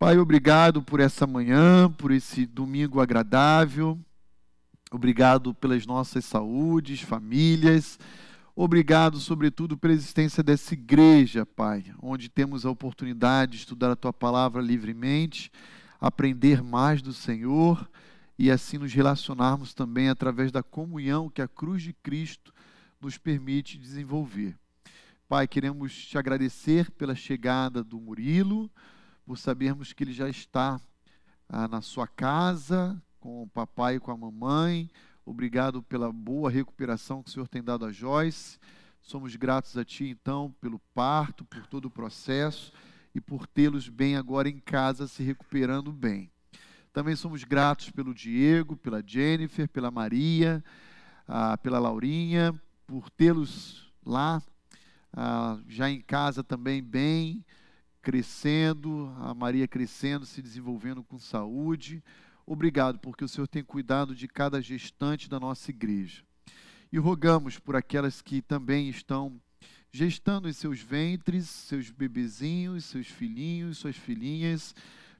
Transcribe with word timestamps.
Pai, 0.00 0.16
obrigado 0.16 0.82
por 0.82 0.98
essa 0.98 1.26
manhã, 1.26 1.92
por 1.92 2.10
esse 2.10 2.46
domingo 2.46 3.02
agradável. 3.02 4.00
Obrigado 4.90 5.52
pelas 5.52 5.84
nossas 5.84 6.24
saúdes, 6.24 7.02
famílias. 7.02 7.98
Obrigado, 8.56 9.18
sobretudo, 9.18 9.76
pela 9.76 9.92
existência 9.92 10.42
dessa 10.42 10.72
igreja, 10.72 11.44
Pai, 11.44 11.84
onde 12.00 12.30
temos 12.30 12.64
a 12.64 12.70
oportunidade 12.70 13.52
de 13.52 13.58
estudar 13.58 13.90
a 13.90 13.94
tua 13.94 14.10
palavra 14.10 14.62
livremente, 14.62 15.52
aprender 16.00 16.62
mais 16.62 17.02
do 17.02 17.12
Senhor 17.12 17.86
e 18.38 18.50
assim 18.50 18.78
nos 18.78 18.94
relacionarmos 18.94 19.74
também 19.74 20.08
através 20.08 20.50
da 20.50 20.62
comunhão 20.62 21.28
que 21.28 21.42
a 21.42 21.46
cruz 21.46 21.82
de 21.82 21.92
Cristo 21.92 22.54
nos 22.98 23.18
permite 23.18 23.76
desenvolver. 23.76 24.56
Pai, 25.28 25.46
queremos 25.46 25.94
te 26.06 26.16
agradecer 26.16 26.90
pela 26.92 27.14
chegada 27.14 27.84
do 27.84 28.00
Murilo, 28.00 28.70
por 29.30 29.38
sabermos 29.38 29.92
que 29.92 30.02
ele 30.02 30.12
já 30.12 30.28
está 30.28 30.80
ah, 31.48 31.68
na 31.68 31.80
sua 31.80 32.08
casa, 32.08 33.00
com 33.20 33.44
o 33.44 33.46
papai 33.46 33.94
e 33.94 34.00
com 34.00 34.10
a 34.10 34.16
mamãe. 34.16 34.90
Obrigado 35.24 35.84
pela 35.84 36.12
boa 36.12 36.50
recuperação 36.50 37.22
que 37.22 37.30
o 37.30 37.32
Senhor 37.32 37.46
tem 37.46 37.62
dado 37.62 37.86
a 37.86 37.92
Joyce. 37.92 38.58
Somos 39.00 39.36
gratos 39.36 39.78
a 39.78 39.84
Ti, 39.84 40.08
então, 40.08 40.52
pelo 40.60 40.80
parto, 40.92 41.44
por 41.44 41.64
todo 41.68 41.84
o 41.84 41.90
processo 41.92 42.72
e 43.14 43.20
por 43.20 43.46
tê-los 43.46 43.88
bem 43.88 44.16
agora 44.16 44.48
em 44.48 44.58
casa, 44.58 45.06
se 45.06 45.22
recuperando 45.22 45.92
bem. 45.92 46.28
Também 46.92 47.14
somos 47.14 47.44
gratos 47.44 47.88
pelo 47.88 48.12
Diego, 48.12 48.76
pela 48.76 49.00
Jennifer, 49.00 49.68
pela 49.68 49.92
Maria, 49.92 50.60
ah, 51.28 51.56
pela 51.56 51.78
Laurinha, 51.78 52.52
por 52.84 53.08
tê-los 53.10 53.92
lá, 54.04 54.42
ah, 55.12 55.56
já 55.68 55.88
em 55.88 56.00
casa 56.00 56.42
também 56.42 56.82
bem, 56.82 57.44
crescendo, 58.02 59.12
a 59.18 59.34
Maria 59.34 59.68
crescendo, 59.68 60.24
se 60.26 60.40
desenvolvendo 60.40 61.02
com 61.02 61.18
saúde. 61.18 62.02
Obrigado, 62.46 62.98
porque 62.98 63.24
o 63.24 63.28
Senhor 63.28 63.46
tem 63.46 63.62
cuidado 63.62 64.14
de 64.14 64.26
cada 64.26 64.60
gestante 64.60 65.28
da 65.28 65.38
nossa 65.38 65.70
igreja. 65.70 66.22
E 66.92 66.98
rogamos 66.98 67.58
por 67.58 67.76
aquelas 67.76 68.20
que 68.20 68.42
também 68.42 68.88
estão 68.88 69.40
gestando 69.92 70.48
em 70.48 70.52
seus 70.52 70.80
ventres, 70.80 71.48
seus 71.48 71.90
bebezinhos, 71.90 72.84
seus 72.84 73.06
filhinhos, 73.06 73.78
suas 73.78 73.96
filhinhas, 73.96 74.74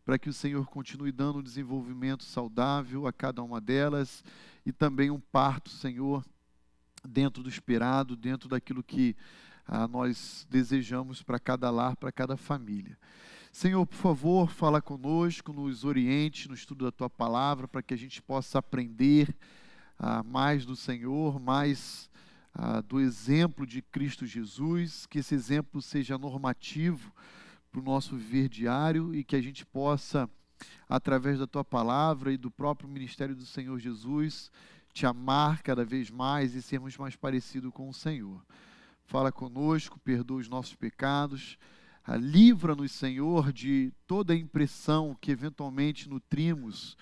para 0.05 0.19
que 0.19 0.29
o 0.29 0.33
Senhor 0.33 0.67
continue 0.67 1.13
dando 1.13 1.39
um 1.39 1.43
desenvolvimento 1.43 2.25
saudável 2.25 3.07
a 3.07 3.13
cada 3.13 3.43
uma 3.43 3.61
delas 3.61 4.25
e 4.65 4.73
também 4.73 5.11
um 5.11 5.21
parto, 5.21 5.71
Senhor, 5.71 6.25
dentro 7.09 7.43
do 7.43 7.49
esperado, 7.49 8.17
dentro 8.17 8.49
daquilo 8.49 8.83
que 8.83 9.17
ah, 9.73 9.87
nós 9.87 10.45
desejamos 10.51 11.23
para 11.23 11.39
cada 11.39 11.71
lar, 11.71 11.95
para 11.95 12.11
cada 12.11 12.37
família. 12.37 12.99
Senhor, 13.53 13.87
por 13.87 13.95
favor, 13.95 14.51
fala 14.51 14.83
conosco, 14.83 15.53
nos 15.53 15.85
oriente 15.85 16.49
no 16.49 16.55
estudo 16.55 16.87
da 16.87 16.91
tua 16.91 17.09
palavra, 17.09 17.69
para 17.69 17.81
que 17.81 17.95
a 17.95 17.97
gente 17.97 18.21
possa 18.21 18.59
aprender 18.59 19.33
ah, 19.97 20.25
mais 20.25 20.67
do 20.67 20.75
Senhor, 20.75 21.39
mais 21.39 22.11
ah, 22.53 22.81
do 22.81 22.99
exemplo 22.99 23.65
de 23.65 23.81
Cristo 23.81 24.27
Jesus, 24.27 25.07
que 25.07 25.21
esse 25.21 25.37
exemplo 25.37 25.81
seja 25.81 26.19
normativo 26.19 27.13
para 27.71 27.81
o 27.81 27.85
nosso 27.85 28.17
viver 28.17 28.49
diário 28.49 29.15
e 29.15 29.23
que 29.23 29.37
a 29.37 29.41
gente 29.41 29.65
possa, 29.65 30.29
através 30.89 31.39
da 31.39 31.47
tua 31.47 31.65
palavra 31.65 32.33
e 32.33 32.37
do 32.37 32.51
próprio 32.51 32.89
ministério 32.89 33.37
do 33.37 33.47
Senhor 33.47 33.79
Jesus, 33.79 34.51
te 34.93 35.07
amar 35.07 35.63
cada 35.63 35.85
vez 35.85 36.11
mais 36.11 36.57
e 36.57 36.61
sermos 36.61 36.99
mais 36.99 37.15
parecidos 37.15 37.73
com 37.73 37.89
o 37.89 37.95
Senhor. 37.95 38.43
Fala 39.11 39.33
conosco, 39.33 39.99
perdoa 39.99 40.39
os 40.39 40.49
nossos 40.49 40.77
pecados, 40.77 41.59
ah, 42.05 42.15
livra-nos, 42.15 42.93
Senhor, 42.93 43.53
de 43.53 43.93
toda 44.07 44.37
impressão 44.37 45.17
que 45.21 45.33
eventualmente 45.33 46.09
nutrimos, 46.09 46.97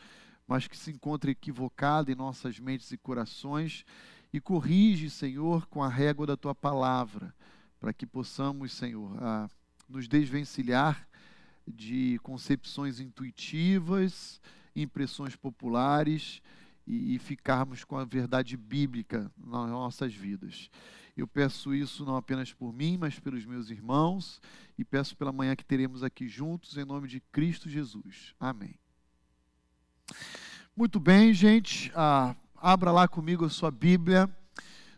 mas 0.46 0.66
que 0.66 0.74
se 0.74 0.90
encontra 0.90 1.30
equivocada 1.30 2.10
em 2.10 2.14
nossas 2.14 2.58
mentes 2.58 2.90
e 2.92 2.96
corações, 2.96 3.84
e 4.32 4.40
corrige, 4.40 5.10
Senhor, 5.10 5.66
com 5.66 5.82
a 5.82 5.88
régua 5.90 6.26
da 6.26 6.34
tua 6.34 6.54
palavra, 6.54 7.34
para 7.78 7.92
que 7.92 8.06
possamos, 8.06 8.72
Senhor, 8.72 9.14
ah, 9.22 9.46
nos 9.86 10.08
desvencilhar 10.08 11.06
de 11.66 12.18
concepções 12.22 13.00
intuitivas, 13.00 14.40
impressões 14.74 15.36
populares 15.36 16.40
e, 16.86 17.16
e 17.16 17.18
ficarmos 17.18 17.84
com 17.84 17.98
a 17.98 18.04
verdade 18.06 18.56
bíblica 18.56 19.30
nas 19.36 19.68
nossas 19.68 20.14
vidas. 20.14 20.70
Eu 21.18 21.26
peço 21.26 21.74
isso 21.74 22.04
não 22.04 22.14
apenas 22.14 22.52
por 22.52 22.72
mim, 22.72 22.96
mas 22.96 23.18
pelos 23.18 23.44
meus 23.44 23.70
irmãos 23.70 24.40
e 24.78 24.84
peço 24.84 25.16
pela 25.16 25.32
manhã 25.32 25.56
que 25.56 25.64
teremos 25.64 26.04
aqui 26.04 26.28
juntos, 26.28 26.76
em 26.76 26.84
nome 26.84 27.08
de 27.08 27.18
Cristo 27.18 27.68
Jesus. 27.68 28.36
Amém. 28.38 28.76
Muito 30.76 31.00
bem, 31.00 31.34
gente. 31.34 31.90
Ah, 31.92 32.36
abra 32.54 32.92
lá 32.92 33.08
comigo 33.08 33.44
a 33.44 33.50
sua 33.50 33.68
Bíblia 33.68 34.30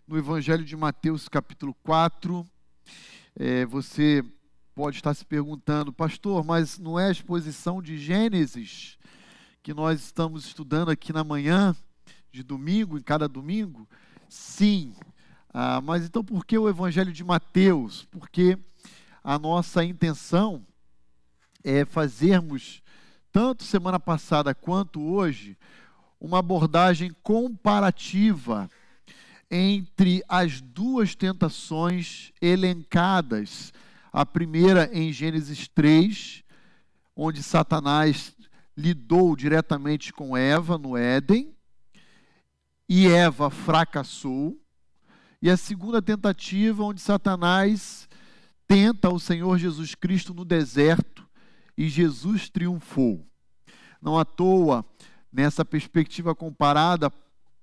no 0.07 0.19
Evangelho 0.19 0.63
de 0.63 0.77
Mateus, 0.77 1.27
capítulo 1.27 1.73
4. 1.83 2.47
É, 3.35 3.65
você 3.65 4.23
pode 4.75 4.97
estar 4.97 5.15
se 5.15 5.25
perguntando, 5.25 5.91
pastor, 5.91 6.45
mas 6.45 6.79
não 6.79 7.01
é 7.01 7.07
a 7.07 7.13
exposição 7.13 7.81
de 7.81 7.97
Gênesis 7.97 8.99
que 9.63 9.73
nós 9.73 10.03
estamos 10.03 10.45
estudando 10.45 10.91
aqui 10.91 11.15
na 11.15 11.25
manhã 11.25 11.75
de 12.31 12.43
domingo, 12.43 12.99
em 12.99 13.03
cada 13.03 13.27
domingo? 13.27 13.89
Sim. 14.29 14.95
Ah, 15.53 15.81
mas 15.81 16.05
então 16.05 16.25
por 16.25 16.45
que 16.45 16.57
o 16.57 16.69
Evangelho 16.69 17.13
de 17.13 17.25
Mateus? 17.25 18.05
Porque 18.11 18.59
a 19.23 19.39
nossa 19.39 19.85
intenção 19.85 20.65
é 21.63 21.85
fazermos, 21.85 22.83
tanto 23.33 23.65
semana 23.65 23.99
passada 23.99 24.55
quanto 24.55 25.03
hoje, 25.03 25.59
uma 26.21 26.39
abordagem 26.39 27.11
comparativa 27.23 28.71
entre 29.51 30.23
as 30.29 30.61
duas 30.61 31.15
tentações 31.15 32.33
elencadas 32.41 33.73
a 34.13 34.27
primeira 34.27 34.91
em 34.93 35.13
Gênesis 35.13 35.69
3, 35.69 36.43
onde 37.15 37.43
Satanás 37.43 38.35
lidou 38.77 39.37
diretamente 39.37 40.13
com 40.13 40.37
Eva 40.37 40.77
no 40.77 40.97
Éden, 40.97 41.55
e 42.89 43.07
Eva 43.07 43.51
fracassou. 43.51 44.60
E 45.43 45.49
a 45.49 45.57
segunda 45.57 46.03
tentativa, 46.03 46.85
onde 46.85 47.01
Satanás 47.01 48.07
tenta 48.69 49.09
o 49.09 49.19
Senhor 49.19 49.59
Jesus 49.59 49.95
Cristo 49.95 50.35
no 50.35 50.45
deserto 50.45 51.27
e 51.75 51.89
Jesus 51.89 52.51
triunfou. 52.51 53.27
Não 54.03 54.19
à 54.19 54.25
toa, 54.25 54.85
nessa 55.33 55.65
perspectiva 55.65 56.35
comparada, 56.35 57.11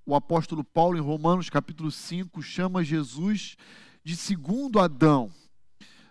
o 0.07 0.15
apóstolo 0.15 0.63
Paulo, 0.63 0.97
em 0.97 1.01
Romanos 1.01 1.51
capítulo 1.51 1.91
5, 1.91 2.41
chama 2.41 2.83
Jesus 2.83 3.55
de 4.03 4.15
segundo 4.15 4.79
Adão. 4.79 5.29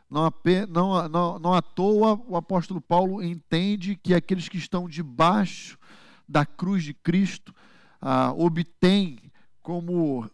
Não, 0.09 0.33
não, 0.69 1.09
não, 1.09 1.39
não 1.41 1.53
à 1.53 1.61
toa 1.61 2.15
o 2.29 2.37
apóstolo 2.37 2.81
Paulo 2.81 3.21
entende 3.21 3.97
que 3.97 4.15
aqueles 4.15 4.49
que 4.49 4.57
estão 4.57 4.89
debaixo 4.89 5.77
da 6.29 6.47
cruz 6.47 6.85
de 6.85 6.95
Cristo 6.95 7.53
ah, 8.01 8.33
obtêm 8.37 9.19
como 9.61 10.31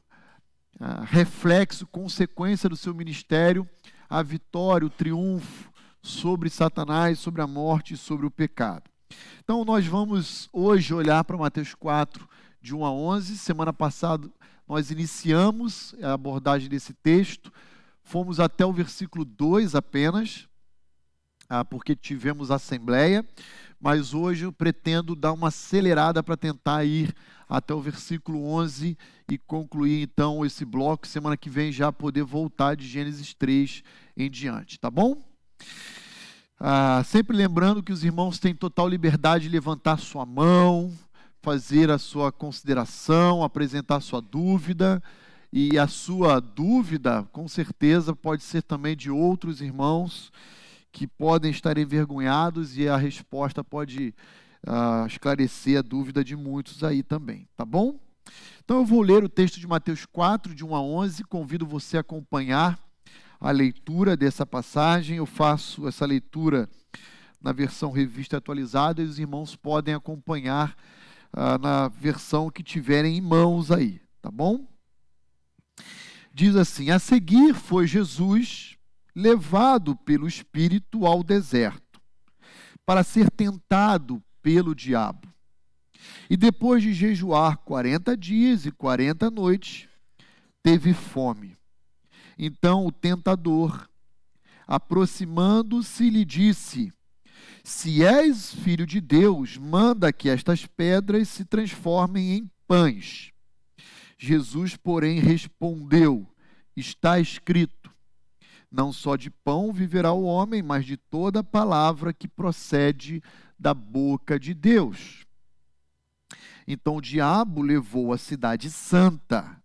ah, 0.84 1.04
reflexo, 1.04 1.87
consequência 1.87 2.69
do 2.69 2.76
seu 2.76 2.93
ministério, 2.93 3.69
a 4.10 4.22
vitória, 4.22 4.87
o 4.87 4.91
triunfo 4.91 5.70
sobre 6.03 6.50
Satanás, 6.50 7.19
sobre 7.20 7.41
a 7.41 7.47
morte 7.47 7.94
e 7.94 7.97
sobre 7.97 8.26
o 8.26 8.31
pecado. 8.31 8.91
Então, 9.44 9.65
nós 9.65 9.87
vamos 9.87 10.48
hoje 10.53 10.92
olhar 10.92 11.22
para 11.22 11.37
Mateus 11.37 11.75
4, 11.75 12.28
de 12.60 12.75
1 12.75 12.84
a 12.84 12.91
11. 12.91 13.38
Semana 13.38 13.72
passada, 13.72 14.28
nós 14.66 14.91
iniciamos 14.91 15.94
a 16.03 16.15
abordagem 16.15 16.69
desse 16.69 16.92
texto 16.92 17.53
Fomos 18.03 18.41
até 18.41 18.66
o 18.66 18.72
versículo 18.72 19.25
2 19.25 19.75
apenas, 19.75 20.48
ah, 21.48 21.65
porque 21.65 21.94
tivemos 21.94 22.50
assembleia, 22.50 23.25
mas 23.81 24.12
hoje 24.12 24.45
eu 24.45 24.53
pretendo 24.53 25.15
dar 25.15 25.33
uma 25.33 25.48
acelerada 25.48 26.22
para 26.22 26.36
tentar 26.36 26.84
ir 26.84 27.15
até 27.53 27.75
o 27.75 27.81
versículo 27.81 28.47
11 28.47 28.97
e 29.31 29.37
concluir 29.37 30.03
então 30.03 30.45
esse 30.45 30.65
bloco. 30.65 31.07
Semana 31.07 31.37
que 31.37 31.51
vem 31.51 31.71
já 31.71 31.93
poder 31.93 32.22
voltar 32.22 32.75
de 32.75 32.89
Gênesis 32.89 33.34
3 33.34 33.83
em 34.16 34.31
diante, 34.31 34.81
tá 34.81 34.91
bom? 34.91 35.22
Ah, 36.59 37.03
sempre 37.04 37.37
lembrando 37.37 37.83
que 37.83 37.93
os 37.93 38.04
irmãos 38.04 38.39
têm 38.39 38.54
total 38.54 38.89
liberdade 38.89 39.45
de 39.45 39.51
levantar 39.51 39.99
sua 39.99 40.25
mão, 40.25 40.91
fazer 41.43 41.91
a 41.91 41.99
sua 41.99 42.33
consideração, 42.33 43.45
apresentar 43.45 44.01
sua 44.01 44.22
dúvida. 44.22 45.03
E 45.53 45.78
a 45.78 45.87
sua 45.87 46.41
dúvida, 46.41 47.28
com 47.33 47.47
certeza, 47.47 48.16
pode 48.16 48.43
ser 48.43 48.63
também 48.63 48.97
de 48.97 49.10
outros 49.10 49.60
irmãos 49.60 50.33
que 50.91 51.07
podem 51.07 51.51
estar 51.51 51.77
envergonhados 51.77 52.78
e 52.78 52.89
a 52.89 52.97
resposta 52.97 53.63
pode 53.63 54.15
esclarecer 55.06 55.78
a 55.78 55.82
dúvida 55.82 56.24
de 56.24 56.36
muitos 56.36 56.84
aí 56.84 57.03
também, 57.03 57.48
tá 57.56 57.64
bom? 57.64 57.98
Então 58.64 58.78
eu 58.78 58.84
vou 58.84 59.03
ler 59.03 59.24
o 59.24 59.28
texto 59.28 59.59
de 59.59 59.66
Mateus 59.66 60.06
4, 60.06 60.54
de 60.54 60.64
1 60.64 60.74
a 60.74 60.80
11, 60.80 61.24
convido 61.24 61.66
você 61.66 61.97
a 61.97 62.00
acompanhar 62.00 62.78
a 63.41 63.50
leitura 63.50 64.16
dessa 64.16 64.47
passagem. 64.47 65.16
Eu 65.16 65.26
faço 65.26 65.88
essa 65.88 66.06
leitura 66.06 66.68
na 67.41 67.53
versão 67.53 67.91
revista 67.91 68.36
atualizada 68.36 69.03
e 69.03 69.04
os 69.04 69.18
irmãos 69.18 69.56
podem 69.56 69.94
acompanhar 69.94 70.76
ah, 71.32 71.58
na 71.58 71.88
versão 71.88 72.50
que 72.50 72.62
tiverem 72.62 73.16
em 73.16 73.20
mãos 73.20 73.70
aí, 73.72 74.00
tá 74.20 74.30
bom? 74.30 74.66
Diz 76.32 76.54
assim: 76.54 76.91
A 76.91 76.98
seguir 76.98 77.54
foi 77.54 77.86
Jesus 77.86 78.76
levado 79.15 79.97
pelo 79.97 80.28
Espírito 80.28 81.04
ao 81.04 81.22
deserto, 81.22 82.00
para 82.86 83.03
ser 83.03 83.28
tentado 83.30 84.22
pelo 84.42 84.74
diabo. 84.74 85.33
E 86.28 86.36
depois 86.36 86.83
de 86.83 86.92
jejuar 86.92 87.59
40 87.59 88.16
dias 88.16 88.66
e 88.66 88.71
40 88.71 89.30
noites, 89.30 89.89
teve 90.62 90.92
fome. 90.92 91.56
Então 92.39 92.86
o 92.86 92.92
tentador, 92.92 93.89
aproximando-se, 94.66 96.09
lhe 96.09 96.24
disse: 96.24 96.92
Se 97.62 98.04
és 98.04 98.54
filho 98.54 98.86
de 98.86 99.00
Deus, 99.00 99.56
manda 99.56 100.12
que 100.12 100.28
estas 100.28 100.66
pedras 100.66 101.28
se 101.28 101.44
transformem 101.44 102.33
em 102.33 102.50
pães. 102.66 103.33
Jesus, 104.18 104.77
porém, 104.77 105.18
respondeu: 105.18 106.27
Está 106.77 107.21
escrito: 107.21 107.91
Não 108.71 108.92
só 108.92 109.16
de 109.16 109.30
pão 109.30 109.72
viverá 109.72 110.12
o 110.12 110.24
homem, 110.24 110.62
mas 110.62 110.86
de 110.86 110.97
toda 110.97 111.44
palavra 111.44 112.12
que 112.12 112.27
procede 112.27 113.22
da 113.62 113.72
boca 113.72 114.38
de 114.38 114.53
Deus. 114.53 115.24
Então 116.66 116.97
o 116.97 117.00
diabo 117.00 117.62
levou 117.62 118.12
a 118.12 118.18
cidade 118.18 118.70
santa 118.70 119.62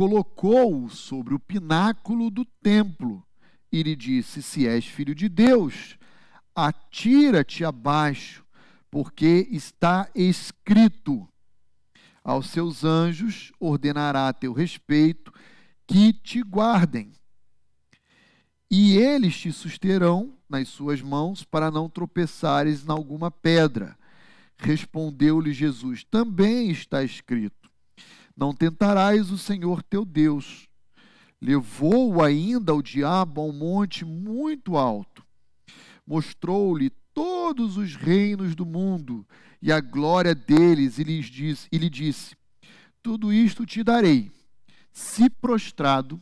colocou-o 0.00 0.88
sobre 0.88 1.34
o 1.34 1.38
pináculo 1.38 2.30
do 2.30 2.42
templo 2.44 3.22
e 3.70 3.82
lhe 3.82 3.94
disse: 3.94 4.42
Se 4.42 4.66
és 4.66 4.86
filho 4.86 5.14
de 5.14 5.28
Deus, 5.28 5.98
atira-te 6.54 7.66
abaixo, 7.66 8.42
porque 8.90 9.46
está 9.50 10.08
escrito: 10.14 11.28
Aos 12.24 12.48
seus 12.48 12.82
anjos 12.82 13.52
ordenará 13.60 14.28
a 14.28 14.32
teu 14.32 14.54
respeito 14.54 15.30
que 15.86 16.14
te 16.14 16.42
guardem. 16.42 17.12
E 18.70 18.96
eles 18.96 19.36
te 19.38 19.52
susterão 19.52 20.32
nas 20.50 20.68
suas 20.68 21.00
mãos 21.00 21.44
para 21.44 21.70
não 21.70 21.88
tropeçares 21.88 22.84
em 22.84 22.90
alguma 22.90 23.30
pedra. 23.30 23.96
Respondeu-lhe 24.58 25.52
Jesus: 25.52 26.04
Também 26.04 26.70
está 26.70 27.02
escrito 27.02 27.60
não 28.40 28.54
tentarás 28.54 29.30
o 29.30 29.36
Senhor 29.36 29.82
teu 29.82 30.02
Deus. 30.02 30.66
Levou-o 31.42 32.22
ainda 32.22 32.74
o 32.74 32.80
diabo 32.80 33.42
a 33.42 33.44
um 33.44 33.52
monte 33.52 34.02
muito 34.02 34.78
alto. 34.78 35.22
Mostrou-lhe 36.06 36.88
todos 37.12 37.76
os 37.76 37.94
reinos 37.94 38.54
do 38.54 38.64
mundo 38.64 39.26
e 39.60 39.70
a 39.70 39.78
glória 39.78 40.34
deles, 40.34 40.98
e, 40.98 41.04
lhes 41.04 41.26
disse, 41.26 41.68
e 41.70 41.76
lhe 41.76 41.90
disse: 41.90 42.34
Tudo 43.02 43.30
isto 43.30 43.66
te 43.66 43.84
darei, 43.84 44.32
se 44.90 45.28
prostrado 45.28 46.18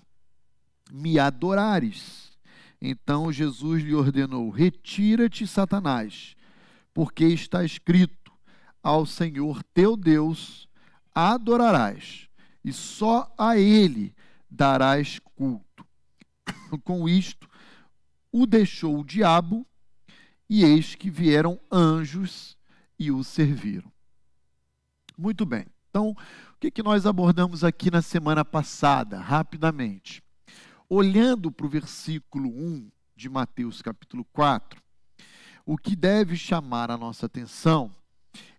me 0.91 1.21
adorares. 1.21 2.28
Então 2.81 3.33
Jesus 3.33 3.83
lhe 3.83 3.95
ordenou: 3.95 4.51
Retira-te, 4.51 5.47
Satanás, 5.47 6.37
porque 6.95 7.25
está 7.25 7.65
escrito: 7.65 8.33
Ao 8.83 9.05
Senhor 9.05 9.63
teu 9.75 9.97
Deus 9.97 10.69
adorarás, 11.15 12.29
e 12.65 12.73
só 12.73 13.33
a 13.37 13.57
ele 13.59 14.15
darás 14.49 15.19
culto. 15.35 15.85
Com 16.85 17.09
isto, 17.09 17.49
o 18.31 18.47
deixou 18.47 19.01
o 19.01 19.05
diabo, 19.05 19.67
e 20.49 20.65
eis 20.65 20.95
que 20.95 21.11
vieram 21.11 21.61
anjos 21.71 22.57
e 22.99 23.11
o 23.11 23.25
serviram. 23.25 23.91
Muito 25.17 25.45
bem. 25.45 25.67
Então, 25.91 26.11
o 26.11 26.17
que, 26.61 26.71
que 26.71 26.83
nós 26.83 27.07
abordamos 27.07 27.65
aqui 27.65 27.91
na 27.91 28.03
semana 28.03 28.45
passada, 28.45 29.19
rapidamente? 29.19 30.23
Olhando 30.91 31.53
para 31.53 31.67
o 31.67 31.69
versículo 31.69 32.49
1 32.49 32.91
de 33.15 33.29
Mateus 33.29 33.83
capítulo 33.83 34.25
4, 34.33 34.81
o 35.67 35.77
que 35.77 35.95
deve 35.95 36.35
chamar 36.35 36.91
a 36.91 36.97
nossa 36.97 37.27
atenção 37.27 37.95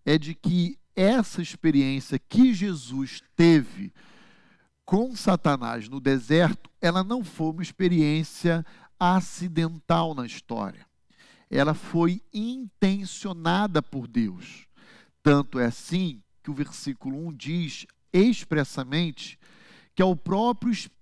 é 0.06 0.16
de 0.16 0.36
que 0.36 0.78
essa 0.96 1.42
experiência 1.42 2.20
que 2.20 2.54
Jesus 2.54 3.24
teve 3.36 3.92
com 4.86 5.16
Satanás 5.16 5.90
no 5.90 6.00
deserto, 6.00 6.70
ela 6.80 7.04
não 7.04 7.24
foi 7.24 7.50
uma 7.50 7.64
experiência 7.64 8.64
acidental 9.00 10.14
na 10.14 10.28
história. 10.28 10.86
Ela 11.50 11.74
foi 11.74 12.22
intencionada 12.32 13.82
por 13.82 14.08
Deus. 14.08 14.68
Tanto 15.24 15.58
é 15.58 15.66
assim 15.66 16.22
que 16.44 16.52
o 16.52 16.54
versículo 16.54 17.28
1 17.30 17.34
diz 17.34 17.88
expressamente 18.14 19.40
que 19.96 20.02
é 20.04 20.06
o 20.06 20.16
próprio 20.16 20.72
Espírito 20.72 20.99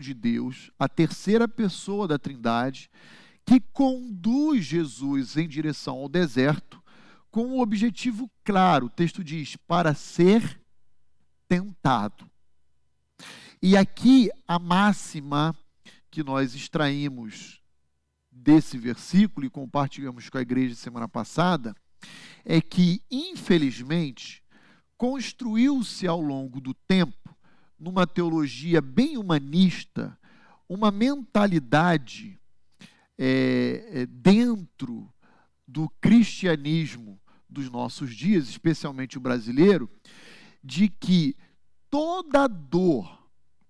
de 0.00 0.14
Deus, 0.14 0.70
a 0.78 0.88
terceira 0.88 1.46
pessoa 1.46 2.08
da 2.08 2.18
Trindade, 2.18 2.90
que 3.44 3.60
conduz 3.60 4.64
Jesus 4.64 5.36
em 5.36 5.48
direção 5.48 5.96
ao 5.96 6.08
deserto 6.08 6.82
com 7.30 7.46
um 7.46 7.60
objetivo 7.60 8.30
claro. 8.44 8.86
O 8.86 8.90
texto 8.90 9.24
diz: 9.24 9.56
para 9.56 9.94
ser 9.94 10.60
tentado. 11.48 12.28
E 13.62 13.76
aqui 13.76 14.30
a 14.46 14.58
máxima 14.58 15.56
que 16.10 16.22
nós 16.22 16.54
extraímos 16.54 17.60
desse 18.30 18.76
versículo 18.76 19.46
e 19.46 19.50
compartilhamos 19.50 20.28
com 20.28 20.38
a 20.38 20.42
igreja 20.42 20.74
semana 20.74 21.08
passada 21.08 21.74
é 22.44 22.60
que, 22.60 23.02
infelizmente, 23.10 24.42
construiu-se 24.96 26.06
ao 26.06 26.20
longo 26.20 26.60
do 26.60 26.74
tempo, 26.74 27.23
numa 27.84 28.06
teologia 28.06 28.80
bem 28.80 29.18
humanista, 29.18 30.18
uma 30.66 30.90
mentalidade 30.90 32.40
é, 33.18 34.06
dentro 34.08 35.12
do 35.68 35.90
cristianismo 36.00 37.20
dos 37.46 37.70
nossos 37.70 38.16
dias, 38.16 38.48
especialmente 38.48 39.18
o 39.18 39.20
brasileiro, 39.20 39.90
de 40.62 40.88
que 40.88 41.36
toda 41.90 42.46
dor, 42.46 43.28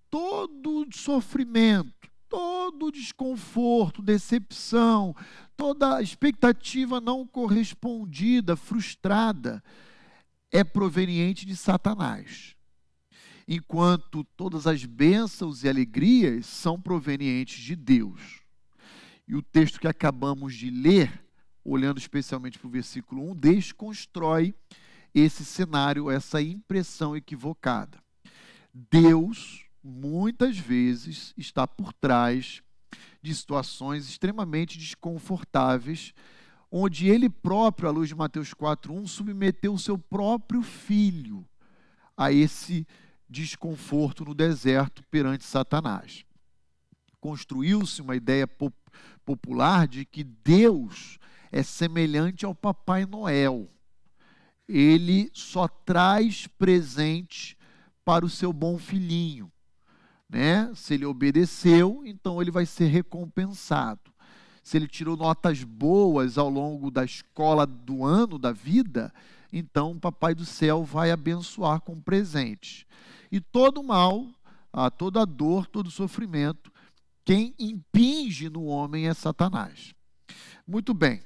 todo 0.09 0.87
sofrimento, 0.93 2.09
todo 2.29 2.93
desconforto, 2.93 4.01
decepção, 4.01 5.13
toda 5.57 6.01
expectativa 6.01 7.01
não 7.01 7.27
correspondida, 7.27 8.55
frustrada, 8.55 9.61
é 10.49 10.63
proveniente 10.63 11.45
de 11.45 11.53
Satanás. 11.57 12.54
Enquanto 13.47 14.23
todas 14.35 14.65
as 14.65 14.85
bênçãos 14.85 15.63
e 15.63 15.69
alegrias 15.69 16.45
são 16.45 16.81
provenientes 16.81 17.63
de 17.63 17.75
Deus. 17.75 18.41
E 19.27 19.35
o 19.35 19.41
texto 19.41 19.79
que 19.79 19.87
acabamos 19.87 20.55
de 20.55 20.69
ler 20.69 21.25
olhando 21.65 21.97
especialmente 21.97 22.59
para 22.59 22.67
o 22.67 22.71
versículo 22.71 23.31
1, 23.31 23.35
desconstrói 23.35 24.53
esse 25.13 25.43
cenário, 25.43 26.11
essa 26.11 26.39
impressão 26.41 27.15
equivocada. 27.15 27.97
Deus, 28.71 29.65
muitas 29.83 30.57
vezes, 30.57 31.33
está 31.35 31.65
por 31.65 31.91
trás 31.91 32.61
de 33.21 33.33
situações 33.33 34.07
extremamente 34.07 34.77
desconfortáveis, 34.77 36.13
onde 36.71 37.07
ele 37.07 37.29
próprio, 37.29 37.89
à 37.89 37.91
luz 37.91 38.09
de 38.09 38.15
Mateus 38.15 38.53
4:1, 38.53 39.07
submeteu 39.07 39.73
o 39.73 39.79
seu 39.79 39.97
próprio 39.97 40.61
filho 40.61 41.47
a 42.15 42.31
esse 42.31 42.85
desconforto 43.29 44.23
no 44.25 44.33
deserto 44.33 45.03
perante 45.09 45.43
Satanás. 45.43 46.23
Construiu-se 47.19 48.01
uma 48.01 48.15
ideia 48.15 48.47
popular 49.25 49.87
de 49.87 50.05
que 50.05 50.23
Deus 50.23 51.17
é 51.51 51.63
semelhante 51.63 52.45
ao 52.45 52.53
Papai 52.53 53.05
Noel. 53.05 53.69
Ele 54.67 55.29
só 55.33 55.67
traz 55.67 56.47
presente 56.47 57.57
para 58.03 58.25
o 58.25 58.29
seu 58.29 58.53
bom 58.53 58.77
filhinho. 58.77 59.51
Né? 60.29 60.71
Se 60.75 60.93
ele 60.93 61.05
obedeceu, 61.05 62.03
então 62.05 62.41
ele 62.41 62.51
vai 62.51 62.65
ser 62.65 62.87
recompensado. 62.87 64.13
Se 64.63 64.77
ele 64.77 64.87
tirou 64.87 65.15
notas 65.15 65.63
boas 65.63 66.37
ao 66.37 66.49
longo 66.49 66.89
da 66.89 67.05
escola 67.05 67.65
do 67.65 68.03
ano 68.03 68.39
da 68.39 68.51
vida, 68.51 69.13
então 69.57 69.91
o 69.93 69.99
Papai 69.99 70.35
do 70.35 70.45
Céu 70.45 70.83
vai 70.83 71.11
abençoar 71.11 71.79
com 71.79 72.01
presentes. 72.01 72.85
E 73.31 73.39
todo 73.39 73.81
mal, 73.81 74.27
toda 74.97 75.25
dor, 75.25 75.65
todo 75.65 75.89
sofrimento, 75.89 76.69
quem 77.23 77.55
impinge 77.57 78.49
no 78.49 78.65
homem 78.65 79.07
é 79.07 79.13
Satanás. 79.13 79.95
Muito 80.67 80.93
bem. 80.93 81.23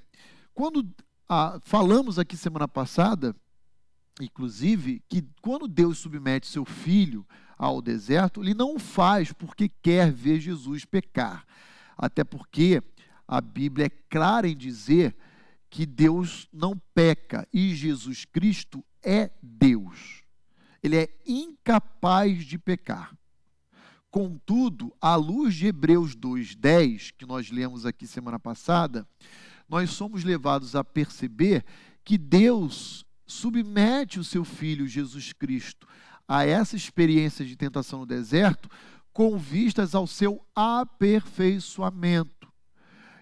Quando 0.54 0.88
ah, 1.28 1.60
falamos 1.64 2.20
aqui 2.20 2.38
semana 2.38 2.68
passada, 2.68 3.36
inclusive, 4.22 5.02
que 5.10 5.26
quando 5.42 5.68
Deus 5.68 5.98
submete 5.98 6.46
seu 6.46 6.66
filho 6.66 7.26
ao 7.58 7.82
deserto, 7.82 8.44
ele 8.44 8.54
não 8.54 8.76
o 8.76 8.80
faz 8.80 9.34
porque 9.34 9.72
quer 9.82 10.12
ver 10.12 10.40
Jesus 10.40 10.86
pecar. 10.86 11.48
Até 11.98 12.24
porque 12.24 12.84
a 13.28 13.42
Bíblia 13.42 13.88
é 13.88 13.90
clara 13.90 14.48
em 14.48 14.56
dizer 14.56 15.16
que 15.70 15.86
Deus 15.86 16.48
não 16.52 16.78
peca 16.94 17.48
e 17.54 17.76
Jesus 17.76 18.26
Cristo 18.26 18.84
é 19.04 19.32
Deus. 19.42 20.24
Ele 20.82 20.98
é 20.98 21.10
incapaz 21.26 22.44
de 22.46 22.58
pecar. 22.58 23.16
Contudo, 24.10 24.92
à 25.00 25.16
luz 25.16 25.54
de 25.56 25.68
Hebreus 25.68 26.16
2:10, 26.16 27.12
que 27.12 27.26
nós 27.26 27.52
lemos 27.52 27.86
aqui 27.86 28.08
semana 28.08 28.40
passada, 28.40 29.08
nós 29.68 29.92
somos 29.92 30.24
levados 30.24 30.76
a 30.76 30.84
perceber 30.84 31.64
que 32.04 32.18
Deus 32.18 33.06
submete 33.28 34.20
o 34.20 34.24
seu 34.24 34.44
filho 34.44 34.88
Jesus 34.88 35.32
Cristo 35.32 35.88
a 36.28 36.44
essa 36.44 36.76
experiência 36.76 37.46
de 37.46 37.56
tentação 37.56 38.00
no 38.00 38.06
deserto 38.06 38.68
com 39.14 39.38
vistas 39.38 39.94
ao 39.94 40.08
seu 40.08 40.44
aperfeiçoamento. 40.56 42.52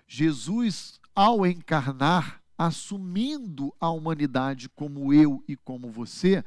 Jesus, 0.07 0.99
ao 1.17 1.43
encarnar, 1.47 2.43
assumindo 2.55 3.73
a 3.81 3.89
humanidade 3.89 4.69
como 4.69 5.11
eu 5.11 5.43
e 5.47 5.55
como 5.55 5.89
você, 5.89 6.45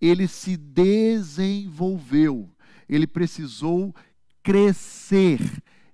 ele 0.00 0.26
se 0.26 0.56
desenvolveu, 0.56 2.50
ele 2.88 3.06
precisou 3.06 3.94
crescer, 4.42 5.38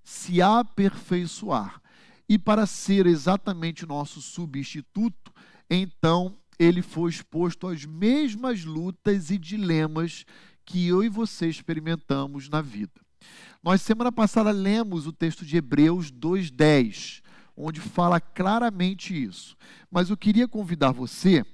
se 0.05 0.41
aperfeiçoar. 0.41 1.83
E 2.29 2.38
para 2.38 2.64
ser 2.64 3.07
exatamente 3.07 3.85
nosso 3.85 4.23
substituto, 4.23 5.33
então 5.69 6.38
ele 6.57 6.81
foi 6.81 7.11
exposto 7.11 7.67
às 7.67 7.85
mesmas 7.85 8.64
lutas 8.64 9.33
e 9.33 9.38
dilemas 9.38 10.25
que 10.64 10.87
eu 10.87 11.02
e 11.02 11.09
você 11.09 11.49
experimentamos 11.49 12.49
na 12.49 12.62
vida. 12.62 13.00
Nós, 13.61 13.83
semana 13.83 14.12
passada, 14.12 14.52
lemos 14.52 15.09
o 15.09 15.12
texto 15.12 15.45
de 15.45 15.57
Hebreus 15.57 16.12
2,10, 16.12 17.22
onde 17.56 17.80
fala 17.80 18.21
claramente 18.21 19.21
isso. 19.21 19.56
Mas 19.90 20.11
eu 20.11 20.16
queria 20.16 20.49
convidar 20.49 20.92
você, 20.92 21.44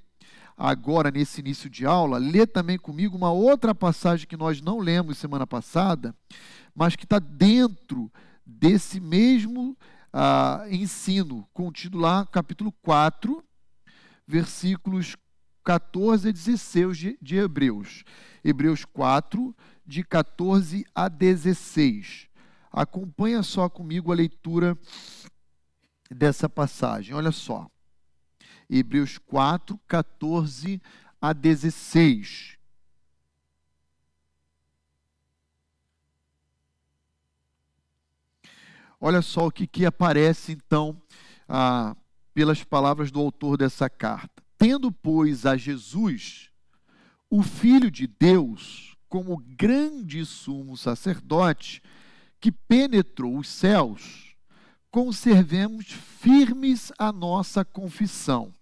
agora 0.57 1.11
nesse 1.11 1.41
início 1.41 1.69
de 1.69 1.85
aula, 1.85 2.17
ler 2.17 2.47
também 2.47 2.77
comigo 2.77 3.17
uma 3.17 3.31
outra 3.31 3.73
passagem 3.73 4.27
que 4.27 4.37
nós 4.37 4.61
não 4.61 4.79
lemos 4.79 5.17
semana 5.17 5.45
passada, 5.45 6.15
mas 6.75 6.95
que 6.95 7.05
está 7.05 7.19
dentro 7.19 8.11
desse 8.45 8.99
mesmo 8.99 9.77
ah, 10.11 10.65
ensino, 10.69 11.47
contido 11.53 11.97
lá, 11.97 12.25
capítulo 12.25 12.71
4, 12.81 13.43
versículos 14.27 15.15
14 15.63 16.29
a 16.29 16.31
16 16.31 16.97
de, 17.21 17.35
Hebreus. 17.35 18.03
Hebreus 18.43 18.85
4, 18.85 19.55
de 19.85 20.03
14 20.03 20.85
a 20.95 21.07
16. 21.07 22.27
Acompanha 22.71 23.43
só 23.43 23.69
comigo 23.69 24.11
a 24.11 24.15
leitura 24.15 24.77
dessa 26.09 26.49
passagem. 26.49 27.13
Olha 27.13 27.31
só. 27.31 27.69
Hebreus 28.69 29.17
4, 29.17 29.79
14 29.87 30.81
a 31.21 31.33
16. 31.33 32.57
Olha 39.01 39.21
só 39.21 39.47
o 39.47 39.51
que, 39.51 39.65
que 39.65 39.85
aparece 39.85 40.51
então 40.51 41.01
ah, 41.47 41.95
pelas 42.33 42.63
palavras 42.63 43.11
do 43.11 43.19
autor 43.19 43.57
dessa 43.57 43.89
carta. 43.89 44.43
Tendo, 44.57 44.91
pois, 44.91 45.45
a 45.45 45.55
Jesus, 45.55 46.49
o 47.29 47.41
Filho 47.41 47.89
de 47.89 48.05
Deus, 48.05 48.97
como 49.07 49.37
grande 49.37 50.25
sumo 50.25 50.75
sacerdote, 50.75 51.81
que 52.41 52.51
penetrou 52.51 53.37
os 53.37 53.47
céus, 53.47 54.28
conservemos 54.91 55.87
firmes 55.87 56.91
a 56.97 57.11
nossa 57.11 57.63
confissão. 57.63 58.53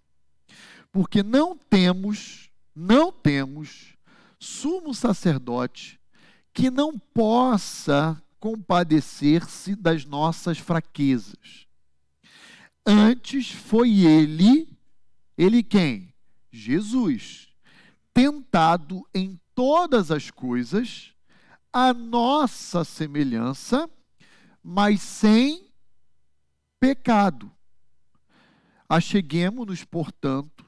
Porque 0.92 1.22
não 1.22 1.56
temos, 1.56 2.50
não 2.74 3.12
temos 3.12 3.94
sumo 4.38 4.94
sacerdote 4.94 5.98
que 6.52 6.70
não 6.70 6.98
possa 6.98 8.20
compadecer-se 8.40 9.74
das 9.74 10.04
nossas 10.04 10.58
fraquezas. 10.58 11.66
Antes 12.86 13.50
foi 13.50 14.00
ele, 14.00 14.68
ele 15.36 15.62
quem? 15.62 16.14
Jesus, 16.50 17.48
tentado 18.14 19.06
em 19.14 19.38
todas 19.54 20.10
as 20.10 20.30
coisas, 20.30 21.12
a 21.72 21.92
nossa 21.92 22.84
semelhança, 22.84 23.88
mas 24.62 25.00
sem 25.02 25.67
pecado. 26.80 27.50
Acheguemos-nos, 28.88 29.84
portanto, 29.84 30.64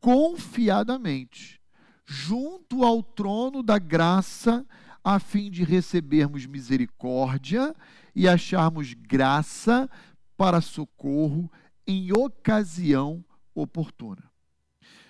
confiadamente, 0.00 1.60
junto 2.04 2.84
ao 2.84 3.02
trono 3.02 3.62
da 3.62 3.78
graça, 3.78 4.66
a 5.04 5.18
fim 5.18 5.50
de 5.50 5.64
recebermos 5.64 6.46
misericórdia 6.46 7.74
e 8.14 8.28
acharmos 8.28 8.94
graça 8.94 9.88
para 10.36 10.60
socorro 10.60 11.50
em 11.86 12.12
ocasião 12.12 13.24
oportuna. 13.54 14.30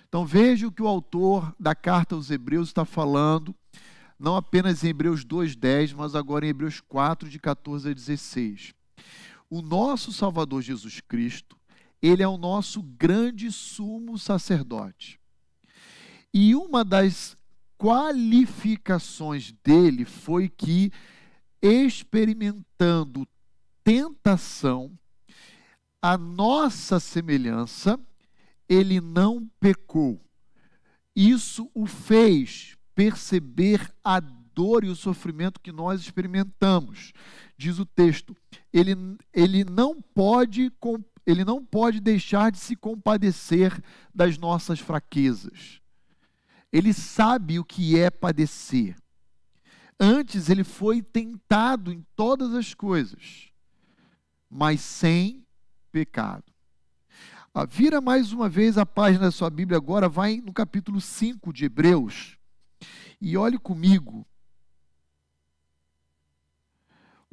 Então 0.07 0.25
veja 0.25 0.67
o 0.67 0.71
que 0.71 0.83
o 0.83 0.87
autor 0.87 1.55
da 1.59 1.73
carta 1.73 2.15
aos 2.15 2.29
Hebreus 2.29 2.69
está 2.69 2.85
falando, 2.85 3.55
não 4.19 4.35
apenas 4.35 4.83
em 4.83 4.89
Hebreus 4.89 5.25
2:10, 5.25 5.93
mas 5.93 6.15
agora 6.15 6.45
em 6.45 6.49
Hebreus 6.49 6.79
4 6.79 7.27
de 7.27 7.39
14 7.39 7.89
a 7.89 7.93
16. 7.93 8.73
O 9.53 9.61
nosso 9.61 10.11
Salvador 10.11 10.63
Jesus 10.63 10.99
Cristo, 10.99 11.55
ele 12.01 12.23
é 12.23 12.27
o 12.27 12.39
nosso 12.39 12.81
grande 12.81 13.51
sumo 13.51 14.17
sacerdote. 14.17 15.19
E 16.33 16.55
uma 16.55 16.83
das 16.83 17.37
qualificações 17.77 19.53
dele 19.63 20.05
foi 20.05 20.49
que, 20.49 20.91
experimentando 21.61 23.27
tentação, 23.83 24.91
a 26.01 26.17
nossa 26.17 26.99
semelhança, 26.99 27.99
ele 28.67 28.99
não 28.99 29.47
pecou. 29.59 30.19
Isso 31.15 31.69
o 31.75 31.85
fez 31.85 32.75
perceber 32.95 33.93
a 34.03 34.19
dor 34.53 34.83
e 34.83 34.89
o 34.89 34.95
sofrimento 34.95 35.59
que 35.59 35.71
nós 35.71 36.01
experimentamos. 36.01 37.13
Diz 37.57 37.79
o 37.79 37.85
texto, 37.85 38.35
ele, 38.71 38.95
ele 39.33 39.63
não 39.63 40.01
pode 40.01 40.71
ele 41.25 41.45
não 41.45 41.63
pode 41.63 42.01
deixar 42.01 42.51
de 42.51 42.57
se 42.57 42.75
compadecer 42.75 43.81
das 44.13 44.37
nossas 44.37 44.79
fraquezas. 44.79 45.79
Ele 46.71 46.93
sabe 46.93 47.59
o 47.59 47.63
que 47.63 47.97
é 47.97 48.09
padecer. 48.09 48.95
Antes 49.97 50.49
ele 50.49 50.63
foi 50.63 51.01
tentado 51.01 51.93
em 51.93 52.05
todas 52.15 52.53
as 52.53 52.73
coisas, 52.73 53.49
mas 54.49 54.81
sem 54.81 55.45
pecado. 55.91 56.43
Ah, 57.53 57.65
vira 57.65 58.01
mais 58.01 58.33
uma 58.33 58.49
vez 58.49 58.77
a 58.77 58.85
página 58.85 59.25
da 59.25 59.31
sua 59.31 59.49
Bíblia 59.49 59.77
agora, 59.77 60.09
vai 60.09 60.41
no 60.43 60.51
capítulo 60.51 60.99
5 60.99 61.53
de 61.53 61.65
Hebreus 61.65 62.37
e 63.21 63.37
olhe 63.37 63.59
comigo 63.59 64.25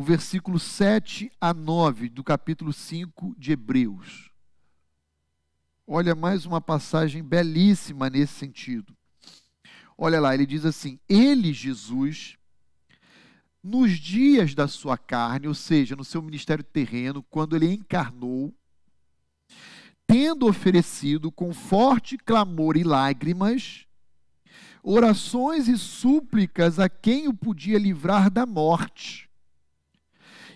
o 0.00 0.02
versículo 0.02 0.58
7 0.58 1.30
a 1.38 1.52
9 1.52 2.08
do 2.08 2.24
capítulo 2.24 2.72
5 2.72 3.34
de 3.36 3.52
Hebreus. 3.52 4.30
Olha 5.86 6.14
mais 6.14 6.46
uma 6.46 6.58
passagem 6.58 7.22
belíssima 7.22 8.08
nesse 8.08 8.32
sentido. 8.32 8.96
Olha 9.98 10.18
lá, 10.18 10.32
ele 10.32 10.46
diz 10.46 10.64
assim: 10.64 10.98
Ele, 11.06 11.52
Jesus, 11.52 12.38
nos 13.62 13.98
dias 13.98 14.54
da 14.54 14.66
sua 14.66 14.96
carne, 14.96 15.46
ou 15.46 15.52
seja, 15.52 15.94
no 15.94 16.02
seu 16.02 16.22
ministério 16.22 16.64
terreno, 16.64 17.22
quando 17.24 17.54
ele 17.54 17.70
encarnou, 17.70 18.54
tendo 20.06 20.48
oferecido 20.48 21.30
com 21.30 21.52
forte 21.52 22.16
clamor 22.16 22.78
e 22.78 22.82
lágrimas, 22.82 23.84
orações 24.82 25.68
e 25.68 25.76
súplicas 25.76 26.78
a 26.78 26.88
quem 26.88 27.28
o 27.28 27.34
podia 27.34 27.78
livrar 27.78 28.30
da 28.30 28.46
morte. 28.46 29.29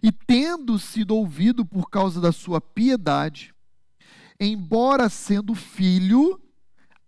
E 0.05 0.13
tendo 0.13 0.79
sido 0.79 1.17
ouvido 1.17 1.65
por 1.65 1.89
causa 1.89 2.21
da 2.21 2.31
sua 2.31 2.61
piedade, 2.61 3.55
embora 4.39 5.09
sendo 5.09 5.55
filho, 5.55 6.39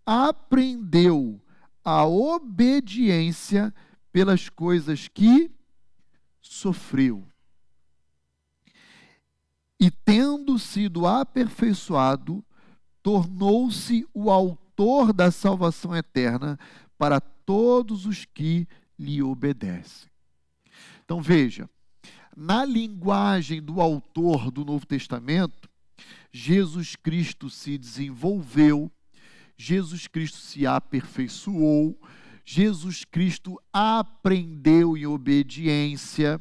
aprendeu 0.07 1.39
a 1.85 2.07
obediência 2.07 3.75
pelas 4.11 4.49
coisas 4.49 5.09
que 5.09 5.51
sofreu. 6.41 7.29
E 9.79 9.91
tendo 9.91 10.59
sido 10.59 11.07
aperfeiçoado, 11.07 12.43
tornou-se 13.03 14.09
o 14.15 14.31
autor 14.31 15.13
da 15.13 15.31
salvação 15.31 15.95
eterna 15.95 16.59
para 16.97 17.21
todos 17.21 18.07
os 18.07 18.25
que 18.25 18.67
lhe 18.99 19.23
obedecem. 19.23 20.09
Então 21.05 21.21
veja, 21.21 21.69
na 22.37 22.65
linguagem 22.67 23.63
do 23.63 23.81
autor 23.81 24.51
do 24.51 24.65
Novo 24.65 24.85
Testamento, 24.85 25.71
Jesus 26.31 26.95
Cristo 26.95 27.49
se 27.49 27.79
desenvolveu, 27.79 28.93
Jesus 29.57 30.07
Cristo 30.07 30.37
se 30.37 30.67
aperfeiçoou, 30.67 31.99
Jesus 32.45 33.05
Cristo 33.05 33.59
aprendeu 33.73 34.97
em 34.97 35.07
obediência. 35.07 36.41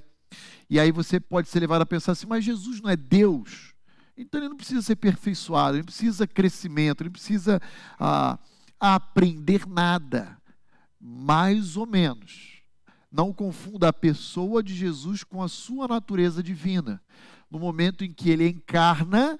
E 0.69 0.79
aí 0.79 0.91
você 0.91 1.19
pode 1.19 1.47
ser 1.47 1.61
levado 1.61 1.83
a 1.83 1.85
pensar 1.85 2.11
assim: 2.11 2.27
mas 2.27 2.43
Jesus 2.43 2.81
não 2.81 2.89
é 2.89 2.97
Deus? 2.97 3.73
Então 4.17 4.39
ele 4.39 4.49
não 4.49 4.57
precisa 4.57 4.81
ser 4.81 4.93
aperfeiçoado, 4.93 5.77
ele 5.77 5.83
não 5.83 5.85
precisa 5.85 6.27
crescimento, 6.27 7.01
ele 7.01 7.09
não 7.09 7.13
precisa 7.13 7.61
ah, 7.97 8.37
aprender 8.79 9.65
nada. 9.65 10.37
Mais 10.99 11.77
ou 11.77 11.85
menos. 11.85 12.54
Não 13.15 13.31
confunda 13.31 13.87
a 13.87 13.93
pessoa 13.93 14.61
de 14.61 14.75
Jesus 14.75 15.23
com 15.23 15.41
a 15.41 15.47
sua 15.47 15.87
natureza 15.87 16.43
divina. 16.43 17.01
No 17.49 17.57
momento 17.57 18.03
em 18.03 18.11
que 18.11 18.29
ele 18.29 18.45
encarna, 18.45 19.39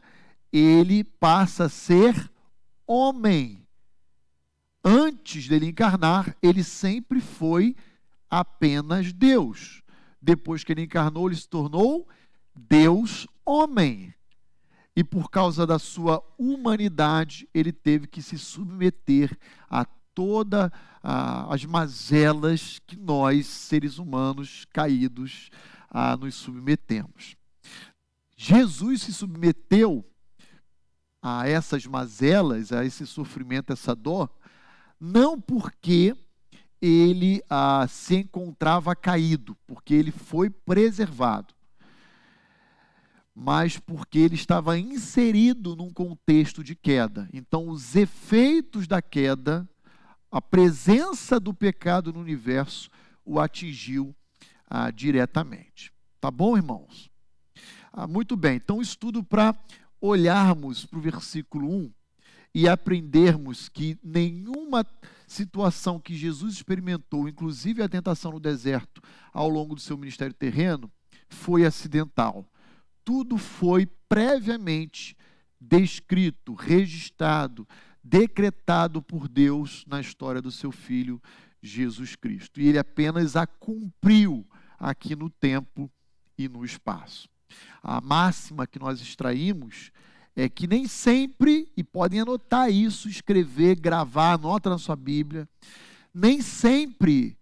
ele 0.50 1.04
passa 1.04 1.66
a 1.66 1.70
ser 1.70 2.32
homem. 2.88 3.68
Antes 4.82 5.50
dele 5.50 5.66
encarnar, 5.66 6.38
ele 6.42 6.64
sempre 6.64 7.20
foi 7.20 7.76
apenas 8.30 9.12
Deus. 9.12 9.84
Depois 10.22 10.64
que 10.64 10.72
ele 10.72 10.84
encarnou, 10.84 11.28
ele 11.28 11.36
se 11.36 11.50
tornou 11.50 12.08
Deus 12.56 13.28
homem. 13.46 14.14
E 14.96 15.04
por 15.04 15.30
causa 15.30 15.68
da 15.68 15.78
sua 15.78 16.24
humanidade, 16.38 17.46
ele 17.54 17.74
teve 17.74 18.08
que 18.08 18.22
se 18.22 18.38
submeter 18.38 19.38
a 19.70 19.84
todas 21.06 21.54
as 21.54 21.64
mazelas 21.66 22.80
que 22.88 22.96
nós, 22.96 23.46
seres 23.46 24.00
humanos 24.00 24.66
caídos, 24.74 25.50
ah, 25.90 26.18
nos 26.18 26.36
submetemos. 26.36 27.36
Jesus 28.36 29.04
se 29.04 29.14
submeteu 29.14 30.04
a 31.22 31.48
essas 31.48 31.86
mazelas, 31.86 32.72
a 32.72 32.84
esse 32.84 33.06
sofrimento, 33.06 33.72
essa 33.72 33.96
dor, 33.96 34.30
não 35.00 35.40
porque 35.40 36.16
ele 36.82 37.42
ah, 37.50 37.86
se 37.88 38.16
encontrava 38.16 38.96
caído, 38.96 39.56
porque 39.66 39.94
ele 39.94 40.12
foi 40.12 40.50
preservado, 40.50 41.54
mas 43.34 43.78
porque 43.78 44.20
ele 44.20 44.36
estava 44.36 44.78
inserido 44.78 45.76
num 45.76 45.92
contexto 45.92 46.64
de 46.64 46.76
queda. 46.76 47.30
Então, 47.34 47.70
os 47.70 47.96
efeitos 47.96 48.88
da 48.88 49.02
queda, 49.02 49.68
a 50.36 50.42
presença 50.42 51.40
do 51.40 51.54
pecado 51.54 52.12
no 52.12 52.20
universo, 52.20 52.90
o 53.24 53.40
atingiu 53.40 54.14
ah, 54.70 54.92
diretamente. 54.92 55.94
Tá 56.20 56.30
bom, 56.30 56.58
irmãos? 56.58 57.10
Ah, 57.94 58.06
muito 58.06 58.36
bem, 58.36 58.58
então, 58.58 58.82
estudo 58.82 59.24
para 59.24 59.56
olharmos 60.02 60.86
para 60.86 61.00
o 61.00 61.02
versículo 61.02 61.72
1 61.72 61.94
e 62.54 62.68
aprendermos 62.68 63.70
que 63.70 63.98
nenhuma 64.04 64.86
situação 65.26 66.02
que 66.02 66.14
Jesus 66.14 66.56
experimentou, 66.56 67.30
inclusive 67.30 67.82
a 67.82 67.88
tentação 67.88 68.34
no 68.34 68.40
deserto, 68.42 69.02
ao 69.32 69.48
longo 69.48 69.74
do 69.74 69.80
seu 69.80 69.98
ministério 69.98 70.34
terreno, 70.34 70.92
foi 71.30 71.66
acidental. 71.66 72.46
Tudo 73.06 73.38
foi 73.38 73.86
previamente 74.10 75.16
descrito, 75.62 76.54
registrado, 76.54 77.66
decretado 78.06 79.02
por 79.02 79.28
Deus 79.28 79.84
na 79.88 80.00
história 80.00 80.40
do 80.40 80.52
seu 80.52 80.72
filho 80.72 81.20
Jesus 81.60 82.16
Cristo. 82.16 82.62
E 82.62 82.68
ele 82.68 82.78
apenas 82.78 83.36
a 83.36 83.48
cumpriu 83.48 84.48
aqui 84.78 85.16
no 85.16 85.28
tempo 85.28 85.92
e 86.38 86.48
no 86.48 86.64
espaço. 86.64 87.28
A 87.82 88.00
máxima 88.00 88.68
que 88.68 88.78
nós 88.78 89.02
extraímos 89.02 89.92
é 90.36 90.48
que 90.48 90.68
nem 90.68 90.88
sempre, 90.88 91.72
e 91.76 91.84
podem 91.84 92.20
anotar 92.20 92.70
isso, 92.70 93.10
escrever, 93.10 93.80
gravar, 93.80 94.34
anota 94.34 94.70
na 94.70 94.78
sua 94.78 94.96
Bíblia, 94.96 95.50
nem 96.14 96.42
sempre 96.42 97.36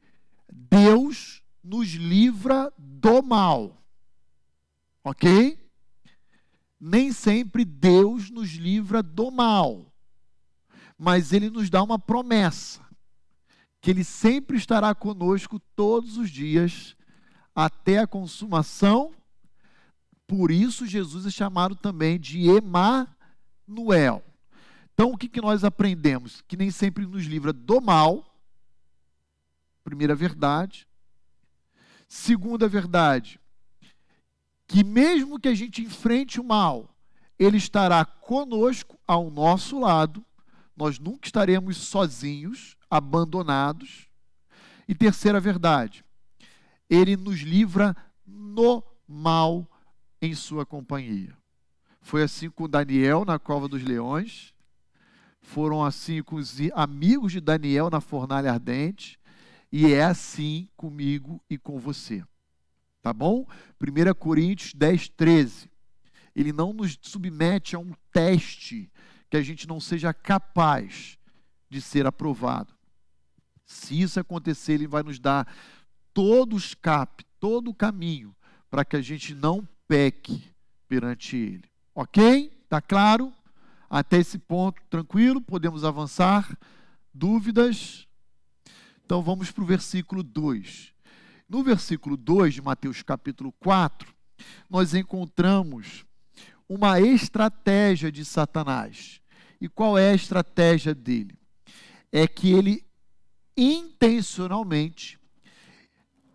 Deus 0.49 1.41
nos 1.61 1.89
livra 1.89 2.71
do 2.77 3.21
mal. 3.21 3.83
Ok? 5.03 5.59
Nem 6.79 7.11
sempre 7.11 7.65
Deus 7.65 8.29
nos 8.29 8.51
livra 8.51 9.03
do 9.03 9.29
mal. 9.29 9.92
Mas 10.97 11.33
Ele 11.33 11.49
nos 11.49 11.69
dá 11.69 11.81
uma 11.81 11.99
promessa: 11.99 12.81
que 13.81 13.89
Ele 13.89 14.03
sempre 14.03 14.57
estará 14.57 14.93
conosco 14.93 15.59
todos 15.75 16.17
os 16.17 16.29
dias, 16.29 16.95
até 17.55 17.99
a 17.99 18.07
consumação 18.07 19.13
por 20.27 20.51
isso, 20.51 20.87
Jesus 20.87 21.25
é 21.25 21.29
chamado 21.29 21.75
também 21.75 22.19
de 22.19 22.49
Emanuel. 22.49 24.23
Então, 24.93 25.11
o 25.11 25.17
que, 25.17 25.27
que 25.27 25.41
nós 25.41 25.63
aprendemos? 25.63 26.41
Que 26.47 26.55
nem 26.55 26.71
sempre 26.71 27.05
nos 27.05 27.25
livra 27.25 27.51
do 27.51 27.81
mal, 27.81 28.35
primeira 29.83 30.15
verdade. 30.15 30.87
Segunda 32.07 32.67
verdade, 32.67 33.39
que 34.67 34.83
mesmo 34.83 35.39
que 35.39 35.47
a 35.47 35.55
gente 35.55 35.81
enfrente 35.81 36.39
o 36.39 36.43
mal, 36.43 36.95
ele 37.39 37.57
estará 37.57 38.05
conosco, 38.05 38.99
ao 39.07 39.29
nosso 39.29 39.79
lado, 39.79 40.25
nós 40.75 40.99
nunca 40.99 41.27
estaremos 41.27 41.77
sozinhos, 41.77 42.75
abandonados. 42.89 44.07
E 44.87 44.93
terceira 44.93 45.39
verdade, 45.39 46.03
ele 46.89 47.15
nos 47.15 47.39
livra 47.39 47.95
no 48.25 48.83
mal 49.07 49.67
em 50.21 50.33
sua 50.35 50.65
companhia. 50.65 51.35
Foi 52.01 52.23
assim 52.23 52.49
com 52.49 52.67
Daniel 52.67 53.23
na 53.23 53.39
cova 53.39 53.67
dos 53.67 53.81
leões, 53.83 54.53
foram 55.41 55.83
assim 55.83 56.21
com 56.21 56.35
os 56.35 56.57
amigos 56.73 57.31
de 57.31 57.39
Daniel 57.39 57.89
na 57.89 58.01
fornalha 58.01 58.51
ardente, 58.51 59.19
e 59.71 59.91
é 59.91 60.03
assim 60.03 60.69
comigo 60.75 61.41
e 61.49 61.57
com 61.57 61.79
você. 61.79 62.23
Tá 63.01 63.11
bom? 63.11 63.45
1 63.81 64.13
Coríntios 64.13 64.73
10, 64.73 65.09
13. 65.09 65.69
Ele 66.35 66.53
não 66.53 66.73
nos 66.73 66.97
submete 67.01 67.75
a 67.75 67.79
um 67.79 67.91
teste 68.11 68.91
que 69.33 69.37
a 69.37 69.41
gente 69.41 69.67
não 69.67 69.79
seja 69.79 70.13
capaz 70.13 71.17
de 71.67 71.81
ser 71.81 72.05
aprovado. 72.05 72.71
Se 73.65 73.99
isso 73.99 74.19
acontecer, 74.19 74.73
ele 74.73 74.85
vai 74.85 75.01
nos 75.01 75.17
dar 75.17 75.51
todo 76.13 76.53
o 76.53 76.57
escape, 76.57 77.25
todo 77.39 77.71
o 77.71 77.73
caminho 77.73 78.35
para 78.69 78.85
que 78.85 78.95
a 78.95 79.01
gente 79.01 79.33
não 79.33 79.67
peque 79.87 80.43
perante 80.87 81.35
Ele. 81.35 81.63
Ok? 81.95 82.55
Está 82.63 82.79
claro? 82.79 83.33
Até 83.89 84.17
esse 84.17 84.37
ponto, 84.37 84.79
tranquilo? 84.87 85.41
Podemos 85.41 85.83
avançar? 85.83 86.55
Dúvidas? 87.11 88.07
Então 89.03 89.23
vamos 89.23 89.49
para 89.49 89.63
o 89.63 89.65
versículo 89.65 90.21
2. 90.21 90.93
No 91.49 91.63
versículo 91.63 92.15
2 92.15 92.53
de 92.53 92.61
Mateus 92.61 93.01
capítulo 93.01 93.51
4, 93.53 94.13
nós 94.69 94.93
encontramos 94.93 96.05
uma 96.69 97.01
estratégia 97.01 98.11
de 98.11 98.23
Satanás. 98.23 99.22
E 99.63 99.69
qual 99.69 99.97
é 99.97 100.11
a 100.11 100.13
estratégia 100.13 100.93
dele? 100.93 101.39
É 102.11 102.27
que 102.27 102.51
ele 102.51 102.85
intencionalmente 103.55 105.17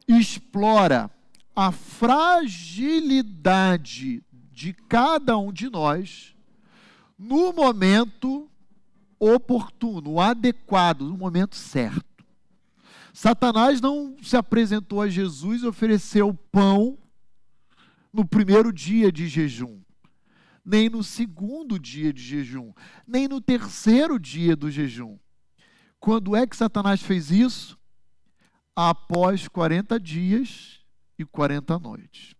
explora 0.08 1.10
a 1.54 1.70
fragilidade 1.70 4.24
de 4.50 4.72
cada 4.72 5.36
um 5.36 5.52
de 5.52 5.68
nós 5.68 6.34
no 7.18 7.52
momento 7.52 8.50
oportuno, 9.20 10.18
adequado, 10.18 11.02
no 11.02 11.18
momento 11.18 11.54
certo. 11.54 12.24
Satanás 13.12 13.78
não 13.78 14.16
se 14.22 14.38
apresentou 14.38 15.02
a 15.02 15.08
Jesus 15.10 15.62
e 15.62 15.66
ofereceu 15.66 16.32
pão 16.50 16.96
no 18.10 18.26
primeiro 18.26 18.72
dia 18.72 19.12
de 19.12 19.28
jejum, 19.28 19.82
nem 20.68 20.90
no 20.90 21.02
segundo 21.02 21.78
dia 21.78 22.12
de 22.12 22.20
jejum, 22.20 22.74
nem 23.06 23.26
no 23.26 23.40
terceiro 23.40 24.18
dia 24.18 24.54
do 24.54 24.70
jejum. 24.70 25.18
Quando 25.98 26.36
é 26.36 26.46
que 26.46 26.54
Satanás 26.54 27.00
fez 27.00 27.30
isso? 27.30 27.78
Após 28.76 29.48
40 29.48 29.98
dias 29.98 30.80
e 31.18 31.24
40 31.24 31.78
noites. 31.78 32.34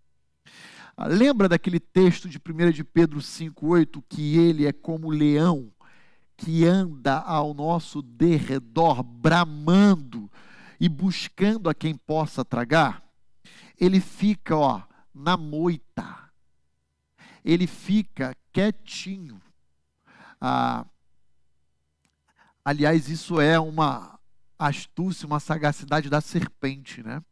Ah, 0.94 1.06
lembra 1.06 1.48
daquele 1.48 1.80
texto 1.80 2.28
de 2.28 2.38
1 2.38 2.70
de 2.70 2.84
Pedro 2.84 3.18
5,8 3.18 4.04
que 4.06 4.36
ele 4.36 4.66
é 4.66 4.72
como 4.74 5.08
leão 5.08 5.72
que 6.36 6.66
anda 6.66 7.18
ao 7.20 7.54
nosso 7.54 8.02
derredor, 8.02 9.02
bramando 9.02 10.30
e 10.78 10.86
buscando 10.86 11.70
a 11.70 11.74
quem 11.74 11.96
possa 11.96 12.44
tragar? 12.44 13.02
Ele 13.80 14.00
fica, 14.00 14.54
ó, 14.54 14.82
na 15.14 15.36
moita. 15.36 16.27
Ele 17.48 17.66
fica 17.66 18.37
quietinho. 18.52 19.40
Ah, 20.38 20.84
aliás, 22.62 23.08
isso 23.08 23.40
é 23.40 23.58
uma 23.58 24.20
astúcia, 24.58 25.26
uma 25.26 25.40
sagacidade 25.40 26.11
da 26.11 26.20
serpente, 26.20 27.02
né? 27.02 27.24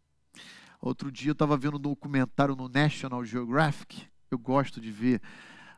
Outro 0.80 1.12
dia 1.12 1.28
eu 1.28 1.34
estava 1.34 1.54
vendo 1.58 1.76
um 1.76 1.80
documentário 1.80 2.56
no 2.56 2.66
National 2.66 3.26
Geographic. 3.26 4.08
Eu 4.30 4.38
gosto 4.38 4.80
de 4.80 4.90
ver 4.90 5.20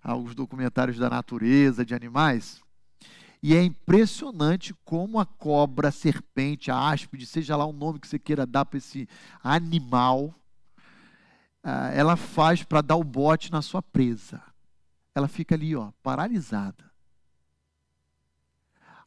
alguns 0.01 0.37
documentários 0.37 0.98
da 0.98 1.11
natureza, 1.11 1.85
de 1.85 1.92
animais. 1.92 2.62
E 3.42 3.57
é 3.57 3.62
impressionante 3.64 4.72
como 4.85 5.18
a 5.18 5.27
cobra, 5.27 5.88
a 5.88 5.92
serpente, 5.92 6.70
a 6.70 6.90
áspide, 6.90 7.27
seja 7.27 7.57
lá 7.57 7.66
o 7.66 7.72
nome 7.72 7.98
que 7.98 8.07
você 8.07 8.20
queira 8.20 8.46
dar 8.46 8.64
para 8.64 8.79
esse 8.79 9.09
animal, 9.42 10.33
ah, 10.33 10.38
ela 11.94 12.16
faz 12.16 12.62
para 12.62 12.81
dar 12.81 12.96
o 12.96 13.04
bote 13.04 13.50
na 13.50 13.62
sua 13.62 13.83
presa. 13.83 14.42
Ela 15.14 15.28
fica 15.28 15.54
ali, 15.54 15.74
ó, 15.74 15.90
paralisada. 16.02 16.88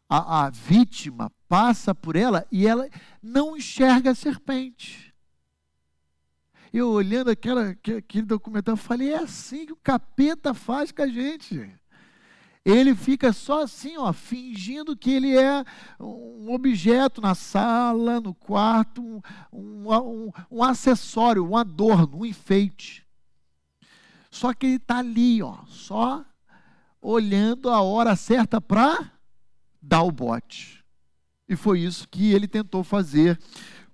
A, 0.10 0.46
a 0.46 0.50
vítima 0.50 1.32
passa 1.48 1.96
por 1.96 2.16
ela 2.16 2.46
e 2.52 2.68
ela 2.68 2.90
não 3.22 3.56
enxerga 3.56 4.12
a 4.12 4.16
serpente. 4.16 5.14
Eu 6.74 6.90
olhando 6.90 7.30
aquela, 7.30 7.70
aquele 7.70 8.26
documentário, 8.26 8.78
falei, 8.78 9.14
é 9.14 9.18
assim 9.18 9.66
que 9.66 9.74
o 9.74 9.78
capeta 9.78 10.54
faz 10.54 10.92
com 10.92 11.02
a 11.02 11.08
gente. 11.08 11.70
Ele 12.64 12.94
fica 12.94 13.34
só 13.34 13.64
assim, 13.64 13.98
ó, 13.98 14.14
fingindo 14.14 14.96
que 14.96 15.10
ele 15.12 15.36
é 15.36 15.66
um 16.00 16.54
objeto 16.54 17.20
na 17.20 17.34
sala, 17.34 18.22
no 18.22 18.36
quarto, 18.36 19.02
um, 19.52 19.92
um, 19.92 20.32
um 20.52 20.64
acessório, 20.64 21.44
um 21.44 21.58
adorno, 21.58 22.20
um 22.20 22.26
enfeite. 22.26 23.06
Só 24.30 24.54
que 24.54 24.68
ele 24.68 24.76
está 24.76 25.00
ali, 25.00 25.42
ó, 25.42 25.58
só 25.66 26.24
olhando 27.02 27.70
a 27.70 27.82
hora 27.82 28.16
certa 28.16 28.62
para 28.62 29.12
dar 29.82 30.04
o 30.04 30.12
bote. 30.12 30.86
E 31.50 31.56
foi 31.56 31.80
isso 31.80 32.08
que 32.08 32.32
ele 32.32 32.48
tentou 32.48 32.84
fazer 32.84 33.40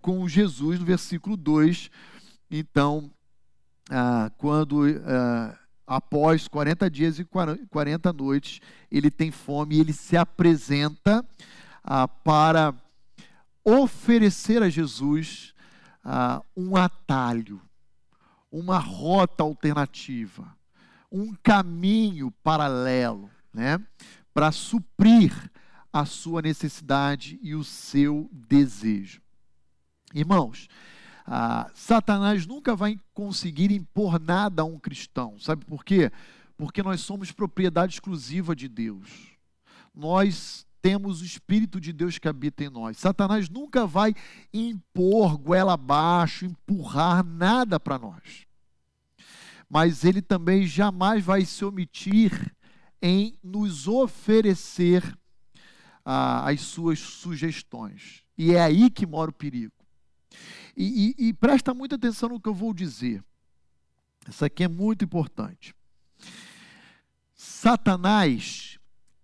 com 0.02 0.28
Jesus 0.28 0.80
no 0.80 0.86
versículo 0.86 1.38
2. 1.38 1.90
Então, 2.52 3.10
ah, 3.90 4.30
quando 4.38 4.84
ah, 5.06 5.58
após 5.88 6.50
40 6.50 6.90
dias 6.90 7.18
e 7.18 7.26
40 7.26 8.12
noites, 8.12 8.60
ele 8.92 9.10
tem 9.10 9.32
fome 9.32 9.76
e 9.76 9.80
ele 9.80 9.94
se 9.94 10.18
apresenta 10.18 11.26
ah, 11.82 12.08
para 12.08 12.76
oferecer 13.64 14.62
a 14.62 14.70
Jesus 14.70 15.54
ah, 16.04 16.42
um 16.56 16.76
atalho, 16.76 17.62
uma 18.52 18.78
rota 18.78 19.44
alternativa, 19.44 20.54
um 21.10 21.34
caminho 21.42 22.32
paralelo, 22.44 23.30
né, 23.54 23.80
para 24.34 24.52
suprir 24.52 25.34
a 25.92 26.06
sua 26.06 26.42
necessidade 26.42 27.40
e 27.42 27.56
o 27.56 27.64
seu 27.64 28.30
desejo. 28.32 29.22
Irmãos, 30.14 30.68
ah, 31.30 31.70
Satanás 31.74 32.48
nunca 32.48 32.74
vai 32.74 32.98
conseguir 33.14 33.70
impor 33.70 34.18
nada 34.18 34.62
a 34.62 34.66
um 34.66 34.80
cristão. 34.80 35.38
Sabe 35.38 35.66
por 35.66 35.84
quê? 35.84 36.10
Porque 36.56 36.82
nós 36.82 37.02
somos 37.02 37.34
propriedade 37.34 37.96
exclusiva 37.96 38.56
de 38.56 38.70
Deus. 38.70 39.38
Nós 39.94 40.66
temos 40.82 41.22
o 41.22 41.26
Espírito 41.26 41.82
de 41.82 41.92
Deus 41.92 42.18
que 42.18 42.30
habita 42.30 42.64
em 42.64 42.70
nós. 42.70 42.98
Satanás 42.98 43.50
nunca 43.50 43.86
vai 43.86 44.16
impor 44.54 45.38
goela 45.38 45.74
abaixo, 45.74 46.46
empurrar 46.46 47.26
nada 47.26 47.78
para 47.78 48.00
nós. 48.00 48.48
Mas 49.70 50.06
ele 50.06 50.22
também 50.22 50.66
jamais 50.66 51.26
vai 51.26 51.44
se 51.44 51.66
omitir 51.66 52.56
em 53.02 53.38
nos 53.44 53.86
oferecer 53.86 55.04
ah, 56.06 56.50
as 56.50 56.62
suas 56.62 57.00
sugestões. 57.00 58.24
E 58.38 58.54
é 58.54 58.62
aí 58.62 58.90
que 58.90 59.06
mora 59.06 59.30
o 59.30 59.34
perigo. 59.34 59.77
E, 60.80 61.16
e, 61.18 61.30
e 61.30 61.34
presta 61.34 61.74
muita 61.74 61.96
atenção 61.96 62.30
no 62.30 62.40
que 62.40 62.48
eu 62.48 62.54
vou 62.54 62.72
dizer. 62.72 63.24
Isso 64.30 64.46
aqui 64.46 64.64
é 64.64 64.68
muito 64.68 65.04
importante. 65.04 65.74
Satanás, 67.34 68.78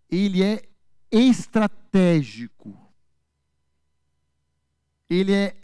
ele 0.09 0.41
é 0.43 0.67
estratégico. 1.11 2.75
Ele 5.07 5.31
é 5.31 5.55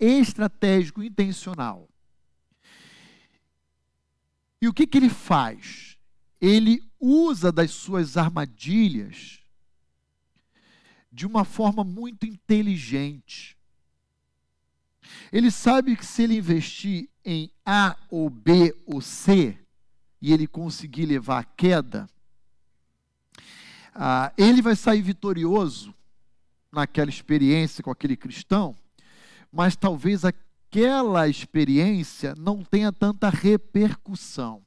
estratégico, 0.00 1.00
intencional. 1.00 1.88
E 4.60 4.66
o 4.66 4.74
que, 4.74 4.84
que 4.84 4.98
ele 4.98 5.10
faz? 5.10 5.96
Ele 6.40 6.82
usa 6.98 7.52
das 7.52 7.70
suas 7.70 8.16
armadilhas 8.16 9.40
de 11.12 11.24
uma 11.24 11.44
forma 11.44 11.84
muito 11.84 12.26
inteligente. 12.26 13.55
Ele 15.36 15.50
sabe 15.50 15.94
que 15.94 16.06
se 16.06 16.22
ele 16.22 16.38
investir 16.38 17.10
em 17.22 17.50
A 17.62 17.94
ou 18.08 18.30
B 18.30 18.74
ou 18.86 19.02
C 19.02 19.58
e 20.18 20.32
ele 20.32 20.46
conseguir 20.46 21.04
levar 21.04 21.40
a 21.40 21.44
queda, 21.44 22.08
ah, 23.94 24.32
ele 24.38 24.62
vai 24.62 24.74
sair 24.74 25.02
vitorioso 25.02 25.94
naquela 26.72 27.10
experiência 27.10 27.84
com 27.84 27.90
aquele 27.90 28.16
cristão, 28.16 28.74
mas 29.52 29.76
talvez 29.76 30.24
aquela 30.24 31.28
experiência 31.28 32.34
não 32.34 32.64
tenha 32.64 32.90
tanta 32.90 33.28
repercussão. 33.28 34.64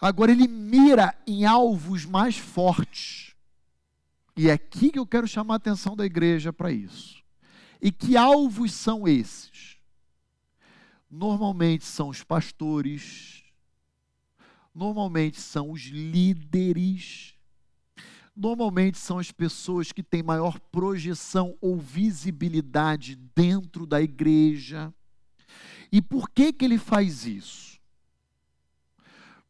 Agora 0.00 0.30
ele 0.30 0.46
mira 0.46 1.18
em 1.26 1.44
alvos 1.44 2.06
mais 2.06 2.38
fortes. 2.38 3.34
E 4.36 4.48
é 4.48 4.52
aqui 4.52 4.92
que 4.92 5.00
eu 5.00 5.04
quero 5.04 5.26
chamar 5.26 5.54
a 5.54 5.56
atenção 5.56 5.96
da 5.96 6.06
igreja 6.06 6.52
para 6.52 6.70
isso. 6.70 7.19
E 7.80 7.90
que 7.90 8.16
alvos 8.16 8.72
são 8.72 9.08
esses? 9.08 9.78
Normalmente 11.10 11.84
são 11.84 12.08
os 12.08 12.22
pastores, 12.22 13.42
normalmente 14.74 15.40
são 15.40 15.72
os 15.72 15.82
líderes, 15.86 17.34
normalmente 18.36 18.98
são 18.98 19.18
as 19.18 19.32
pessoas 19.32 19.92
que 19.92 20.02
têm 20.02 20.22
maior 20.22 20.58
projeção 20.58 21.56
ou 21.60 21.78
visibilidade 21.78 23.16
dentro 23.34 23.86
da 23.86 24.00
igreja. 24.00 24.94
E 25.90 26.00
por 26.00 26.30
que 26.30 26.52
que 26.52 26.64
ele 26.64 26.78
faz 26.78 27.26
isso? 27.26 27.80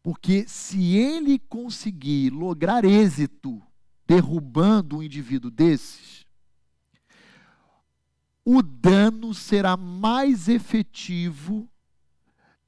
Porque 0.02 0.48
se 0.48 0.96
ele 0.96 1.38
conseguir 1.38 2.30
lograr 2.30 2.84
êxito 2.84 3.62
derrubando 4.06 4.96
um 4.96 5.02
indivíduo 5.02 5.50
desses, 5.50 6.19
o 8.44 8.62
dano 8.62 9.34
será 9.34 9.76
mais 9.76 10.48
efetivo 10.48 11.70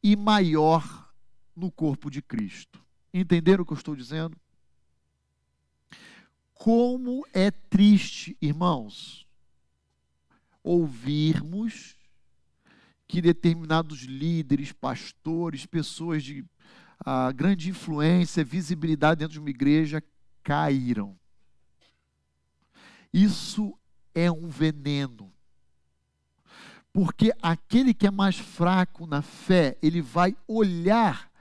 e 0.03 0.17
maior 0.17 1.13
no 1.55 1.71
corpo 1.71 2.11
de 2.11 2.21
Cristo. 2.21 2.85
Entenderam 3.13 3.63
o 3.63 3.67
que 3.67 3.73
eu 3.73 3.77
estou 3.77 3.95
dizendo? 3.95 4.37
Como 6.55 7.27
é 7.33 7.51
triste, 7.51 8.37
irmãos, 8.41 9.27
ouvirmos 10.63 11.97
que 13.07 13.21
determinados 13.21 14.03
líderes, 14.03 14.73
pastores, 14.73 15.67
pessoas 15.67 16.23
de 16.23 16.45
ah, 17.05 17.33
grande 17.33 17.69
influência, 17.69 18.45
visibilidade 18.45 19.19
dentro 19.19 19.35
de 19.35 19.41
uma 19.41 19.51
igreja 19.51 20.03
caíram. 20.43 21.19
Isso 23.13 23.79
é 24.15 24.31
um 24.31 24.49
veneno. 24.49 25.33
Porque 26.93 27.33
aquele 27.41 27.95
que 27.95 28.07
é 28.07 28.11
mais 28.11 28.39
fraco 28.39 29.07
na 29.07 29.23
fé, 29.23 29.79
ele 29.83 30.03
vai 30.03 30.37
olhar 30.47 31.33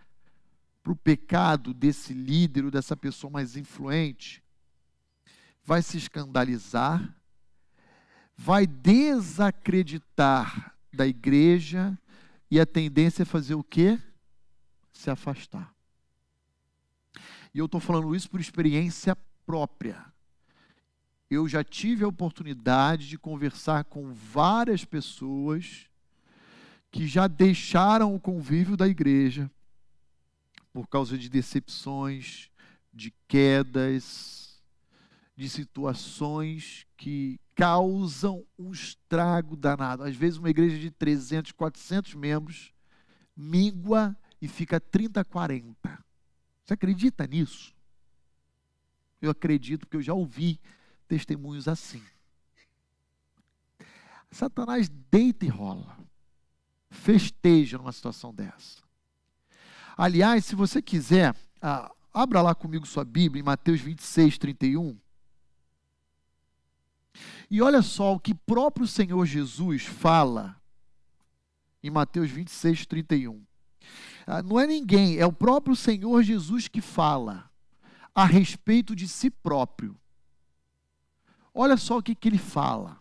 para 0.82 0.94
o 0.94 0.96
pecado 0.96 1.74
desse 1.74 2.14
líder 2.14 2.64
ou 2.66 2.72
dessa 2.72 2.96
pessoa 2.96 3.32
mais 3.32 3.58
influente, 3.58 4.42
vai 5.64 5.82
se 5.82 5.98
escandalizar, 5.98 7.14
vai 8.36 8.66
desacreditar 8.66 10.74
da 10.92 11.06
igreja 11.06 11.96
e 12.50 12.60
a 12.60 12.66
tendência 12.66 13.22
é 13.24 13.26
fazer 13.26 13.56
o 13.56 13.64
quê? 13.64 14.00
Se 14.92 15.10
afastar. 15.10 15.74
E 17.54 17.60
eu 17.60 17.66
estou 17.66 17.82
falando 17.82 18.16
isso 18.16 18.30
por 18.30 18.40
experiência 18.40 19.16
própria 19.46 20.11
eu 21.32 21.48
já 21.48 21.64
tive 21.64 22.04
a 22.04 22.10
oportunidade 22.10 23.08
de 23.08 23.18
conversar 23.18 23.86
com 23.86 24.12
várias 24.12 24.84
pessoas 24.84 25.88
que 26.92 27.08
já 27.08 27.26
deixaram 27.26 28.14
o 28.14 28.20
convívio 28.20 28.76
da 28.76 28.86
igreja 28.86 29.50
por 30.74 30.90
causa 30.90 31.18
de 31.18 31.30
decepções, 31.30 32.50
de 32.94 33.14
quedas, 33.30 34.62
de 35.34 35.48
situações 35.48 36.86
que 36.98 37.40
causam 37.56 38.46
um 38.60 38.74
estrago 38.74 39.56
danado. 39.56 40.04
Às 40.04 40.18
vezes, 40.18 40.38
uma 40.38 40.50
igreja 40.50 40.78
de 40.78 40.92
300, 40.92 41.54
400 41.54 42.14
membros 42.14 42.74
mingua 43.38 44.18
e 44.42 44.50
fica 44.50 44.82
30, 44.82 45.24
40. 45.24 46.06
Você 46.66 46.74
acredita 46.74 47.26
nisso? 47.26 47.74
Eu 49.22 49.32
acredito 49.32 49.82
porque 49.86 49.96
eu 49.96 50.02
já 50.02 50.14
ouvi 50.14 50.60
testemunhos 51.12 51.68
assim. 51.68 52.02
Satanás 54.32 54.88
deita 54.88 55.46
e 55.46 55.50
rola, 55.50 55.98
festeja 56.90 57.78
numa 57.78 57.92
situação 57.92 58.34
dessa. 58.34 58.82
Aliás, 59.98 60.46
se 60.46 60.56
você 60.56 60.82
quiser, 60.82 61.36
ah, 61.62 61.94
abra 62.14 62.42
lá 62.42 62.56
comigo 62.56 62.88
sua 62.88 63.04
Bíblia 63.04 63.42
em 63.42 63.44
Mateus 63.44 63.82
26, 63.82 64.38
31. 64.38 64.98
E 67.50 67.62
olha 67.62 67.82
só 67.82 68.14
o 68.14 68.20
que 68.20 68.34
próprio 68.34 68.88
Senhor 68.88 69.26
Jesus 69.26 69.84
fala 69.84 70.56
em 71.84 71.90
Mateus 71.90 72.32
26, 72.32 72.86
31. 72.86 73.44
Ah, 74.26 74.42
não 74.42 74.58
é 74.58 74.66
ninguém, 74.66 75.18
é 75.18 75.26
o 75.26 75.34
próprio 75.34 75.76
Senhor 75.76 76.24
Jesus 76.24 76.70
que 76.70 76.80
fala 76.80 77.52
a 78.16 78.24
respeito 78.24 78.96
de 78.96 79.10
si 79.10 79.30
próprio. 79.30 80.01
Olha 81.54 81.78
só 81.78 81.98
o 81.98 82.04
que, 82.04 82.16
que 82.16 82.30
ele 82.30 82.38
fala 82.38 82.98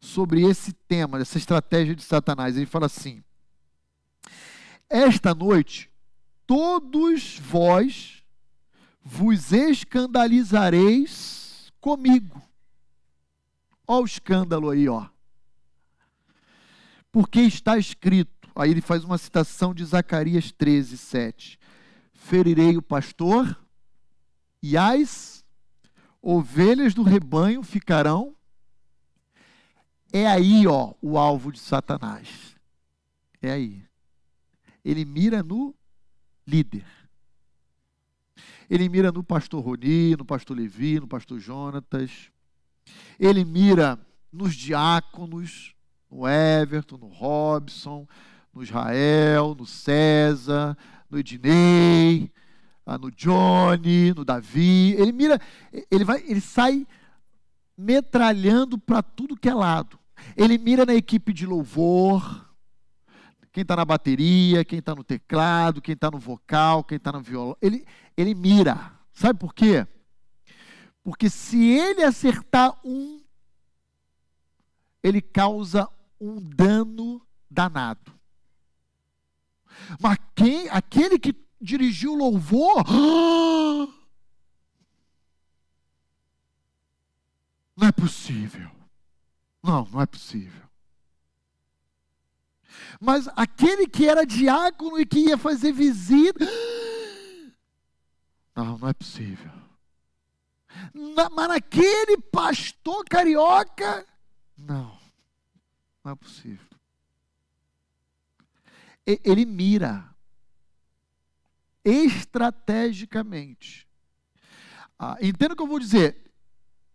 sobre 0.00 0.42
esse 0.42 0.72
tema, 0.72 1.20
essa 1.20 1.38
estratégia 1.38 1.94
de 1.94 2.02
Satanás. 2.02 2.56
Ele 2.56 2.66
fala 2.66 2.86
assim: 2.86 3.22
Esta 4.88 5.32
noite, 5.34 5.88
todos 6.46 7.38
vós 7.38 8.24
vos 9.02 9.52
escandalizareis 9.52 11.70
comigo. 11.80 12.42
Olha 13.86 14.02
o 14.02 14.06
escândalo 14.06 14.70
aí, 14.70 14.88
ó. 14.88 15.06
Porque 17.10 17.40
está 17.40 17.78
escrito, 17.78 18.50
aí 18.54 18.70
ele 18.70 18.82
faz 18.82 19.02
uma 19.04 19.16
citação 19.16 19.72
de 19.72 19.82
Zacarias 19.84 20.52
13, 20.52 20.98
7. 20.98 21.58
Ferirei 22.12 22.76
o 22.76 22.82
pastor 22.82 23.58
e 24.62 24.76
as 24.76 25.37
ovelhas 26.22 26.94
do 26.94 27.02
rebanho 27.02 27.62
ficarão. 27.62 28.34
É 30.12 30.26
aí, 30.26 30.66
ó, 30.66 30.94
o 31.00 31.18
alvo 31.18 31.52
de 31.52 31.58
Satanás. 31.58 32.56
É 33.40 33.50
aí. 33.50 33.84
Ele 34.84 35.04
mira 35.04 35.42
no 35.42 35.74
líder. 36.46 36.86
Ele 38.70 38.88
mira 38.88 39.10
no 39.10 39.22
pastor 39.22 39.64
Roni, 39.64 40.16
no 40.16 40.24
pastor 40.24 40.56
Levi, 40.56 41.00
no 41.00 41.06
pastor 41.06 41.38
Jonatas. 41.38 42.30
Ele 43.18 43.44
mira 43.44 43.98
nos 44.32 44.54
diáconos, 44.54 45.74
no 46.10 46.28
Everton, 46.28 46.96
no 46.96 47.08
Robson, 47.08 48.06
no 48.52 48.62
Israel, 48.62 49.54
no 49.58 49.66
César, 49.66 50.76
no 51.10 51.18
Ednei, 51.18 52.30
no 52.96 53.10
Johnny, 53.10 54.14
no 54.14 54.24
Davi. 54.24 54.94
Ele 54.96 55.12
mira, 55.12 55.40
ele 55.90 56.04
vai, 56.04 56.22
ele 56.26 56.40
sai 56.40 56.86
metralhando 57.76 58.78
para 58.78 59.02
tudo 59.02 59.36
que 59.36 59.48
é 59.48 59.54
lado. 59.54 59.98
Ele 60.36 60.56
mira 60.56 60.86
na 60.86 60.94
equipe 60.94 61.32
de 61.32 61.44
louvor, 61.46 62.48
quem 63.52 63.62
está 63.62 63.76
na 63.76 63.84
bateria, 63.84 64.64
quem 64.64 64.78
está 64.78 64.94
no 64.94 65.04
teclado, 65.04 65.82
quem 65.82 65.92
está 65.92 66.10
no 66.10 66.18
vocal, 66.18 66.84
quem 66.84 66.96
está 66.96 67.12
no 67.12 67.20
violão. 67.20 67.56
Ele, 67.60 67.84
ele 68.16 68.34
mira. 68.34 68.92
Sabe 69.12 69.38
por 69.38 69.52
quê? 69.52 69.86
Porque 71.02 71.28
se 71.28 71.60
ele 71.62 72.04
acertar 72.04 72.78
um, 72.84 73.20
ele 75.02 75.20
causa 75.20 75.88
um 76.20 76.40
dano 76.40 77.20
danado. 77.50 78.12
Mas 80.00 80.18
quem, 80.34 80.68
aquele 80.68 81.18
que 81.18 81.32
dirigiu 81.60 82.14
louvor, 82.14 82.84
não 87.76 87.88
é 87.88 87.92
possível. 87.92 88.70
Não, 89.62 89.84
não 89.86 90.00
é 90.00 90.06
possível. 90.06 90.62
Mas 93.00 93.28
aquele 93.36 93.86
que 93.86 94.08
era 94.08 94.24
diácono 94.24 95.00
e 95.00 95.06
que 95.06 95.18
ia 95.18 95.36
fazer 95.36 95.72
visita, 95.72 96.44
não, 98.54 98.78
não 98.78 98.88
é 98.88 98.92
possível. 98.92 99.50
Na, 100.94 101.28
mas 101.30 101.48
naquele 101.48 102.18
pastor 102.18 103.04
carioca, 103.04 104.06
não, 104.56 104.96
não 106.04 106.12
é 106.12 106.14
possível 106.14 106.68
ele 109.24 109.46
mira 109.46 110.04
estrategicamente. 111.88 113.88
Ah, 114.98 115.16
entenda 115.22 115.54
o 115.54 115.56
que 115.56 115.62
eu 115.62 115.66
vou 115.66 115.78
dizer. 115.78 116.30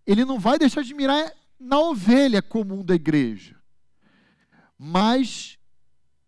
Ele 0.06 0.26
não 0.26 0.38
vai 0.38 0.60
deixar 0.60 0.84
de 0.84 0.94
mirar 0.94 1.32
na 1.60 1.80
ovelha 1.80 2.42
comum 2.42 2.84
da 2.84 2.94
igreja. 2.94 3.58
Mas, 4.78 5.58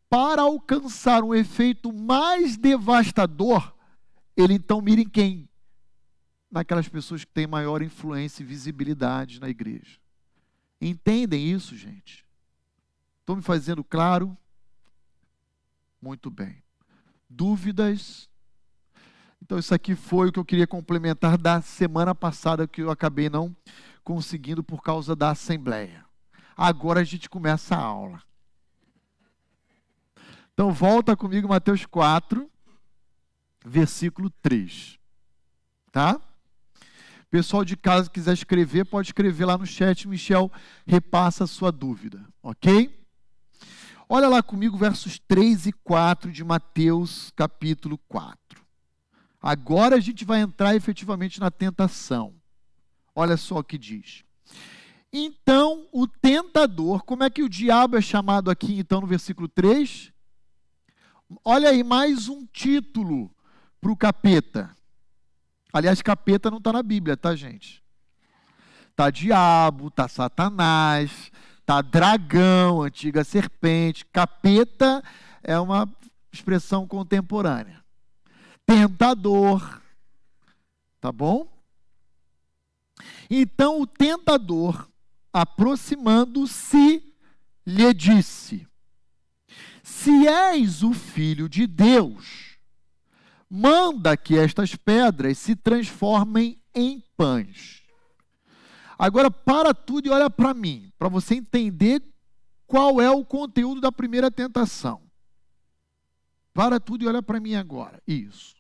para 0.10 0.44
alcançar 0.44 1.24
um 1.24 1.36
efeito 1.36 1.92
mais 1.92 2.56
devastador, 2.56 3.76
ele 4.36 4.54
então 4.54 4.82
mira 4.82 5.02
em 5.02 5.10
quem? 5.10 5.50
Naquelas 6.50 6.88
pessoas 6.88 7.26
que 7.26 7.34
têm 7.34 7.48
maior 7.48 7.82
influência 7.82 8.42
e 8.42 8.46
visibilidade 8.46 9.42
na 9.42 9.50
igreja. 9.50 10.00
Entendem 10.80 11.52
isso, 11.52 11.76
gente? 11.76 12.26
Estou 13.20 13.36
me 13.36 13.42
fazendo 13.42 13.84
claro? 13.84 14.38
Muito 16.02 16.32
bem. 16.32 16.64
Dúvidas? 17.30 18.30
Então, 19.46 19.60
isso 19.60 19.76
aqui 19.76 19.94
foi 19.94 20.30
o 20.30 20.32
que 20.32 20.40
eu 20.40 20.44
queria 20.44 20.66
complementar 20.66 21.38
da 21.38 21.62
semana 21.62 22.16
passada, 22.16 22.68
que 22.68 22.82
eu 22.82 22.90
acabei 22.90 23.30
não 23.30 23.56
conseguindo 24.04 24.64
por 24.64 24.82
causa 24.82 25.16
da 25.16 25.30
Assembleia. 25.30 26.04
Agora 26.58 27.02
a 27.02 27.04
gente 27.04 27.30
começa 27.30 27.76
a 27.76 27.80
aula. 27.80 28.24
Então, 30.52 30.74
volta 30.74 31.16
comigo, 31.16 31.48
Mateus 31.48 31.86
4, 31.86 32.50
versículo 33.64 34.32
3. 34.42 34.98
Tá? 35.92 36.20
Pessoal 37.30 37.64
de 37.64 37.78
casa 37.78 38.10
que 38.10 38.16
quiser 38.16 38.34
escrever, 38.34 38.86
pode 38.86 39.10
escrever 39.10 39.46
lá 39.46 39.60
no 39.60 39.68
chat. 39.68 40.08
Michel 40.08 40.52
repassa 40.88 41.44
a 41.44 41.48
sua 41.48 41.72
dúvida, 41.72 42.28
ok? 42.42 43.00
Olha 44.10 44.28
lá 44.28 44.42
comigo 44.42 44.76
versos 44.76 45.20
3 45.20 45.68
e 45.68 45.72
4 45.72 46.32
de 46.32 46.44
Mateus, 46.44 47.32
capítulo 47.36 48.00
4. 48.08 48.45
Agora 49.46 49.98
a 49.98 50.00
gente 50.00 50.26
vai 50.26 50.42
entrar 50.42 50.76
efetivamente 50.76 51.40
na 51.40 51.52
tentação. 51.52 52.34
Olha 53.16 53.38
só 53.38 53.60
o 53.60 53.64
que 53.64 53.78
diz. 53.78 54.24
Então, 55.14 55.88
o 55.92 56.08
tentador, 56.08 57.04
como 57.04 57.24
é 57.24 57.30
que 57.30 57.44
o 57.44 57.50
diabo 57.50 57.96
é 57.96 58.02
chamado 58.02 58.50
aqui, 58.50 58.80
então, 58.80 59.02
no 59.02 59.08
versículo 59.08 59.48
3? 59.48 60.12
Olha 61.44 61.70
aí, 61.70 61.84
mais 61.84 62.28
um 62.28 62.46
título 62.48 63.30
para 63.80 63.92
o 63.92 63.96
capeta. 63.96 64.76
Aliás, 65.72 66.02
capeta 66.02 66.50
não 66.50 66.58
está 66.58 66.74
na 66.74 66.82
Bíblia, 66.82 67.16
tá, 67.16 67.36
gente? 67.36 67.84
Tá 68.96 69.12
diabo, 69.12 69.92
tá 69.92 70.08
Satanás, 70.08 71.32
Tá 71.66 71.82
dragão, 71.82 72.84
antiga 72.84 73.24
serpente, 73.24 74.06
capeta 74.06 75.04
é 75.42 75.60
uma 75.60 75.90
expressão 76.32 76.88
contemporânea. 76.88 77.84
Tentador. 78.66 79.82
Tá 81.00 81.12
bom? 81.12 81.48
Então 83.30 83.82
o 83.82 83.88
tentador, 83.88 84.90
aproximando-se, 85.32 87.04
lhe 87.66 87.94
disse: 87.94 88.68
Se 89.84 90.28
és 90.28 90.84
o 90.84 90.94
filho 90.94 91.50
de 91.50 91.68
Deus, 91.68 92.58
manda 93.50 94.16
que 94.18 94.38
estas 94.38 94.76
pedras 94.76 95.38
se 95.38 95.56
transformem 95.56 96.60
em 96.74 97.04
pães. 97.16 97.84
Agora, 98.98 99.30
para 99.30 99.74
tudo 99.74 100.08
e 100.08 100.12
olha 100.12 100.30
para 100.30 100.54
mim, 100.54 100.92
para 100.98 101.10
você 101.10 101.36
entender 101.36 102.02
qual 102.66 103.02
é 103.02 103.10
o 103.12 103.26
conteúdo 103.26 103.82
da 103.82 103.92
primeira 103.92 104.32
tentação. 104.32 105.02
Para 106.54 106.80
tudo 106.80 107.04
e 107.04 107.08
olha 107.08 107.22
para 107.22 107.40
mim 107.40 107.56
agora. 107.56 108.02
Isso. 108.08 108.55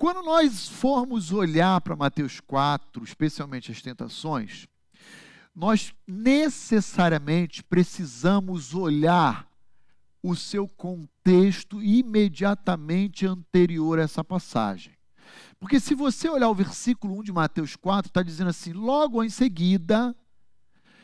Quando 0.00 0.22
nós 0.22 0.66
formos 0.66 1.30
olhar 1.30 1.78
para 1.82 1.94
Mateus 1.94 2.40
4, 2.40 3.04
especialmente 3.04 3.70
as 3.70 3.82
tentações, 3.82 4.66
nós 5.54 5.92
necessariamente 6.06 7.62
precisamos 7.62 8.72
olhar 8.72 9.46
o 10.22 10.34
seu 10.34 10.66
contexto 10.66 11.82
imediatamente 11.82 13.26
anterior 13.26 13.98
a 13.98 14.04
essa 14.04 14.24
passagem. 14.24 14.94
Porque 15.58 15.78
se 15.78 15.94
você 15.94 16.30
olhar 16.30 16.48
o 16.48 16.54
versículo 16.54 17.18
1 17.18 17.24
de 17.24 17.32
Mateus 17.32 17.76
4, 17.76 18.08
está 18.08 18.22
dizendo 18.22 18.48
assim: 18.48 18.72
logo 18.72 19.22
em 19.22 19.28
seguida. 19.28 20.16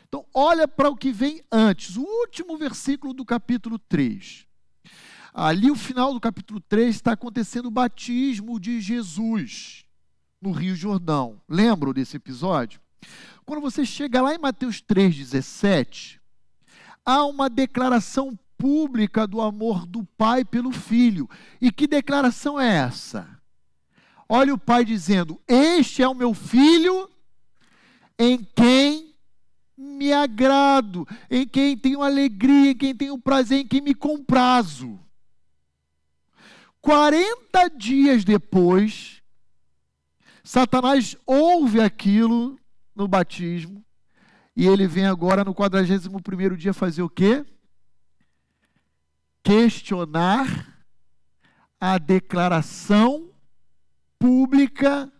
Então, 0.08 0.24
olha 0.32 0.66
para 0.66 0.88
o 0.88 0.96
que 0.96 1.12
vem 1.12 1.42
antes, 1.52 1.98
o 1.98 2.02
último 2.02 2.56
versículo 2.56 3.12
do 3.12 3.26
capítulo 3.26 3.78
3. 3.78 4.45
Ali, 5.38 5.70
o 5.70 5.76
final 5.76 6.14
do 6.14 6.18
capítulo 6.18 6.58
3, 6.60 6.96
está 6.96 7.12
acontecendo 7.12 7.66
o 7.66 7.70
batismo 7.70 8.58
de 8.58 8.80
Jesus 8.80 9.84
no 10.40 10.50
Rio 10.50 10.74
Jordão. 10.74 11.38
Lembram 11.46 11.92
desse 11.92 12.16
episódio? 12.16 12.80
Quando 13.44 13.60
você 13.60 13.84
chega 13.84 14.22
lá 14.22 14.34
em 14.34 14.38
Mateus 14.38 14.80
3,17, 14.80 16.18
há 17.04 17.26
uma 17.26 17.50
declaração 17.50 18.34
pública 18.56 19.26
do 19.26 19.42
amor 19.42 19.84
do 19.84 20.04
pai 20.16 20.42
pelo 20.42 20.72
filho. 20.72 21.28
E 21.60 21.70
que 21.70 21.86
declaração 21.86 22.58
é 22.58 22.74
essa? 22.74 23.28
Olha 24.26 24.54
o 24.54 24.58
pai 24.58 24.86
dizendo: 24.86 25.38
Este 25.46 26.02
é 26.02 26.08
o 26.08 26.14
meu 26.14 26.32
filho 26.32 27.10
em 28.18 28.42
quem 28.56 29.14
me 29.76 30.14
agrado, 30.14 31.06
em 31.30 31.46
quem 31.46 31.76
tenho 31.76 32.02
alegria, 32.02 32.70
em 32.70 32.74
quem 32.74 32.96
tenho 32.96 33.18
prazer, 33.18 33.58
em 33.58 33.66
quem 33.66 33.82
me 33.82 33.94
comprazo. 33.94 34.98
40 36.86 37.68
dias 37.76 38.24
depois, 38.24 39.20
Satanás 40.44 41.16
ouve 41.26 41.80
aquilo 41.80 42.56
no 42.94 43.08
batismo 43.08 43.84
e 44.54 44.68
ele 44.68 44.86
vem 44.86 45.04
agora 45.04 45.42
no 45.42 45.52
41 45.52 46.54
dia 46.56 46.72
fazer 46.72 47.02
o 47.02 47.10
quê? 47.10 47.44
Questionar 49.42 50.86
a 51.80 51.98
declaração 51.98 53.32
pública 54.16 55.12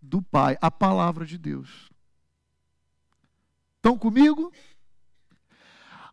do 0.00 0.22
Pai, 0.22 0.56
a 0.62 0.70
palavra 0.70 1.26
de 1.26 1.36
Deus. 1.36 1.90
Estão 3.76 3.98
comigo? 3.98 4.50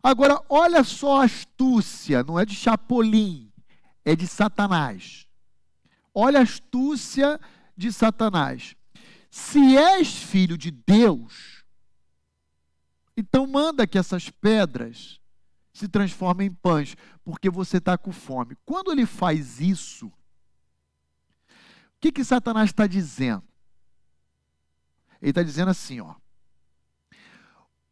Agora, 0.02 0.42
olha 0.46 0.84
só 0.84 1.22
a 1.22 1.24
astúcia, 1.24 2.22
não 2.22 2.38
é 2.38 2.44
de 2.44 2.54
Chapolin, 2.54 3.49
é 4.12 4.16
de 4.16 4.26
Satanás. 4.26 5.26
Olha 6.14 6.40
a 6.40 6.42
astúcia 6.42 7.40
de 7.76 7.92
Satanás. 7.92 8.74
Se 9.30 9.76
és 9.76 10.12
filho 10.22 10.58
de 10.58 10.70
Deus, 10.70 11.64
então 13.16 13.46
manda 13.46 13.86
que 13.86 13.98
essas 13.98 14.28
pedras 14.30 15.20
se 15.72 15.88
transformem 15.88 16.48
em 16.48 16.54
pães, 16.54 16.96
porque 17.24 17.48
você 17.48 17.78
está 17.78 17.96
com 17.96 18.12
fome. 18.12 18.56
Quando 18.64 18.90
ele 18.92 19.06
faz 19.06 19.60
isso, 19.60 20.06
o 20.06 20.12
que, 22.00 22.10
que 22.10 22.24
Satanás 22.24 22.70
está 22.70 22.86
dizendo? 22.86 23.44
Ele 25.22 25.30
está 25.30 25.42
dizendo 25.42 25.70
assim, 25.70 26.00
ó 26.00 26.14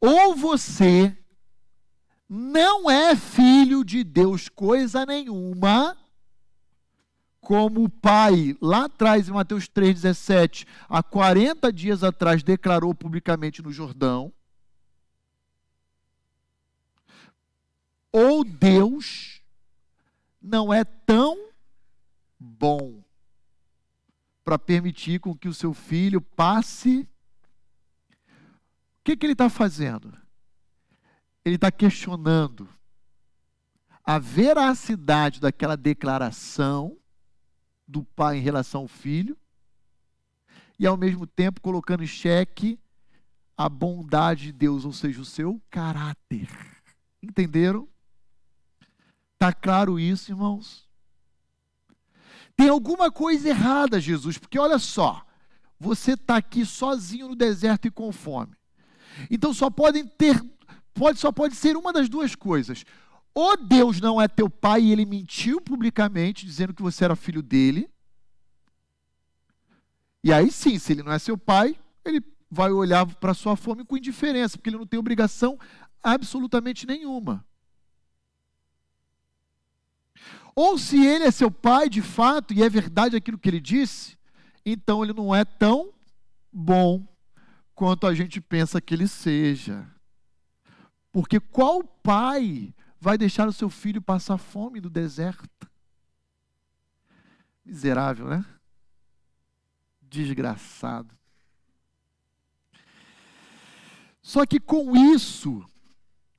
ou 0.01 0.35
você 0.35 1.17
não 2.29 2.91
é 2.91 3.17
filho 3.17 3.85
de 3.85 4.05
Deus 4.05 4.49
coisa 4.49 5.05
nenhuma, 5.07 5.97
como 7.49 7.85
o 7.85 7.89
pai 7.89 8.55
lá 8.61 8.85
atrás 8.85 9.27
em 9.27 9.33
Mateus 9.33 9.65
3,17, 9.65 10.67
há 10.87 11.03
40 11.03 11.73
dias 11.73 12.05
atrás, 12.05 12.43
declarou 12.43 12.95
publicamente 12.95 13.63
no 13.63 13.73
Jordão, 13.73 14.31
ou 18.13 18.45
Deus 18.45 19.41
não 20.43 20.71
é 20.71 20.85
tão 20.85 21.49
bom 22.39 23.03
para 24.45 24.59
permitir 24.59 25.19
com 25.19 25.35
que 25.35 25.49
o 25.49 25.55
seu 25.55 25.73
filho 25.73 26.21
passe 26.21 27.09
que, 29.09 29.17
que 29.17 29.25
ele 29.25 29.33
está 29.33 29.49
fazendo? 29.49 30.15
Ele 31.43 31.55
está 31.55 31.73
questionando 31.73 32.69
a 34.05 34.19
veracidade 34.19 35.41
daquela 35.41 35.79
declaração 35.79 36.98
do 37.89 38.05
pai 38.05 38.37
em 38.37 38.43
relação 38.43 38.83
ao 38.83 38.89
filho 38.89 39.37
e, 40.79 40.87
ao 40.87 40.97
mesmo 40.97 41.27
tempo, 41.27 41.61
colocando 41.61 42.05
em 42.05 42.07
xeque 42.07 42.79
a 43.57 43.69
bondade 43.69 44.45
de 44.45 44.53
Deus, 44.53 44.85
ou 44.85 44.93
seja, 44.93 45.21
o 45.21 45.25
seu 45.25 45.61
caráter. 45.71 46.49
Entenderam? 47.21 47.89
Está 49.35 49.53
claro 49.53 49.99
isso, 49.99 50.31
irmãos? 50.31 50.87
Tem 52.57 52.69
alguma 52.69 53.11
coisa 53.11 53.49
errada, 53.49 54.01
Jesus, 54.01 54.37
porque 54.37 54.59
olha 54.59 54.79
só, 54.79 55.25
você 55.79 56.13
está 56.13 56.37
aqui 56.37 56.67
sozinho 56.67 57.29
no 57.29 57.37
deserto 57.37 57.87
e 57.87 57.91
com 57.91 58.13
fome. 58.13 58.55
Então 59.31 59.55
só 59.55 59.71
podem 59.71 60.07
ter, 60.07 60.41
pode, 60.93 61.19
só 61.19 61.33
pode 61.33 61.55
ser 61.55 61.77
uma 61.77 61.93
das 61.93 62.09
duas 62.09 62.35
coisas. 62.35 62.85
Ou 63.41 63.57
Deus 63.57 64.01
não 64.01 64.21
é 64.21 64.27
teu 64.27 64.51
pai 64.51 64.83
e 64.83 64.91
ele 64.91 65.07
mentiu 65.07 65.61
publicamente, 65.61 66.45
dizendo 66.45 66.75
que 66.75 66.83
você 66.83 67.05
era 67.05 67.15
filho 67.15 67.41
dele. 67.41 67.89
E 70.25 70.33
aí 70.33 70.51
sim, 70.51 70.77
se 70.77 70.91
ele 70.91 71.05
não 71.05 71.13
é 71.13 71.21
seu 71.21 71.39
pai, 71.39 71.79
ele 72.05 72.21
vai 72.51 72.73
olhar 72.73 73.07
para 73.07 73.35
sua 73.35 73.55
fome 73.55 73.85
com 73.85 73.97
indiferença, 73.97 74.59
porque 74.59 74.71
ele 74.71 74.77
não 74.77 74.89
tem 74.89 74.99
obrigação 74.99 75.57
absolutamente 76.03 76.85
nenhuma. 76.85 77.47
Ou 80.53 80.77
se 80.77 81.07
ele 81.07 81.23
é 81.23 81.31
seu 81.31 81.49
pai 81.49 81.89
de 81.89 82.03
fato, 82.03 82.53
e 82.53 82.61
é 82.61 82.69
verdade 82.69 83.15
aquilo 83.15 83.39
que 83.39 83.49
ele 83.49 83.61
disse, 83.61 84.19
então 84.67 85.05
ele 85.05 85.13
não 85.13 85.33
é 85.33 85.45
tão 85.45 85.93
bom 86.53 87.07
quanto 87.73 88.05
a 88.05 88.13
gente 88.17 88.41
pensa 88.41 88.81
que 88.81 88.93
ele 88.93 89.07
seja. 89.07 89.89
Porque 91.13 91.39
qual 91.39 91.85
pai 91.85 92.75
vai 93.01 93.17
deixar 93.17 93.49
o 93.49 93.53
seu 93.53 93.71
filho 93.71 94.03
passar 94.03 94.39
fome 94.39 94.81
no 94.81 94.91
deserto? 94.91 95.71
Miserável, 97.65 98.29
né? 98.29 98.45
Desgraçado. 100.03 101.17
Só 104.21 104.45
que 104.45 104.61
com 104.61 104.97
isso, 104.97 105.65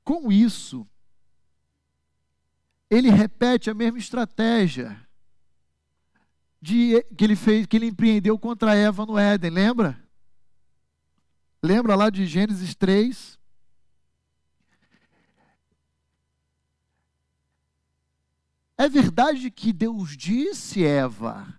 com 0.04 0.30
isso, 0.30 0.86
ele 2.88 3.10
repete 3.10 3.70
a 3.70 3.74
mesma 3.74 3.98
estratégia 3.98 5.08
de, 6.60 7.02
que 7.16 7.24
ele 7.24 7.36
fez, 7.36 7.66
que 7.66 7.76
ele 7.76 7.86
empreendeu 7.86 8.38
contra 8.38 8.74
Eva 8.76 9.06
no 9.06 9.18
Éden, 9.18 9.50
lembra? 9.50 10.00
Lembra 11.62 11.94
lá 11.94 12.10
de 12.10 12.26
Gênesis 12.26 12.74
3? 12.74 13.39
É 18.80 18.88
verdade 18.88 19.50
que 19.50 19.74
Deus 19.74 20.16
disse, 20.16 20.82
Eva, 20.82 21.54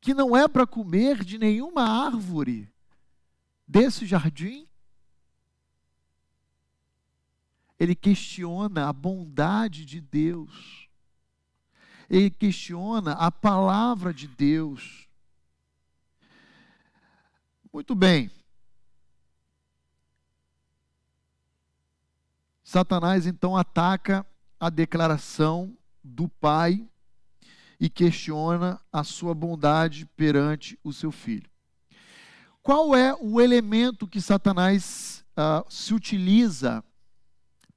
que 0.00 0.14
não 0.14 0.34
é 0.34 0.48
para 0.48 0.66
comer 0.66 1.22
de 1.22 1.36
nenhuma 1.36 1.82
árvore 1.82 2.72
desse 3.66 4.06
jardim? 4.06 4.66
Ele 7.78 7.94
questiona 7.94 8.88
a 8.88 8.94
bondade 8.94 9.84
de 9.84 10.00
Deus. 10.00 10.88
Ele 12.08 12.30
questiona 12.30 13.12
a 13.12 13.30
palavra 13.30 14.14
de 14.14 14.26
Deus. 14.26 15.06
Muito 17.70 17.94
bem. 17.94 18.30
Satanás 22.64 23.26
então 23.26 23.54
ataca 23.54 24.26
a 24.58 24.70
declaração 24.70 25.77
do 26.02 26.28
pai 26.28 26.88
e 27.80 27.88
questiona 27.88 28.80
a 28.92 29.04
sua 29.04 29.34
bondade 29.34 30.06
perante 30.16 30.78
o 30.82 30.92
seu 30.92 31.12
filho. 31.12 31.48
Qual 32.62 32.94
é 32.94 33.14
o 33.20 33.40
elemento 33.40 34.06
que 34.06 34.20
Satanás 34.20 35.24
uh, 35.30 35.64
se 35.72 35.94
utiliza 35.94 36.84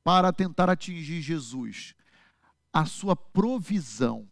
para 0.04 0.34
tentar 0.34 0.70
atingir 0.70 1.22
Jesus? 1.22 1.96
A 2.74 2.86
sua 2.86 3.16
provisão. 3.16 4.28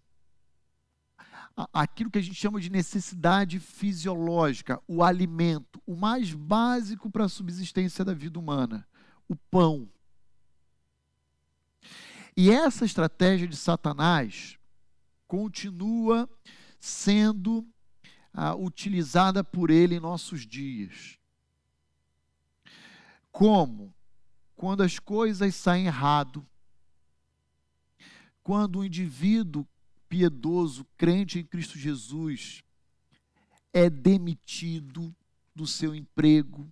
Aquilo 1.74 2.10
que 2.10 2.18
a 2.18 2.22
gente 2.22 2.36
chama 2.36 2.60
de 2.60 2.70
necessidade 2.70 3.60
fisiológica, 3.60 4.82
o 4.88 5.04
alimento, 5.04 5.82
o 5.86 5.96
mais 5.96 6.34
básico 6.34 7.10
para 7.10 7.26
a 7.26 7.30
subsistência 7.30 8.04
da 8.04 8.14
vida 8.14 8.40
humana, 8.40 8.88
o 9.28 9.36
pão 9.36 9.90
e 12.42 12.50
essa 12.52 12.86
estratégia 12.86 13.46
de 13.46 13.58
Satanás 13.58 14.58
continua 15.28 16.30
sendo 16.80 17.68
ah, 18.34 18.56
utilizada 18.56 19.44
por 19.44 19.70
ele 19.70 19.96
em 19.96 20.00
nossos 20.00 20.48
dias. 20.48 21.20
Como? 23.30 23.94
Quando 24.56 24.84
as 24.84 24.98
coisas 24.98 25.54
saem 25.54 25.88
errado, 25.88 26.48
quando 28.42 28.80
o 28.80 28.86
indivíduo 28.86 29.68
piedoso, 30.08 30.88
crente 30.96 31.40
em 31.40 31.44
Cristo 31.44 31.78
Jesus, 31.78 32.64
é 33.74 33.90
demitido 33.90 35.14
do 35.54 35.68
seu 35.68 35.94
emprego, 35.94 36.72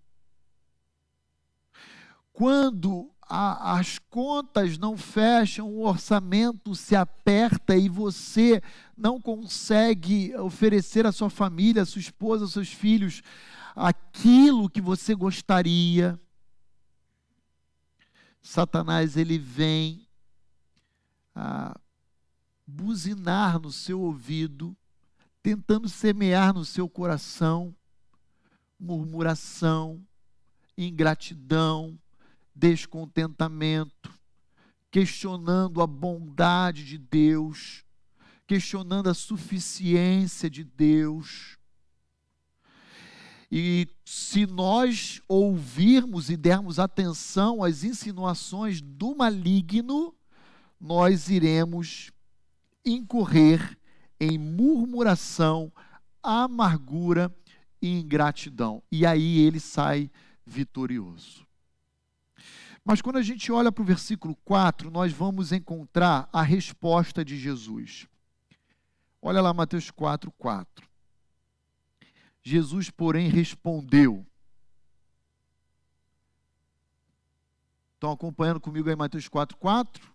quando 2.32 3.14
a, 3.30 3.78
as 3.78 4.00
contas 4.00 4.78
não 4.78 4.98
fecham, 4.98 5.68
o 5.68 5.86
orçamento 5.86 6.76
se 6.76 6.96
aperta 6.96 7.76
e 7.76 7.90
você 7.90 8.62
não 8.98 9.20
consegue 9.20 10.36
oferecer 10.38 11.06
à 11.06 11.12
sua 11.12 11.30
família, 11.30 11.84
à 11.84 11.86
sua 11.86 12.00
esposa, 12.00 12.44
aos 12.46 12.54
seus 12.54 12.72
filhos 12.72 13.22
aquilo 13.76 14.70
que 14.70 14.82
você 14.82 15.14
gostaria. 15.14 16.20
Satanás 18.42 19.18
ele 19.18 19.38
vem 19.38 20.08
a 21.36 21.78
buzinar 22.66 23.60
no 23.60 23.72
seu 23.72 24.02
ouvido, 24.02 24.76
tentando 25.44 25.88
semear 25.88 26.54
no 26.54 26.66
seu 26.66 26.90
coração 26.90 27.76
murmuração, 28.80 30.06
ingratidão, 30.78 31.98
descontentamento, 32.58 34.12
questionando 34.90 35.82
a 35.82 35.88
bondade 35.88 36.84
de 36.84 36.98
Deus, 36.98 37.84
questionando 38.48 39.10
a 39.10 39.14
suficiência 39.14 40.50
de 40.50 40.64
Deus. 40.64 41.58
E 43.52 43.88
se 44.04 44.46
nós 44.46 45.22
ouvirmos 45.28 46.30
e 46.30 46.36
dermos 46.36 46.80
atenção 46.80 47.64
às 47.64 47.84
insinuações 47.84 48.82
do 48.82 49.16
maligno, 49.16 50.14
nós 50.80 51.30
iremos 51.30 52.12
incorrer 52.84 53.78
em 54.20 54.38
murmuração, 54.38 55.72
amargura 56.22 57.34
e 57.82 57.88
ingratidão. 57.88 58.84
E 58.92 59.06
aí 59.06 59.40
ele 59.40 59.60
sai 59.60 60.12
vitorioso. 60.46 61.47
Mas 62.88 63.02
quando 63.02 63.18
a 63.18 63.22
gente 63.22 63.52
olha 63.52 63.70
para 63.70 63.82
o 63.82 63.86
versículo 63.86 64.34
4, 64.46 64.90
nós 64.90 65.12
vamos 65.12 65.52
encontrar 65.52 66.30
a 66.32 66.42
resposta 66.42 67.26
de 67.26 67.38
Jesus. 67.38 68.08
Olha 69.22 69.42
lá 69.42 69.54
Mateus 69.54 69.92
4, 69.92 70.32
4. 70.32 70.88
Jesus, 72.42 72.90
porém, 72.90 73.28
respondeu. 73.28 74.26
Estão 77.96 78.14
acompanhando 78.14 78.62
comigo 78.62 78.88
aí 78.88 78.96
Mateus 78.96 79.28
4, 79.28 79.58
4? 79.58 80.10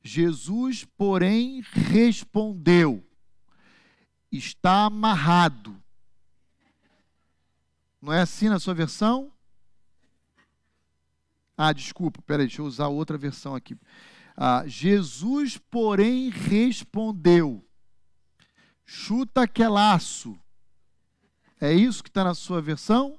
Jesus, 0.00 0.84
porém, 0.96 1.60
respondeu: 1.72 3.04
Está 4.30 4.84
amarrado. 4.84 5.76
Não 8.00 8.12
é 8.12 8.20
assim 8.20 8.48
na 8.48 8.60
sua 8.60 8.74
versão? 8.74 9.33
Ah, 11.56 11.72
desculpa, 11.72 12.20
peraí, 12.22 12.46
deixa 12.46 12.62
eu 12.62 12.66
usar 12.66 12.88
outra 12.88 13.16
versão 13.16 13.54
aqui. 13.54 13.76
Ah, 14.36 14.64
Jesus, 14.66 15.56
porém, 15.56 16.30
respondeu: 16.30 17.64
chuta 18.84 19.46
que 19.46 19.62
é 19.62 19.68
laço. 19.68 20.38
É 21.60 21.72
isso 21.72 22.02
que 22.02 22.10
está 22.10 22.24
na 22.24 22.34
sua 22.34 22.60
versão? 22.60 23.18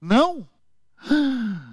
Não? 0.00 0.48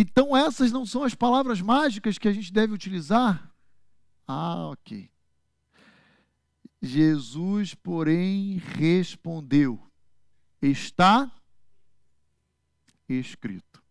Então 0.00 0.36
essas 0.36 0.70
não 0.70 0.86
são 0.86 1.02
as 1.02 1.12
palavras 1.12 1.60
mágicas 1.60 2.18
que 2.18 2.28
a 2.28 2.32
gente 2.32 2.52
deve 2.52 2.72
utilizar? 2.72 3.52
Ah, 4.24 4.68
ok. 4.68 5.10
Jesus, 6.80 7.74
porém, 7.74 8.58
respondeu: 8.58 9.82
Está 10.62 11.32
escrito. 13.08 13.82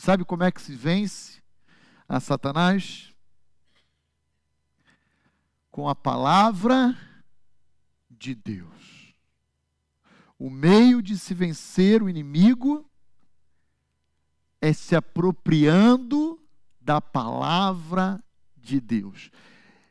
Sabe 0.00 0.24
como 0.24 0.42
é 0.42 0.50
que 0.50 0.62
se 0.62 0.74
vence 0.74 1.42
a 2.08 2.18
Satanás? 2.20 3.14
Com 5.70 5.90
a 5.90 5.94
palavra 5.94 6.96
de 8.08 8.34
Deus. 8.34 9.14
O 10.38 10.48
meio 10.48 11.02
de 11.02 11.18
se 11.18 11.34
vencer 11.34 12.02
o 12.02 12.08
inimigo 12.08 12.90
é 14.58 14.72
se 14.72 14.96
apropriando 14.96 16.42
da 16.80 16.98
palavra 17.02 18.24
de 18.56 18.80
Deus. 18.80 19.30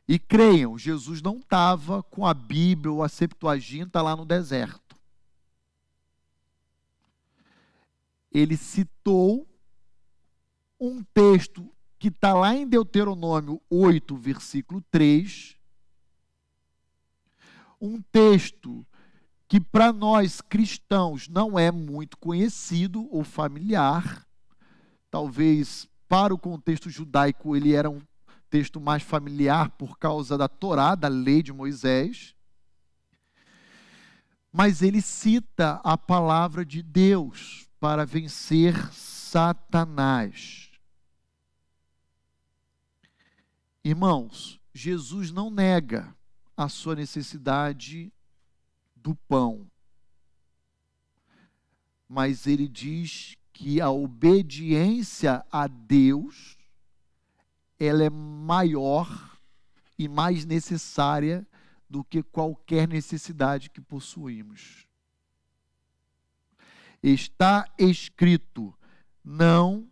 E 0.07 0.17
creiam, 0.17 0.75
Jesus 0.75 1.21
não 1.21 1.37
estava 1.37 2.01
com 2.01 2.25
a 2.25 2.33
Bíblia 2.33 2.91
ou 2.91 3.03
a 3.03 3.09
Septuaginta 3.09 4.01
lá 4.01 4.15
no 4.15 4.25
deserto. 4.25 4.97
Ele 8.31 8.57
citou 8.57 9.47
um 10.79 11.03
texto 11.13 11.69
que 11.99 12.07
está 12.07 12.33
lá 12.33 12.55
em 12.55 12.65
Deuteronômio 12.65 13.61
8, 13.69 14.15
versículo 14.15 14.81
3. 14.89 15.57
Um 17.81 18.01
texto 18.01 18.85
que 19.47 19.59
para 19.59 19.91
nós 19.91 20.39
cristãos 20.39 21.27
não 21.27 21.59
é 21.59 21.71
muito 21.71 22.17
conhecido 22.17 23.07
ou 23.11 23.23
familiar. 23.23 24.25
Talvez 25.11 25.87
para 26.07 26.33
o 26.33 26.39
contexto 26.39 26.89
judaico 26.89 27.55
ele 27.55 27.73
era 27.73 27.89
um 27.89 28.01
texto 28.49 28.79
mais 28.79 29.03
familiar 29.03 29.69
por 29.71 29.97
causa 29.97 30.37
da 30.37 30.47
Torá, 30.47 30.95
da 30.95 31.07
lei 31.07 31.43
de 31.43 31.51
Moisés. 31.51 32.33
Mas 34.51 34.81
ele 34.81 35.01
cita 35.01 35.81
a 35.83 35.97
palavra 35.97 36.65
de 36.65 36.81
Deus 36.81 37.67
para 37.79 38.05
vencer 38.05 38.91
Satanás. 38.93 40.68
Irmãos, 43.83 44.59
Jesus 44.73 45.31
não 45.31 45.49
nega 45.49 46.13
a 46.55 46.67
sua 46.67 46.95
necessidade 46.95 48.11
do 48.93 49.15
pão, 49.15 49.69
mas 52.07 52.45
ele 52.45 52.67
diz 52.67 53.37
que 53.53 53.79
a 53.79 53.89
obediência 53.89 55.45
a 55.49 55.67
Deus 55.67 56.57
ela 57.79 58.03
é 58.03 58.09
maior 58.09 59.39
e 59.97 60.09
mais 60.09 60.45
necessária 60.45 61.47
do 61.89 62.03
que 62.03 62.21
qualquer 62.21 62.85
necessidade 62.85 63.69
que 63.69 63.79
possuímos. 63.79 64.85
Está 67.01 67.65
escrito: 67.77 68.77
não 69.23 69.89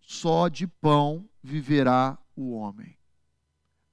só 0.00 0.48
de 0.48 0.66
pão 0.66 1.28
viverá 1.40 2.18
o 2.34 2.50
homem 2.50 2.98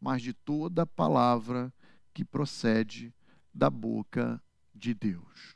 mas 0.02 0.24
de 0.24 0.34
toda 0.34 0.86
palavra 0.86 1.72
que 2.12 2.26
procede 2.26 3.14
da 3.54 3.70
boca 3.70 4.42
de 4.74 4.96
Deus. 4.96 5.56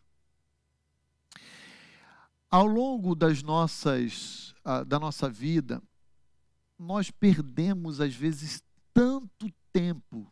Ao 2.49 2.65
longo 2.65 3.15
das 3.15 3.41
nossas, 3.41 4.53
da 4.87 4.99
nossa 4.99 5.27
vida, 5.27 5.81
nós 6.77 7.09
perdemos 7.09 7.99
às 7.99 8.13
vezes 8.13 8.63
tanto 8.93 9.51
tempo 9.73 10.31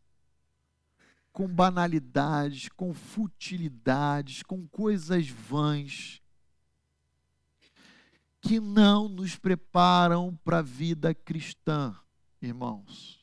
com 1.32 1.48
banalidades, 1.48 2.70
com 2.70 2.94
futilidades, 2.94 4.44
com 4.44 4.68
coisas 4.68 5.28
vãs, 5.28 6.22
que 8.40 8.60
não 8.60 9.10
nos 9.10 9.36
preparam 9.36 10.38
para 10.44 10.60
a 10.60 10.62
vida 10.62 11.16
cristã, 11.16 11.98
irmãos. 12.40 13.23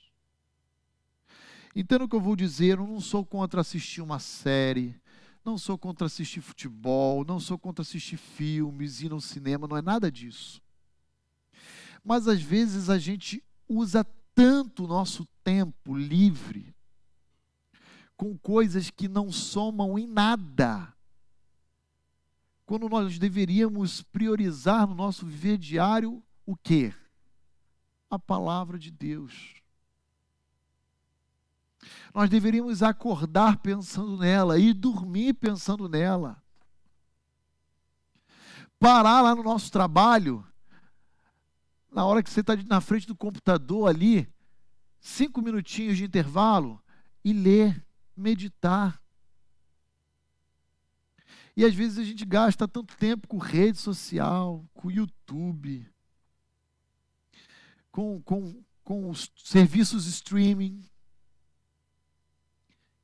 Entendo 1.75 2.05
o 2.05 2.09
que 2.09 2.17
eu 2.17 2.21
vou 2.21 2.35
dizer, 2.35 2.79
eu 2.79 2.87
não 2.87 3.01
sou 3.01 3.25
contra 3.25 3.61
assistir 3.61 4.01
uma 4.01 4.19
série, 4.19 5.01
não 5.45 5.57
sou 5.57 5.79
contra 5.79 6.07
assistir 6.07 6.41
futebol, 6.41 7.25
não 7.25 7.39
sou 7.39 7.59
contra 7.59 7.83
assistir 7.83 8.17
filmes, 8.17 9.01
ir 9.01 9.11
no 9.11 9.21
cinema, 9.21 9.69
não 9.69 9.77
é 9.77 9.83
nada 9.83 10.11
disso. 10.11 10.61
Mas 12.05 12.27
às 12.27 12.43
vezes 12.43 12.91
a 12.91 12.99
gente 12.99 13.43
usa 13.69 14.05
tanto 14.35 14.85
o 14.85 14.89
nosso 14.89 15.27
tempo 15.45 15.97
livre 15.97 16.75
com 18.17 18.37
coisas 18.37 18.91
que 18.91 19.09
não 19.09 19.31
somam 19.31 19.99
em 19.99 20.07
nada. 20.07 20.93
Quando 22.67 22.89
nós 22.89 23.19
deveríamos 23.19 24.03
priorizar 24.03 24.87
no 24.87 24.95
nosso 24.95 25.25
viver 25.25 25.57
diário 25.57 26.23
o 26.45 26.57
quê? 26.57 26.93
A 28.09 28.19
palavra 28.19 28.79
de 28.79 28.91
Deus. 28.91 29.60
Nós 32.15 32.29
deveríamos 32.29 32.83
acordar 32.83 33.59
pensando 33.59 34.17
nela 34.17 34.59
e 34.59 34.73
dormir 34.73 35.35
pensando 35.35 35.89
nela. 35.89 36.43
Parar 38.79 39.21
lá 39.21 39.35
no 39.35 39.43
nosso 39.43 39.71
trabalho, 39.71 40.45
na 41.91 42.05
hora 42.05 42.23
que 42.23 42.31
você 42.31 42.41
está 42.41 42.57
na 42.57 42.81
frente 42.81 43.07
do 43.07 43.17
computador 43.17 43.89
ali, 43.89 44.29
cinco 45.01 45.43
minutinhos 45.43 45.97
de 45.97 46.05
intervalo 46.05 46.83
e 47.25 47.33
ler, 47.33 47.85
meditar. 48.17 49.01
E 51.57 51.65
às 51.65 51.75
vezes 51.75 51.99
a 51.99 52.05
gente 52.05 52.25
gasta 52.25 52.67
tanto 52.67 52.97
tempo 52.97 53.29
com 53.29 53.37
rede 53.39 53.79
social, 53.79 54.65
com 54.73 54.91
YouTube, 54.91 55.87
com, 57.91 58.23
com, 58.23 58.65
com 58.83 59.11
os 59.11 59.31
serviços 59.37 60.07
streaming 60.07 60.90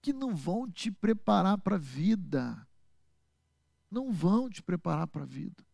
que 0.06 0.12
não 0.12 0.36
vão 0.36 0.70
te 0.70 0.88
preparar 0.88 1.58
para 1.58 1.74
a 1.74 1.80
vida. 1.80 2.64
Não 3.90 4.12
vão 4.12 4.48
te 4.48 4.62
preparar 4.62 5.08
para 5.08 5.24
a 5.24 5.26
vida. 5.26 5.66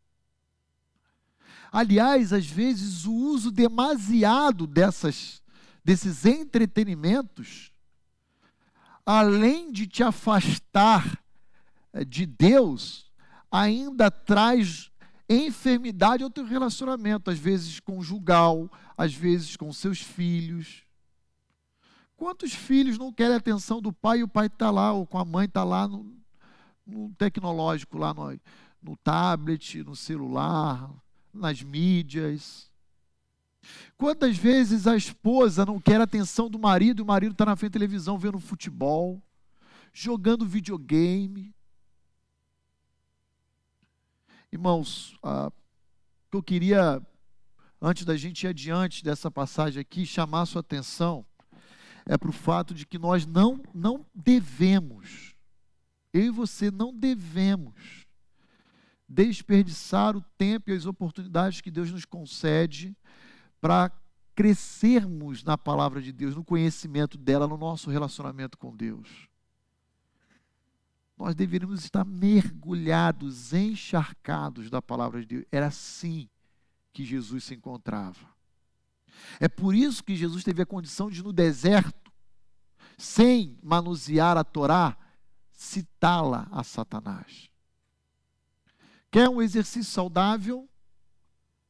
Aliás, 1.70 2.32
às 2.32 2.46
vezes 2.46 3.04
o 3.04 3.12
uso 3.12 3.50
demasiado 3.50 4.66
dessas, 4.66 5.42
desses 5.84 6.24
entretenimentos, 6.24 7.74
além 9.04 9.70
de 9.70 9.86
te 9.86 10.02
afastar 10.02 11.22
eh, 11.92 12.02
de 12.02 12.24
Deus, 12.24 13.12
ainda 13.50 14.10
traz 14.10 14.90
enfermidade 15.28 16.24
ao 16.24 16.30
teu 16.30 16.46
relacionamento, 16.46 17.30
às 17.30 17.38
vezes 17.38 17.78
conjugal, 17.80 18.72
às 18.96 19.12
vezes 19.12 19.58
com 19.58 19.70
seus 19.74 20.00
filhos. 20.00 20.81
Quantos 22.22 22.54
filhos 22.54 22.98
não 22.98 23.12
querem 23.12 23.34
a 23.34 23.38
atenção 23.38 23.82
do 23.82 23.92
pai 23.92 24.20
e 24.20 24.22
o 24.22 24.28
pai 24.28 24.46
está 24.46 24.70
lá, 24.70 24.92
ou 24.92 25.04
com 25.04 25.18
a 25.18 25.24
mãe 25.24 25.46
está 25.46 25.64
lá 25.64 25.88
no, 25.88 26.16
no, 26.86 27.12
tecnológico, 27.14 27.98
lá 27.98 28.14
no, 28.14 28.38
no 28.80 28.96
tablet, 28.98 29.82
no 29.82 29.96
celular, 29.96 30.88
nas 31.34 31.64
mídias. 31.64 32.70
Quantas 33.96 34.36
vezes 34.36 34.86
a 34.86 34.94
esposa 34.96 35.66
não 35.66 35.80
quer 35.80 36.00
a 36.00 36.04
atenção 36.04 36.48
do 36.48 36.60
marido 36.60 37.00
e 37.00 37.02
o 37.02 37.06
marido 37.06 37.32
está 37.32 37.44
na 37.44 37.56
frente 37.56 37.72
da 37.72 37.80
televisão 37.80 38.16
vendo 38.16 38.38
futebol, 38.38 39.20
jogando 39.92 40.46
videogame. 40.46 41.52
Irmãos, 44.52 45.18
ah, 45.24 45.50
eu 46.30 46.40
queria, 46.40 47.04
antes 47.80 48.04
da 48.04 48.16
gente 48.16 48.44
ir 48.44 48.46
adiante 48.46 49.02
dessa 49.02 49.28
passagem 49.28 49.80
aqui, 49.80 50.06
chamar 50.06 50.42
a 50.42 50.46
sua 50.46 50.60
atenção 50.60 51.26
é 52.06 52.16
para 52.16 52.30
o 52.30 52.32
fato 52.32 52.74
de 52.74 52.86
que 52.86 52.98
nós 52.98 53.26
não, 53.26 53.60
não 53.74 54.04
devemos, 54.14 55.34
eu 56.12 56.24
e 56.24 56.30
você 56.30 56.70
não 56.70 56.94
devemos 56.94 58.06
desperdiçar 59.08 60.16
o 60.16 60.22
tempo 60.38 60.70
e 60.70 60.74
as 60.74 60.86
oportunidades 60.86 61.60
que 61.60 61.70
Deus 61.70 61.90
nos 61.90 62.04
concede 62.04 62.96
para 63.60 63.92
crescermos 64.34 65.44
na 65.44 65.58
palavra 65.58 66.00
de 66.00 66.12
Deus, 66.12 66.34
no 66.34 66.44
conhecimento 66.44 67.18
dela, 67.18 67.46
no 67.46 67.58
nosso 67.58 67.90
relacionamento 67.90 68.56
com 68.56 68.74
Deus. 68.74 69.28
Nós 71.16 71.34
deveríamos 71.34 71.84
estar 71.84 72.04
mergulhados, 72.04 73.52
encharcados 73.52 74.70
da 74.70 74.80
palavra 74.80 75.20
de 75.20 75.26
Deus. 75.26 75.44
Era 75.52 75.66
assim 75.66 76.28
que 76.92 77.04
Jesus 77.04 77.44
se 77.44 77.54
encontrava. 77.54 78.31
É 79.40 79.48
por 79.48 79.74
isso 79.74 80.02
que 80.04 80.16
Jesus 80.16 80.44
teve 80.44 80.62
a 80.62 80.66
condição 80.66 81.10
de, 81.10 81.22
no 81.22 81.32
deserto, 81.32 82.12
sem 82.96 83.58
manusear 83.62 84.36
a 84.36 84.44
Torá, 84.44 84.96
citá-la 85.52 86.48
a 86.50 86.62
Satanás. 86.62 87.50
Quer 89.10 89.28
um 89.28 89.42
exercício 89.42 89.90
saudável? 89.92 90.68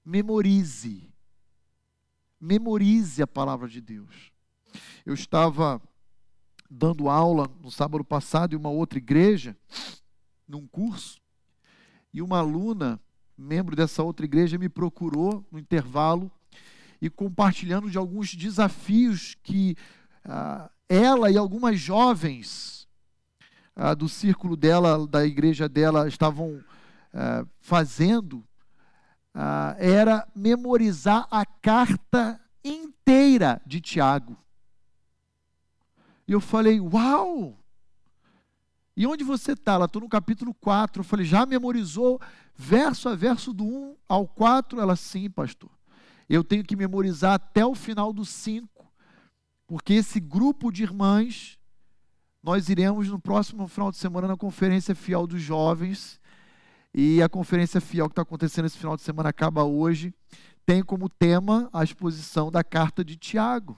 Memorize. 0.05 1.12
Memorize 2.40 3.22
a 3.22 3.26
palavra 3.26 3.68
de 3.68 3.80
Deus. 3.80 4.32
Eu 5.05 5.14
estava 5.14 5.80
dando 6.70 7.09
aula 7.09 7.48
no 7.61 7.70
sábado 7.70 8.05
passado 8.05 8.55
em 8.55 8.57
uma 8.57 8.70
outra 8.70 8.98
igreja, 8.98 9.57
num 10.48 10.66
curso, 10.66 11.20
e 12.12 12.22
uma 12.22 12.38
aluna, 12.38 13.00
membro 13.36 13.76
dessa 13.76 14.03
outra 14.03 14.24
igreja, 14.24 14.59
me 14.59 14.68
procurou 14.68 15.46
no 15.50 15.59
intervalo 15.59 16.30
e 17.03 17.11
compartilhando 17.11 17.90
de 17.90 17.98
alguns 17.98 18.32
desafios 18.32 19.34
que 19.42 19.76
ah, 20.24 20.70
ela 20.88 21.32
e 21.32 21.36
algumas 21.36 21.80
jovens 21.80 22.86
ah, 23.74 23.92
do 23.92 24.09
círculo 24.09 24.57
dela, 24.57 25.05
da 25.09 25.26
igreja 25.26 25.68
dela, 25.68 26.07
estavam 26.07 26.62
uh, 27.12 27.48
fazendo 27.61 28.36
uh, 29.34 29.74
era 29.78 30.28
memorizar 30.32 31.26
a 31.28 31.44
carta 31.44 32.40
inteira 32.62 33.61
de 33.66 33.80
Tiago. 33.80 34.36
E 36.28 36.32
eu 36.32 36.40
falei, 36.40 36.78
uau! 36.80 37.59
E 38.96 39.09
onde 39.09 39.24
você 39.24 39.53
está? 39.53 39.72
Ela 39.72 39.86
estou 39.86 40.03
no 40.03 40.09
capítulo 40.09 40.55
4. 40.55 41.00
Eu 41.00 41.05
falei, 41.05 41.26
já 41.26 41.44
memorizou 41.46 42.20
verso 42.55 43.09
a 43.09 43.16
verso 43.16 43.53
do 43.53 43.64
1 43.64 43.96
ao 44.09 44.28
4? 44.28 44.80
Ela, 44.80 44.94
sim, 44.94 45.28
pastor. 45.28 45.70
Eu 46.29 46.43
tenho 46.43 46.64
que 46.64 46.77
memorizar 46.77 47.35
até 47.35 47.64
o 47.64 47.75
final 47.75 48.12
do 48.12 48.25
5, 48.25 48.68
porque 49.66 49.95
esse 49.95 50.20
grupo 50.20 50.70
de 50.70 50.83
irmãs, 50.83 51.59
nós 52.43 52.68
iremos 52.68 53.09
no 53.09 53.20
próximo 53.20 53.68
final 53.68 53.91
de 53.91 53.97
semana 53.97 54.29
na 54.29 54.37
Conferência 54.37 54.95
Fiel 54.95 55.27
dos 55.27 55.41
Jovens, 55.41 56.20
e 56.95 57.23
a 57.23 57.29
conferência 57.29 57.81
fiel 57.81 58.07
que 58.07 58.12
está 58.12 58.23
acontecendo 58.23 58.66
esse 58.66 58.77
final 58.77 58.97
de 58.97 59.03
semana 59.03 59.31
acaba 59.31 59.64
hoje. 59.64 60.14
Tem 60.66 60.83
como 60.83 61.09
tema 61.09 61.68
a 61.73 61.83
exposição 61.83 62.51
da 62.51 62.62
carta 62.62 63.05
de 63.05 63.16
Tiago. 63.16 63.77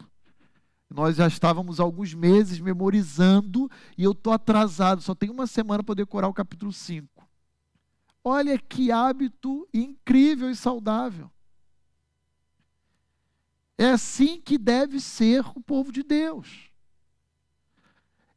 Nós 0.91 1.17
já 1.17 1.27
estávamos 1.27 1.81
alguns 1.81 2.13
meses 2.13 2.61
memorizando 2.61 3.71
e 3.97 4.05
eu 4.05 4.13
estou 4.13 4.33
atrasado, 4.33 5.01
só 5.01 5.15
tenho 5.15 5.33
uma 5.33 5.47
semana 5.47 5.83
para 5.83 5.95
decorar 5.95 6.29
o 6.29 6.35
capítulo 6.35 6.73
5. 6.73 7.09
Olha 8.23 8.59
que 8.59 8.91
hábito 8.91 9.69
incrível 9.73 10.51
e 10.51 10.57
saudável. 10.57 11.31
É 13.77 13.91
assim 13.91 14.41
que 14.41 14.57
deve 14.57 15.01
ser 15.01 15.45
o 15.55 15.61
povo 15.61 15.91
de 15.91 16.03
Deus. 16.03 16.71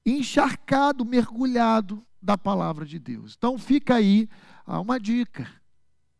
Encharcado, 0.05 1.05
mergulhado 1.05 2.05
da 2.21 2.38
palavra 2.38 2.85
de 2.85 2.97
Deus. 2.97 3.35
Então 3.38 3.57
fica 3.57 3.95
aí 3.95 4.27
uma 4.65 4.99
dica, 4.99 5.47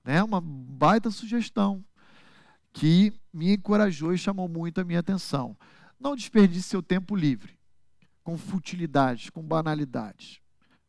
né? 0.04 0.24
uma 0.24 0.40
baita 0.42 1.10
sugestão 1.10 1.84
que 2.72 3.12
me 3.34 3.54
encorajou 3.54 4.14
e 4.14 4.18
chamou 4.18 4.48
muito 4.48 4.80
a 4.80 4.84
minha 4.84 5.00
atenção. 5.00 5.58
Não 6.00 6.16
desperdice 6.16 6.70
seu 6.70 6.84
tempo 6.84 7.16
livre 7.16 7.58
com 8.24 8.38
futilidades, 8.38 9.30
com 9.30 9.42
banalidades. 9.42 10.42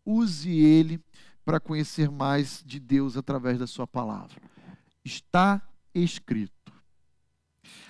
Use 0.04 0.50
ele 0.50 1.00
para 1.44 1.60
conhecer 1.60 2.10
mais 2.10 2.62
de 2.66 2.78
Deus 2.80 3.16
através 3.16 3.58
da 3.58 3.66
sua 3.66 3.86
palavra. 3.86 4.42
Está 5.04 5.62
escrito. 5.94 6.57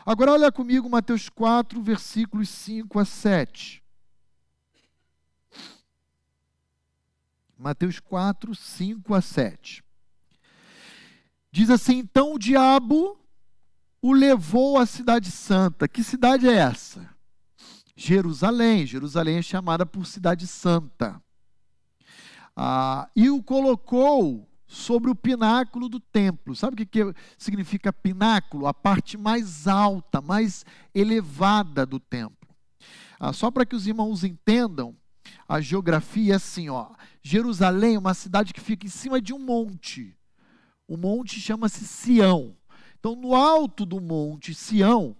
Agora 0.05 0.33
olha 0.33 0.51
comigo 0.51 0.89
Mateus 0.89 1.29
4, 1.29 1.83
versículos 1.83 2.49
5 2.49 2.99
a 2.99 3.05
7. 3.05 3.83
Mateus 7.59 7.99
4, 8.01 8.55
5 8.55 9.15
a 9.15 9.21
7. 9.21 9.85
Diz 11.51 11.71
assim: 11.71 11.99
Então 11.99 12.35
o 12.35 12.39
diabo 12.39 13.19
o 14.01 14.13
levou 14.13 14.79
à 14.79 14.87
cidade 14.87 15.31
santa. 15.31 15.89
Que 15.89 16.03
cidade 16.03 16.49
é 16.49 16.55
essa? 16.55 17.09
Jerusalém. 17.97 18.87
Jerusalém 18.87 19.39
é 19.39 19.43
chamada 19.43 19.85
por 19.85 20.07
cidade 20.07 20.47
santa. 20.47 21.21
Ah, 22.57 23.09
e 23.15 23.29
o 23.29 23.43
colocou 23.43 24.48
sobre 24.69 25.11
o 25.11 25.15
pináculo 25.15 25.89
do 25.89 25.99
templo. 25.99 26.55
Sabe 26.55 26.75
o 26.75 26.77
que, 26.77 26.87
que 26.87 27.15
significa 27.39 27.91
pináculo? 27.91 28.67
A 28.67 28.75
parte 28.75 29.17
mais 29.17 29.67
alta, 29.67 30.21
mais 30.21 30.65
elevada 30.95 31.87
do 31.87 31.99
templo. 31.99 32.37
Ah, 33.19 33.33
só 33.33 33.51
para 33.51 33.65
que 33.65 33.75
os 33.75 33.87
irmãos 33.87 34.23
entendam, 34.23 34.95
a 35.49 35.61
geografia 35.61 36.35
é 36.35 36.37
assim, 36.37 36.69
ó. 36.69 36.91
Jerusalém 37.23 37.97
é 37.97 37.99
uma 37.99 38.15
cidade 38.15 38.53
que 38.53 38.61
fica 38.61 38.87
em 38.87 38.91
cima 38.91 39.21
de 39.21 39.33
um 39.33 39.39
monte. 39.39 40.15
O 40.87 40.97
monte 40.97 41.41
chama-se 41.41 41.87
Sião. 41.87 42.55
Então, 43.01 43.17
no 43.17 43.35
alto 43.35 43.87
do 43.87 44.01
monte 44.01 44.55
Sião, 44.55 45.17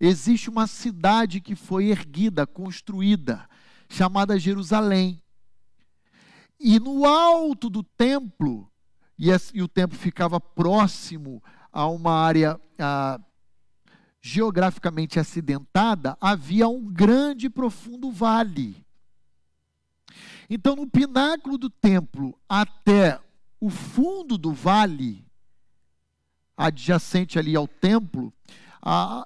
existe 0.00 0.48
uma 0.48 0.66
cidade 0.66 1.40
que 1.40 1.54
foi 1.54 1.86
erguida, 1.86 2.46
construída, 2.46 3.48
chamada 3.88 4.38
Jerusalém. 4.38 5.22
E 6.58 6.80
no 6.80 7.04
alto 7.04 7.68
do 7.68 7.82
templo, 7.82 8.70
e, 9.18 9.28
e 9.54 9.62
o 9.62 9.68
templo 9.68 9.98
ficava 9.98 10.40
próximo 10.40 11.42
a 11.72 11.86
uma 11.86 12.12
área 12.12 12.60
a, 12.78 13.20
geograficamente 14.20 15.18
acidentada, 15.18 16.16
havia 16.20 16.68
um 16.68 16.84
grande 16.84 17.46
e 17.46 17.50
profundo 17.50 18.10
vale. 18.10 18.84
Então, 20.50 20.76
no 20.76 20.88
pináculo 20.88 21.56
do 21.58 21.70
templo 21.70 22.38
até 22.48 23.20
o 23.60 23.70
fundo 23.70 24.36
do 24.36 24.52
vale, 24.52 25.24
adjacente 26.56 27.38
ali 27.38 27.54
ao 27.54 27.68
templo, 27.68 28.32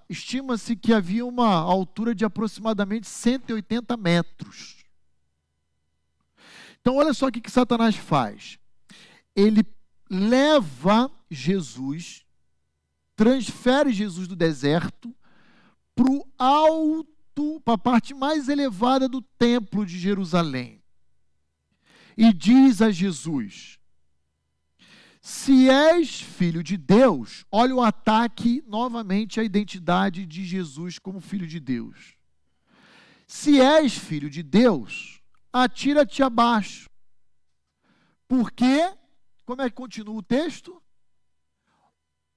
estima-se 0.09 0.75
que 0.75 0.93
havia 0.93 1.25
uma 1.25 1.49
altura 1.49 2.15
de 2.15 2.25
aproximadamente 2.25 3.07
180 3.07 3.97
metros. 3.97 4.85
Então, 6.81 6.97
olha 6.97 7.13
só 7.13 7.27
o 7.27 7.33
que, 7.33 7.41
que 7.41 7.51
Satanás 7.51 7.95
faz. 7.97 8.59
Ele 9.37 9.63
leva 10.11 11.11
Jesus, 11.31 12.25
transfere 13.15 13.93
Jesus 13.93 14.27
do 14.27 14.35
deserto 14.35 15.15
para 15.95 16.11
o 16.11 16.27
alto, 16.37 17.61
para 17.65 17.75
a 17.75 17.79
parte 17.79 18.13
mais 18.13 18.49
elevada 18.49 19.09
do 19.09 19.23
templo 19.23 19.87
de 19.87 19.99
Jerusalém 19.99 20.81
e 22.21 22.35
diz 22.35 22.83
a 22.83 22.91
Jesus: 22.91 23.79
Se 25.23 25.71
és 25.71 26.21
filho 26.21 26.63
de 26.63 26.77
Deus, 26.77 27.47
olha 27.51 27.75
o 27.75 27.83
ataque 27.83 28.63
novamente 28.67 29.41
à 29.41 29.43
identidade 29.43 30.27
de 30.27 30.45
Jesus 30.45 30.99
como 30.99 31.19
filho 31.19 31.47
de 31.47 31.59
Deus. 31.59 32.15
Se 33.27 33.59
és 33.59 33.97
filho 33.97 34.29
de 34.29 34.43
Deus, 34.43 35.23
atira-te 35.51 36.23
abaixo. 36.23 36.91
Porque, 38.29 38.93
como 39.51 39.63
é 39.63 39.69
que 39.69 39.75
continua 39.75 40.15
o 40.15 40.23
texto? 40.23 40.81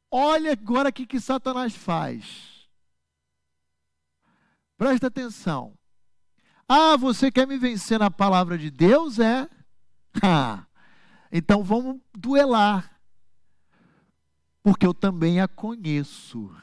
Olha 0.10 0.52
agora 0.52 0.90
o 0.90 0.92
que, 0.92 1.06
que 1.06 1.20
Satanás 1.20 1.76
faz. 1.76 2.68
Presta 4.76 5.06
atenção. 5.06 5.78
Ah, 6.68 6.98
você 6.98 7.32
quer 7.32 7.46
me 7.46 7.56
vencer 7.56 8.00
na 8.00 8.10
palavra 8.10 8.58
de 8.58 8.72
Deus? 8.72 9.20
É. 9.20 9.48
Ah, 10.24 10.66
então 11.32 11.64
vamos 11.64 12.00
duelar. 12.18 13.00
Porque 14.64 14.86
eu 14.86 14.94
também 14.94 15.40
a 15.40 15.48
conheço. 15.48 16.56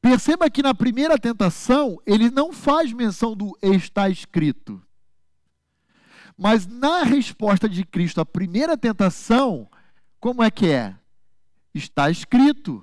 Perceba 0.00 0.50
que 0.50 0.62
na 0.62 0.74
primeira 0.74 1.18
tentação, 1.18 1.98
ele 2.06 2.30
não 2.30 2.52
faz 2.52 2.92
menção 2.92 3.34
do 3.34 3.56
está 3.62 4.10
escrito. 4.10 4.82
Mas 6.40 6.66
na 6.66 7.02
resposta 7.02 7.68
de 7.68 7.84
Cristo 7.84 8.18
à 8.18 8.24
primeira 8.24 8.74
tentação, 8.74 9.68
como 10.18 10.42
é 10.42 10.50
que 10.50 10.68
é? 10.68 10.96
Está 11.74 12.10
escrito. 12.10 12.82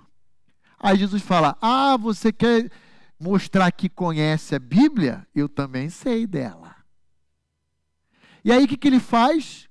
Aí 0.78 0.96
Jesus 0.96 1.24
fala: 1.24 1.58
Ah, 1.60 1.98
você 1.98 2.32
quer 2.32 2.72
mostrar 3.20 3.72
que 3.72 3.90
conhece 3.90 4.54
a 4.54 4.60
Bíblia? 4.60 5.28
Eu 5.34 5.50
também 5.50 5.90
sei 5.90 6.28
dela. 6.28 6.76
E 8.46 8.52
aí 8.52 8.64
o 8.64 8.68
que, 8.68 8.78
que 8.78 8.88
ele 8.88 9.00
faz? 9.00 9.68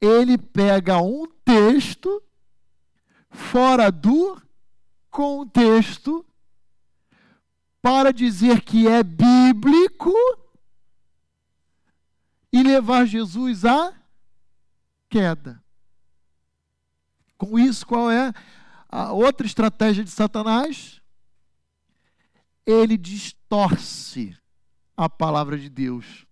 Ele 0.00 0.38
pega 0.38 0.96
um 0.96 1.26
texto 1.44 2.22
fora 3.28 3.92
do 3.92 4.40
contexto 5.10 6.24
para 7.82 8.14
dizer 8.14 8.62
que 8.62 8.88
é 8.88 9.02
bíblico 9.02 10.10
e 12.58 12.62
levar 12.62 13.06
Jesus 13.06 13.64
à 13.64 13.94
queda. 15.08 15.62
Com 17.36 17.56
isso, 17.56 17.86
qual 17.86 18.10
é 18.10 18.32
a 18.88 19.12
outra 19.12 19.46
estratégia 19.46 20.02
de 20.02 20.10
Satanás? 20.10 21.00
Ele 22.66 22.96
distorce 22.96 24.36
a 24.96 25.08
palavra 25.08 25.56
de 25.56 25.68
Deus, 25.68 26.26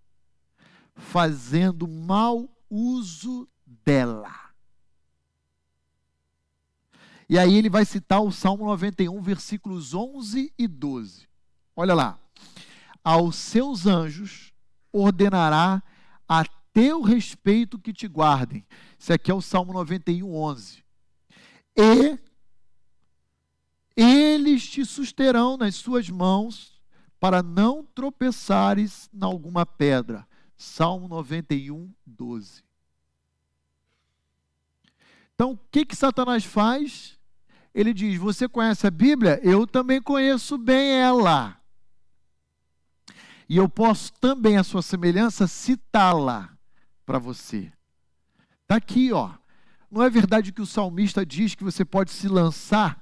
fazendo 0.95 1.87
mau 1.87 2.49
uso 2.69 3.47
dela. 3.65 4.35
E 7.29 7.39
aí 7.39 7.55
ele 7.55 7.69
vai 7.69 7.85
citar 7.85 8.21
o 8.21 8.31
Salmo 8.31 8.65
91, 8.65 9.21
versículos 9.21 9.93
11 9.93 10.53
e 10.57 10.67
12. 10.67 11.27
Olha 11.73 11.93
lá. 11.93 12.19
Aos 13.01 13.37
seus 13.37 13.85
anjos 13.85 14.53
ordenará 14.91 15.81
a 16.27 16.43
teu 16.73 17.01
respeito 17.01 17.79
que 17.79 17.93
te 17.93 18.07
guardem. 18.07 18.65
Isso 18.99 19.11
aqui 19.11 19.31
é 19.31 19.33
o 19.33 19.41
Salmo 19.41 19.73
91, 19.73 20.35
11. 20.35 20.83
E 21.75 22.17
eles 23.95 24.67
te 24.67 24.85
susterão 24.85 25.57
nas 25.57 25.75
suas 25.75 26.09
mãos 26.09 26.79
para 27.19 27.41
não 27.41 27.83
tropeçares 27.83 29.09
em 29.13 29.23
alguma 29.23 29.65
pedra. 29.65 30.27
Salmo 30.55 31.07
91, 31.07 31.91
12. 32.05 32.63
Então, 35.33 35.51
o 35.51 35.59
que, 35.71 35.85
que 35.85 35.95
Satanás 35.95 36.43
faz? 36.43 37.17
Ele 37.73 37.93
diz: 37.93 38.17
Você 38.19 38.47
conhece 38.47 38.87
a 38.87 38.91
Bíblia? 38.91 39.39
Eu 39.43 39.67
também 39.67 40.01
conheço 40.01 40.57
bem 40.57 40.93
ela. 40.93 41.56
E 43.49 43.57
eu 43.57 43.69
posso 43.69 44.11
também, 44.13 44.57
a 44.57 44.63
sua 44.63 44.81
semelhança, 44.81 45.47
citá-la 45.47 46.49
para 47.05 47.17
você. 47.17 47.71
Está 48.63 48.75
aqui, 48.75 49.13
ó. 49.13 49.31
Não 49.89 50.03
é 50.03 50.09
verdade 50.09 50.51
que 50.51 50.61
o 50.61 50.65
salmista 50.65 51.25
diz 51.25 51.55
que 51.55 51.63
você 51.63 51.85
pode 51.85 52.11
se 52.11 52.27
lançar 52.27 53.01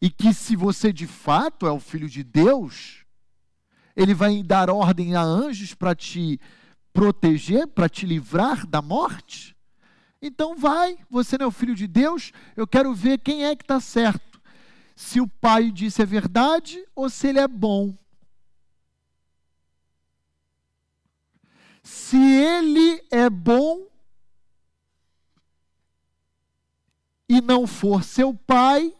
e 0.00 0.10
que 0.10 0.34
se 0.34 0.54
você 0.54 0.92
de 0.92 1.06
fato 1.06 1.66
é 1.66 1.70
o 1.70 1.80
filho 1.80 2.08
de 2.08 2.22
Deus, 2.22 3.06
ele 3.96 4.12
vai 4.12 4.42
dar 4.42 4.68
ordem 4.68 5.14
a 5.14 5.22
anjos 5.22 5.72
para 5.72 5.94
te 5.94 6.38
proteger, 6.92 7.66
para 7.66 7.88
te 7.88 8.04
livrar 8.04 8.66
da 8.66 8.82
morte? 8.82 9.56
Então 10.20 10.56
vai, 10.56 10.98
você 11.08 11.38
não 11.38 11.46
é 11.46 11.48
o 11.48 11.52
filho 11.52 11.74
de 11.74 11.86
Deus, 11.86 12.32
eu 12.54 12.66
quero 12.66 12.94
ver 12.94 13.18
quem 13.18 13.46
é 13.46 13.56
que 13.56 13.62
está 13.62 13.80
certo. 13.80 14.40
Se 14.94 15.20
o 15.20 15.26
pai 15.26 15.70
disse 15.70 16.02
a 16.02 16.06
verdade 16.06 16.84
ou 16.94 17.08
se 17.08 17.28
ele 17.28 17.38
é 17.38 17.48
bom. 17.48 17.96
Se 21.84 22.16
ele 22.16 23.06
é 23.10 23.28
bom 23.28 23.86
e 27.28 27.42
não 27.42 27.66
for 27.66 28.02
seu 28.02 28.32
pai, 28.32 28.96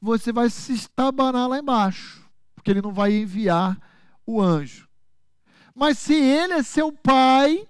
você 0.00 0.32
vai 0.32 0.48
se 0.48 0.72
estabanar 0.72 1.48
lá 1.48 1.58
embaixo, 1.58 2.24
porque 2.54 2.70
ele 2.70 2.80
não 2.80 2.92
vai 2.92 3.12
enviar 3.14 3.76
o 4.24 4.40
anjo. 4.40 4.88
Mas 5.74 5.98
se 5.98 6.14
ele 6.14 6.52
é 6.52 6.62
seu 6.62 6.92
pai 6.92 7.68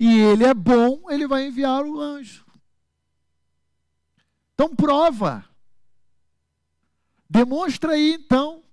e 0.00 0.18
ele 0.18 0.42
é 0.42 0.52
bom, 0.52 1.08
ele 1.08 1.28
vai 1.28 1.46
enviar 1.46 1.84
o 1.84 2.00
anjo. 2.00 2.44
Então 4.52 4.74
prova. 4.74 5.44
Demonstra 7.30 7.92
aí 7.92 8.14
então 8.14 8.64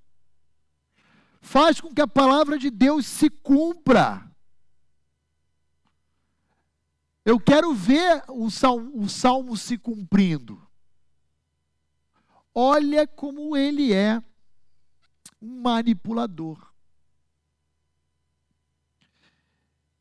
faz 1.45 1.79
com 1.79 1.93
que 1.93 2.01
a 2.01 2.07
palavra 2.07 2.57
de 2.57 2.71
Deus 2.71 3.05
se 3.05 3.29
cumpra. 3.29 4.29
Eu 7.23 7.39
quero 7.39 7.73
ver 7.73 8.23
o 8.29 8.49
salmo, 8.49 8.99
o 8.99 9.07
salmo 9.07 9.55
se 9.55 9.77
cumprindo. 9.77 10.61
Olha 12.53 13.07
como 13.07 13.55
ele 13.55 13.93
é 13.93 14.21
um 15.39 15.61
manipulador. 15.61 16.73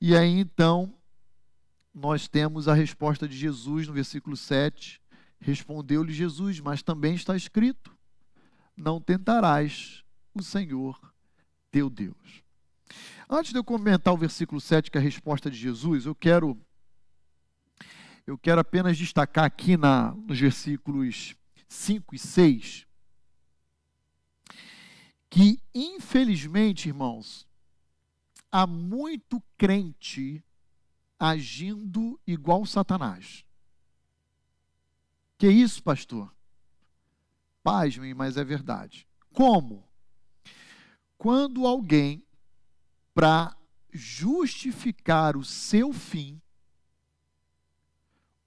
E 0.00 0.16
aí 0.16 0.38
então, 0.38 0.94
nós 1.94 2.26
temos 2.26 2.68
a 2.68 2.74
resposta 2.74 3.28
de 3.28 3.36
Jesus 3.36 3.86
no 3.86 3.92
versículo 3.92 4.36
7. 4.36 5.00
Respondeu-lhe 5.38 6.12
Jesus, 6.12 6.58
mas 6.58 6.82
também 6.82 7.14
está 7.14 7.36
escrito: 7.36 7.94
Não 8.76 8.98
tentarás 9.00 10.02
o 10.34 10.42
Senhor 10.42 11.13
teu 11.74 11.90
Deus. 11.90 12.44
Antes 13.28 13.50
de 13.50 13.58
eu 13.58 13.64
comentar 13.64 14.14
o 14.14 14.16
versículo 14.16 14.60
7, 14.60 14.92
que 14.92 14.96
é 14.96 15.00
a 15.00 15.02
resposta 15.02 15.50
de 15.50 15.56
Jesus, 15.56 16.06
eu 16.06 16.14
quero 16.14 16.56
eu 18.24 18.38
quero 18.38 18.60
apenas 18.60 18.96
destacar 18.96 19.44
aqui 19.44 19.76
na, 19.76 20.12
nos 20.12 20.38
versículos 20.38 21.34
5 21.68 22.14
e 22.14 22.18
6 22.18 22.86
que, 25.28 25.60
infelizmente, 25.74 26.88
irmãos, 26.88 27.44
há 28.52 28.68
muito 28.68 29.42
crente 29.58 30.44
agindo 31.18 32.20
igual 32.24 32.64
Satanás. 32.64 33.44
Que 35.36 35.48
isso, 35.48 35.82
pastor? 35.82 36.32
Pasmem, 37.64 38.14
mas 38.14 38.36
é 38.36 38.44
verdade. 38.44 39.08
Como? 39.32 39.84
Quando 41.24 41.66
alguém, 41.66 42.22
para 43.14 43.56
justificar 43.90 45.38
o 45.38 45.42
seu 45.42 45.90
fim, 45.90 46.38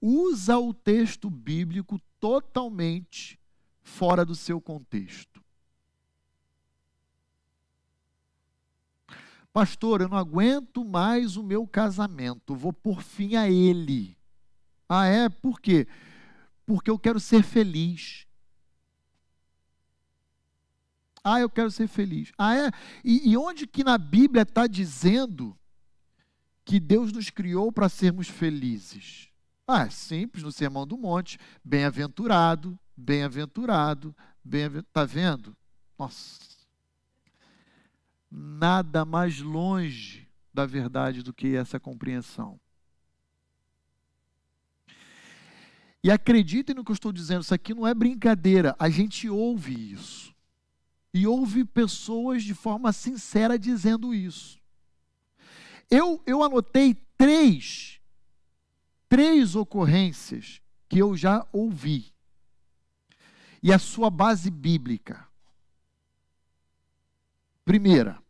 usa 0.00 0.56
o 0.58 0.72
texto 0.72 1.28
bíblico 1.28 2.00
totalmente 2.20 3.36
fora 3.82 4.24
do 4.24 4.36
seu 4.36 4.60
contexto. 4.60 5.42
Pastor, 9.52 10.02
eu 10.02 10.08
não 10.08 10.16
aguento 10.16 10.84
mais 10.84 11.36
o 11.36 11.42
meu 11.42 11.66
casamento, 11.66 12.54
vou 12.54 12.72
por 12.72 13.02
fim 13.02 13.34
a 13.34 13.50
ele. 13.50 14.16
Ah, 14.88 15.04
é? 15.04 15.28
Por 15.28 15.60
quê? 15.60 15.88
Porque 16.64 16.88
eu 16.88 16.96
quero 16.96 17.18
ser 17.18 17.42
feliz. 17.42 18.27
Ah, 21.22 21.40
eu 21.40 21.50
quero 21.50 21.70
ser 21.70 21.88
feliz. 21.88 22.32
Ah, 22.38 22.56
é? 22.56 22.70
E, 23.04 23.30
e 23.30 23.36
onde 23.36 23.66
que 23.66 23.84
na 23.84 23.98
Bíblia 23.98 24.42
está 24.42 24.66
dizendo 24.66 25.58
que 26.64 26.78
Deus 26.78 27.12
nos 27.12 27.30
criou 27.30 27.72
para 27.72 27.88
sermos 27.88 28.28
felizes? 28.28 29.28
Ah, 29.66 29.82
é 29.82 29.90
simples, 29.90 30.42
no 30.42 30.52
Sermão 30.52 30.86
do 30.86 30.96
Monte. 30.96 31.38
Bem-aventurado, 31.64 32.78
bem-aventurado, 32.96 34.14
bem-aventurado. 34.42 34.88
Está 34.88 35.04
vendo? 35.04 35.56
Nossa. 35.98 36.40
Nada 38.30 39.04
mais 39.04 39.40
longe 39.40 40.28
da 40.52 40.66
verdade 40.66 41.22
do 41.22 41.32
que 41.32 41.54
essa 41.54 41.78
compreensão. 41.78 42.58
E 46.02 46.10
acreditem 46.10 46.74
no 46.74 46.84
que 46.84 46.90
eu 46.90 46.94
estou 46.94 47.12
dizendo, 47.12 47.42
isso 47.42 47.54
aqui 47.54 47.74
não 47.74 47.86
é 47.86 47.92
brincadeira, 47.92 48.74
a 48.78 48.88
gente 48.88 49.28
ouve 49.28 49.92
isso. 49.92 50.34
E 51.12 51.26
ouve 51.26 51.64
pessoas 51.64 52.42
de 52.42 52.54
forma 52.54 52.92
sincera 52.92 53.58
dizendo 53.58 54.14
isso. 54.14 54.58
Eu, 55.90 56.22
eu 56.26 56.42
anotei 56.42 56.94
três, 57.16 58.00
três 59.08 59.56
ocorrências 59.56 60.60
que 60.88 60.98
eu 60.98 61.16
já 61.16 61.46
ouvi. 61.52 62.12
E 63.62 63.72
a 63.72 63.78
sua 63.78 64.10
base 64.10 64.50
bíblica. 64.50 65.26
Primeira, 67.64 68.22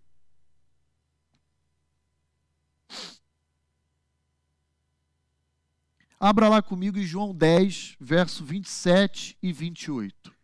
Abra 6.21 6.49
lá 6.49 6.61
comigo 6.61 6.99
em 6.99 7.05
João 7.05 7.33
10, 7.33 7.97
verso 8.01 8.45
27 8.45 9.39
e 9.41 9.53
28. 9.53 10.35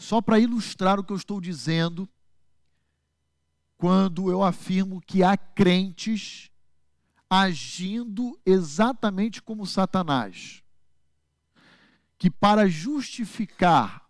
Só 0.00 0.22
para 0.22 0.38
ilustrar 0.38 0.98
o 0.98 1.04
que 1.04 1.12
eu 1.12 1.16
estou 1.16 1.42
dizendo, 1.42 2.08
quando 3.76 4.30
eu 4.30 4.42
afirmo 4.42 4.98
que 4.98 5.22
há 5.22 5.36
crentes 5.36 6.50
agindo 7.28 8.40
exatamente 8.46 9.42
como 9.42 9.66
Satanás, 9.66 10.62
que 12.16 12.30
para 12.30 12.66
justificar 12.66 14.08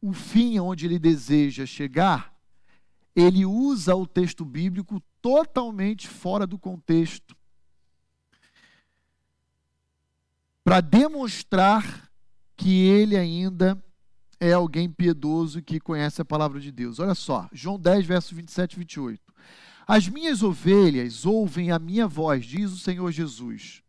o 0.00 0.12
fim 0.12 0.60
onde 0.60 0.86
ele 0.86 1.00
deseja 1.00 1.66
chegar, 1.66 2.32
ele 3.14 3.44
usa 3.44 3.96
o 3.96 4.06
texto 4.06 4.44
bíblico 4.44 5.02
totalmente 5.20 6.06
fora 6.06 6.46
do 6.46 6.56
contexto 6.56 7.36
para 10.62 10.80
demonstrar 10.80 12.08
que 12.56 12.84
ele 12.84 13.16
ainda 13.16 13.84
é 14.42 14.52
alguém 14.52 14.90
piedoso 14.90 15.62
que 15.62 15.78
conhece 15.78 16.20
a 16.20 16.24
palavra 16.24 16.58
de 16.58 16.72
Deus. 16.72 16.98
Olha 16.98 17.14
só, 17.14 17.48
João 17.52 17.78
10, 17.78 18.04
verso 18.04 18.34
27 18.34 18.72
e 18.72 18.78
28. 18.80 19.32
As 19.86 20.08
minhas 20.08 20.42
ovelhas 20.42 21.24
ouvem 21.24 21.70
a 21.70 21.78
minha 21.78 22.08
voz, 22.08 22.44
diz 22.44 22.72
o 22.72 22.78
Senhor 22.78 23.12
Jesus. 23.12 23.84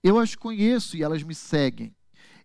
Eu 0.00 0.16
as 0.16 0.36
conheço 0.36 0.96
e 0.96 1.02
elas 1.02 1.24
me 1.24 1.34
seguem. 1.34 1.92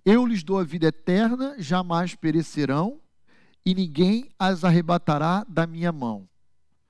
Eu 0.04 0.26
lhes 0.26 0.42
dou 0.42 0.58
a 0.58 0.64
vida 0.64 0.88
eterna, 0.88 1.56
jamais 1.60 2.16
perecerão, 2.16 3.00
e 3.64 3.76
ninguém 3.76 4.32
as 4.40 4.64
arrebatará 4.64 5.46
da 5.48 5.68
minha 5.68 5.92
mão. 5.92 6.28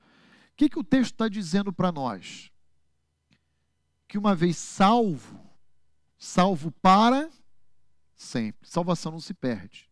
O 0.02 0.56
que, 0.56 0.70
que 0.70 0.80
o 0.80 0.86
texto 0.86 1.16
está 1.16 1.28
dizendo 1.28 1.74
para 1.74 1.92
nós? 1.92 2.50
Que 4.08 4.18
uma 4.18 4.34
vez 4.34 4.56
salvo, 4.56 5.38
salvo 6.18 6.72
para 6.82 7.30
sempre. 8.16 8.70
Salvação 8.70 9.12
não 9.12 9.20
se 9.20 9.34
perde. 9.34 9.89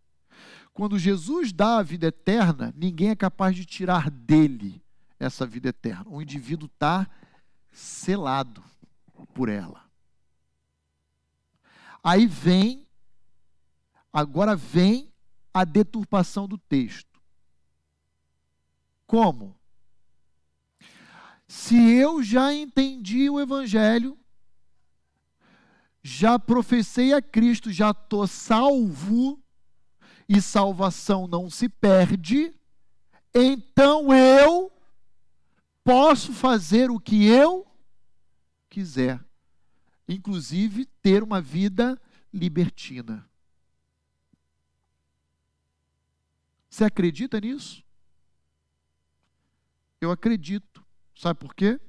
Quando 0.78 1.00
Jesus 1.00 1.52
dá 1.52 1.80
a 1.80 1.82
vida 1.82 2.06
eterna, 2.06 2.72
ninguém 2.78 3.10
é 3.10 3.16
capaz 3.16 3.56
de 3.56 3.66
tirar 3.66 4.12
dele 4.12 4.80
essa 5.20 5.44
vida 5.44 5.70
eterna. 5.70 6.06
O 6.06 6.22
indivíduo 6.22 6.70
está 6.72 7.10
selado 7.72 8.64
por 9.34 9.50
ela. 9.50 9.90
Aí 12.04 12.28
vem, 12.28 12.88
agora 14.14 14.56
vem 14.56 15.12
a 15.52 15.66
deturpação 15.66 16.48
do 16.48 16.60
texto. 16.60 17.20
Como? 19.08 19.60
Se 21.48 21.76
eu 21.76 22.22
já 22.22 22.54
entendi 22.54 23.28
o 23.32 23.40
Evangelho, 23.40 24.16
já 26.04 26.38
professei 26.38 27.14
a 27.14 27.22
Cristo, 27.22 27.72
já 27.72 27.90
estou 27.90 28.28
salvo, 28.28 29.42
e 30.28 30.42
salvação 30.42 31.28
não 31.28 31.50
se 31.50 31.70
perde, 31.70 32.54
então 33.34 34.14
eu 34.14 34.72
posso 35.84 36.34
fazer 36.34 36.92
o 36.92 37.00
que 37.00 37.26
eu 37.28 37.66
quiser, 38.70 39.24
inclusive 40.08 40.86
ter 41.02 41.24
uma 41.24 41.42
vida 41.42 42.00
libertina. 42.34 43.28
Você 46.70 46.84
acredita 46.84 47.40
nisso? 47.40 47.84
Eu 50.00 50.12
acredito. 50.12 50.86
Sabe 51.16 51.40
por 51.40 51.56
quê? 51.56 51.80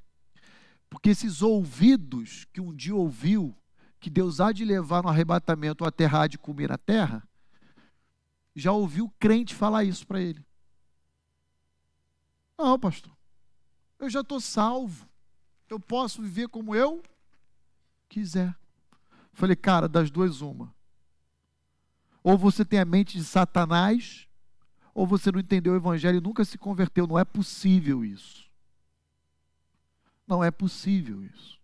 Porque 0.89 1.11
esses 1.11 1.43
ouvidos 1.43 2.47
que 2.53 2.61
um 2.61 2.75
dia 2.75 2.95
ouviu 2.95 3.55
que 4.01 4.09
Deus 4.09 4.41
há 4.41 4.53
de 4.53 4.65
levar 4.65 5.03
no 5.03 5.09
arrebatamento 5.09 5.85
a 5.85 5.91
terra 5.91 6.27
de 6.27 6.39
comer 6.39 6.71
na 6.71 6.79
terra, 6.79 7.28
já 8.59 8.73
ouviu 8.73 9.13
crente 9.19 9.55
falar 9.55 9.85
isso 9.85 10.07
para 10.07 10.21
ele. 10.21 10.45
Não, 12.59 12.79
pastor. 12.79 13.13
Eu 13.99 14.11
já 14.11 14.21
estou 14.21 14.41
salvo. 14.41 15.09
Eu 15.69 15.79
posso 15.79 16.23
viver 16.23 16.49
como 16.49 16.75
eu 16.75 17.03
quiser. 18.09 18.55
Falei, 19.33 19.55
cara, 19.55 19.89
das 19.89 20.11
duas, 20.11 20.41
uma. 20.41 20.75
Ou 22.23 22.37
você 22.37 22.65
tem 22.65 22.81
a 22.81 22.85
mente 22.85 23.17
de 23.17 23.25
Satanás, 23.25 24.27
ou 24.93 25.07
você 25.07 25.31
não 25.31 25.39
entendeu 25.39 25.73
o 25.73 25.77
evangelho 25.77 26.19
e 26.19 26.21
nunca 26.21 26.45
se 26.45 26.59
converteu. 26.59 27.07
Não 27.07 27.19
é 27.19 27.25
possível 27.25 28.05
isso. 28.05 28.51
Não 30.27 30.43
é 30.43 30.51
possível 30.51 31.25
isso. 31.25 31.59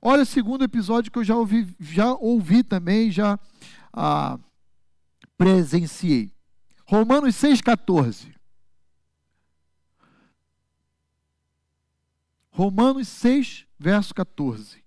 Olha 0.00 0.22
o 0.22 0.26
segundo 0.26 0.64
episódio 0.64 1.10
que 1.10 1.18
eu 1.18 1.24
já 1.24 1.36
ouvi, 1.36 1.74
já 1.80 2.14
ouvi 2.14 2.62
também, 2.62 3.10
já 3.10 3.38
ah, 3.92 4.38
presenciei. 5.36 6.32
Romanos 6.86 7.34
6,14. 7.36 8.34
Romanos 12.50 13.08
6, 13.08 13.66
verso 13.78 14.14
14. 14.14 14.82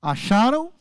Acharam? 0.00 0.72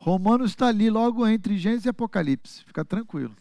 Romanos 0.00 0.52
está 0.52 0.68
ali 0.68 0.88
logo 0.88 1.26
entre 1.28 1.58
Gênesis 1.58 1.84
e 1.84 1.90
Apocalipse. 1.90 2.64
Fica 2.64 2.82
tranquilo. 2.82 3.36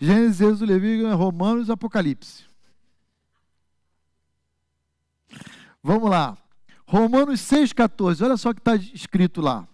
Gênesis, 0.00 0.40
Êxodo, 0.40 0.66
Levítico, 0.66 1.14
Romanos 1.14 1.70
Apocalipse. 1.70 2.44
Vamos 5.80 6.10
lá. 6.10 6.36
Romanos 6.84 7.40
6,14. 7.40 8.24
Olha 8.24 8.36
só 8.36 8.50
o 8.50 8.54
que 8.54 8.60
está 8.60 8.74
escrito 8.74 9.40
lá. 9.40 9.66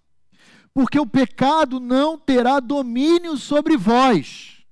Porque 0.74 0.98
o 0.98 1.06
pecado 1.06 1.80
não 1.80 2.18
terá 2.18 2.60
domínio 2.60 3.38
sobre 3.38 3.76
vós, 3.76 4.62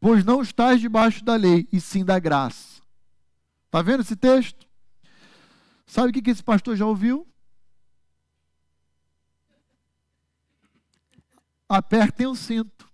pois 0.00 0.24
não 0.24 0.42
estáis 0.42 0.80
debaixo 0.80 1.24
da 1.24 1.36
lei, 1.36 1.68
e 1.72 1.80
sim 1.80 2.04
da 2.04 2.18
graça. 2.18 2.82
Está 3.66 3.80
vendo 3.80 4.00
esse 4.00 4.16
texto? 4.16 4.66
Sabe 5.86 6.08
o 6.08 6.12
que 6.12 6.30
esse 6.30 6.42
pastor 6.42 6.76
já 6.76 6.86
ouviu? 6.86 7.26
Apertem 11.68 12.26
o 12.26 12.34
cinto. 12.34 12.90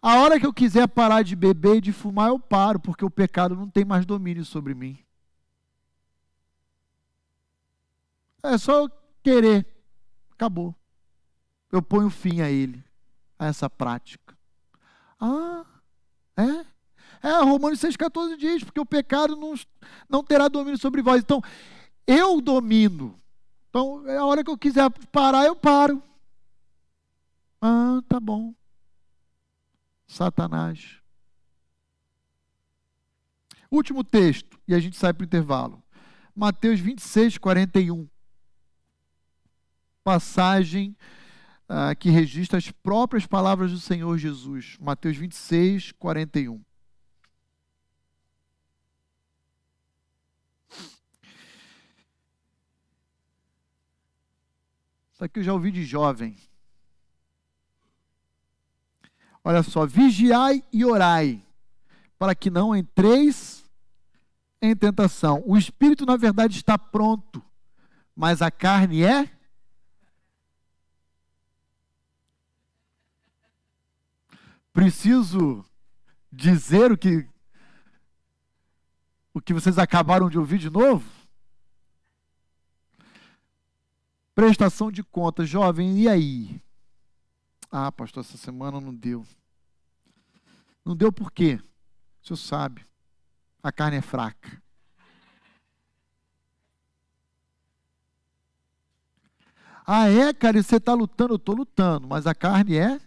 A 0.00 0.20
hora 0.20 0.38
que 0.38 0.46
eu 0.46 0.54
quiser 0.54 0.86
parar 0.88 1.22
de 1.22 1.34
beber 1.34 1.76
e 1.76 1.80
de 1.80 1.92
fumar, 1.92 2.28
eu 2.28 2.38
paro, 2.38 2.78
porque 2.78 3.04
o 3.04 3.10
pecado 3.10 3.56
não 3.56 3.68
tem 3.68 3.84
mais 3.84 4.06
domínio 4.06 4.44
sobre 4.44 4.74
mim. 4.74 4.98
É 8.42 8.56
só 8.56 8.84
eu 8.84 8.90
querer. 9.22 9.66
Acabou. 10.30 10.74
Eu 11.70 11.82
ponho 11.82 12.08
fim 12.08 12.40
a 12.40 12.50
ele, 12.50 12.82
a 13.38 13.46
essa 13.46 13.68
prática. 13.68 14.38
Ah, 15.20 15.66
é? 16.36 16.64
É, 17.22 17.42
Romanos 17.42 17.80
6,14 17.80 18.36
diz, 18.36 18.64
porque 18.64 18.80
o 18.80 18.86
pecado 18.86 19.36
não, 19.36 19.54
não 20.08 20.22
terá 20.22 20.48
domínio 20.48 20.78
sobre 20.78 21.02
vós. 21.02 21.22
Então, 21.22 21.42
eu 22.06 22.40
domino. 22.40 23.18
Então, 23.68 24.06
é 24.08 24.16
a 24.16 24.24
hora 24.24 24.42
que 24.42 24.50
eu 24.50 24.58
quiser 24.58 24.90
parar, 25.12 25.44
eu 25.44 25.56
paro. 25.56 26.02
Ah, 27.60 28.00
tá 28.08 28.18
bom. 28.20 28.54
Satanás. 30.06 30.96
Último 33.70 34.02
texto, 34.02 34.58
e 34.66 34.74
a 34.74 34.80
gente 34.80 34.96
sai 34.96 35.12
para 35.12 35.22
o 35.22 35.26
intervalo. 35.26 35.82
Mateus 36.34 36.80
26, 36.80 37.36
41. 37.36 38.08
Passagem 40.02 40.96
ah, 41.68 41.94
que 41.94 42.08
registra 42.08 42.56
as 42.56 42.70
próprias 42.70 43.26
palavras 43.26 43.70
do 43.70 43.78
Senhor 43.78 44.16
Jesus. 44.16 44.78
Mateus 44.80 45.16
26, 45.18 45.92
41. 45.92 46.64
Isso 55.18 55.24
aqui 55.24 55.40
eu 55.40 55.42
já 55.42 55.52
ouvi 55.52 55.72
de 55.72 55.84
jovem. 55.84 56.36
Olha 59.42 59.64
só, 59.64 59.84
vigiai 59.84 60.62
e 60.72 60.84
orai, 60.84 61.44
para 62.16 62.36
que 62.36 62.48
não 62.48 62.76
entreis 62.76 63.68
em 64.62 64.76
tentação. 64.76 65.42
O 65.44 65.58
espírito, 65.58 66.06
na 66.06 66.16
verdade, 66.16 66.56
está 66.56 66.78
pronto, 66.78 67.42
mas 68.14 68.40
a 68.40 68.48
carne 68.48 69.02
é. 69.02 69.28
Preciso 74.72 75.64
dizer 76.30 76.92
o 76.92 76.96
que 76.96 77.28
o 79.34 79.40
que 79.40 79.52
vocês 79.52 79.78
acabaram 79.78 80.30
de 80.30 80.38
ouvir 80.38 80.58
de 80.58 80.70
novo? 80.70 81.17
Prestação 84.38 84.92
de 84.92 85.02
contas, 85.02 85.48
jovem, 85.48 85.98
e 85.98 86.08
aí? 86.08 86.62
Ah, 87.72 87.90
pastor, 87.90 88.20
essa 88.20 88.36
semana 88.36 88.80
não 88.80 88.94
deu. 88.94 89.26
Não 90.84 90.94
deu 90.94 91.12
por 91.12 91.32
quê? 91.32 91.60
O 92.22 92.26
senhor 92.28 92.36
sabe, 92.36 92.86
a 93.60 93.72
carne 93.72 93.96
é 93.96 94.00
fraca. 94.00 94.62
Ah, 99.84 100.08
é, 100.08 100.32
cara, 100.32 100.62
você 100.62 100.76
está 100.76 100.94
lutando? 100.94 101.32
Eu 101.32 101.38
estou 101.38 101.56
lutando, 101.56 102.06
mas 102.06 102.24
a 102.24 102.32
carne 102.32 102.76
é? 102.76 103.00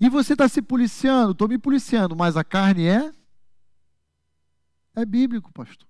E 0.00 0.08
você 0.08 0.34
está 0.34 0.48
se 0.48 0.62
policiando? 0.62 1.32
Estou 1.32 1.48
me 1.48 1.58
policiando, 1.58 2.14
mas 2.14 2.36
a 2.36 2.44
carne 2.44 2.86
é? 2.86 3.12
É 4.94 5.04
bíblico, 5.04 5.52
pastor. 5.52 5.88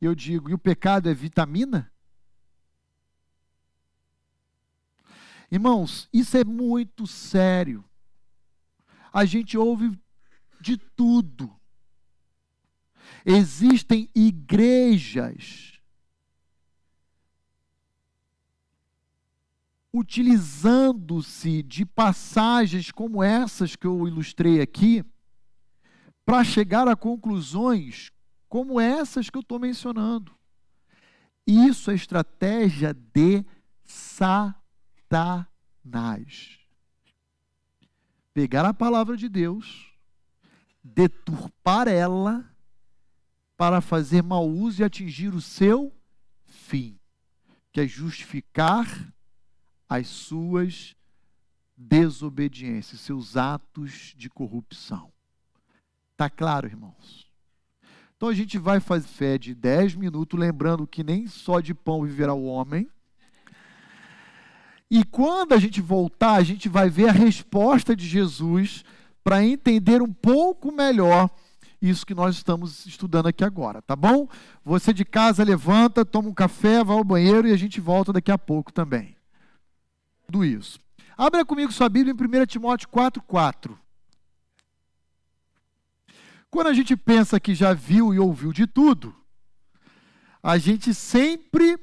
Eu 0.00 0.14
digo, 0.14 0.48
e 0.48 0.54
o 0.54 0.58
pecado 0.58 1.08
é 1.10 1.14
vitamina? 1.14 1.92
Irmãos, 5.50 6.08
isso 6.12 6.36
é 6.36 6.44
muito 6.44 7.06
sério. 7.06 7.84
A 9.12 9.24
gente 9.24 9.58
ouve 9.58 9.98
de 10.60 10.76
tudo. 10.76 11.54
Existem 13.26 14.08
igrejas 14.14 15.80
utilizando-se 19.92 21.62
de 21.64 21.84
passagens 21.84 22.92
como 22.92 23.22
essas 23.22 23.74
que 23.74 23.86
eu 23.86 24.06
ilustrei 24.06 24.60
aqui 24.60 25.04
para 26.24 26.44
chegar 26.44 26.86
a 26.86 26.94
conclusões 26.94 28.12
como 28.50 28.78
essas 28.80 29.30
que 29.30 29.38
eu 29.38 29.42
estou 29.42 29.58
mencionando. 29.60 30.36
Isso 31.46 31.90
é 31.90 31.94
estratégia 31.94 32.92
de 32.92 33.42
Satanás. 33.84 35.48
Pegar 38.34 38.66
a 38.66 38.74
palavra 38.74 39.16
de 39.16 39.28
Deus, 39.28 39.94
deturpar 40.82 41.86
ela, 41.86 42.44
para 43.56 43.80
fazer 43.80 44.22
mau 44.22 44.48
uso 44.48 44.82
e 44.82 44.84
atingir 44.84 45.32
o 45.34 45.40
seu 45.40 45.94
fim, 46.44 46.98
que 47.70 47.80
é 47.80 47.86
justificar 47.86 49.14
as 49.88 50.08
suas 50.08 50.96
desobediências, 51.76 53.00
seus 53.00 53.36
atos 53.36 54.14
de 54.16 54.28
corrupção. 54.28 55.12
Está 56.12 56.28
claro, 56.28 56.66
irmãos? 56.66 57.29
Então 58.20 58.28
a 58.28 58.34
gente 58.34 58.58
vai 58.58 58.80
fazer 58.80 59.08
fé 59.08 59.38
de 59.38 59.54
10 59.54 59.94
minutos, 59.94 60.38
lembrando 60.38 60.86
que 60.86 61.02
nem 61.02 61.26
só 61.26 61.58
de 61.58 61.72
pão 61.72 62.02
viverá 62.02 62.34
o 62.34 62.44
homem. 62.44 62.86
E 64.90 65.02
quando 65.04 65.54
a 65.54 65.58
gente 65.58 65.80
voltar, 65.80 66.34
a 66.34 66.42
gente 66.42 66.68
vai 66.68 66.90
ver 66.90 67.08
a 67.08 67.12
resposta 67.12 67.96
de 67.96 68.06
Jesus 68.06 68.84
para 69.24 69.42
entender 69.42 70.02
um 70.02 70.12
pouco 70.12 70.70
melhor 70.70 71.30
isso 71.80 72.04
que 72.04 72.12
nós 72.12 72.36
estamos 72.36 72.84
estudando 72.84 73.26
aqui 73.28 73.42
agora, 73.42 73.80
tá 73.80 73.96
bom? 73.96 74.28
Você 74.62 74.92
de 74.92 75.06
casa 75.06 75.42
levanta, 75.42 76.04
toma 76.04 76.28
um 76.28 76.34
café, 76.34 76.84
vai 76.84 76.98
ao 76.98 77.02
banheiro 77.02 77.48
e 77.48 77.54
a 77.54 77.56
gente 77.56 77.80
volta 77.80 78.12
daqui 78.12 78.30
a 78.30 78.36
pouco 78.36 78.70
também. 78.70 79.16
Tudo 80.26 80.44
isso. 80.44 80.78
Abra 81.16 81.42
comigo 81.42 81.72
sua 81.72 81.88
Bíblia 81.88 82.12
em 82.12 82.42
1 82.42 82.44
Timóteo 82.44 82.86
4,4. 82.90 83.78
Quando 86.50 86.66
a 86.66 86.72
gente 86.72 86.96
pensa 86.96 87.38
que 87.38 87.54
já 87.54 87.72
viu 87.72 88.12
e 88.12 88.18
ouviu 88.18 88.52
de 88.52 88.66
tudo, 88.66 89.14
a 90.42 90.58
gente 90.58 90.92
sempre 90.92 91.78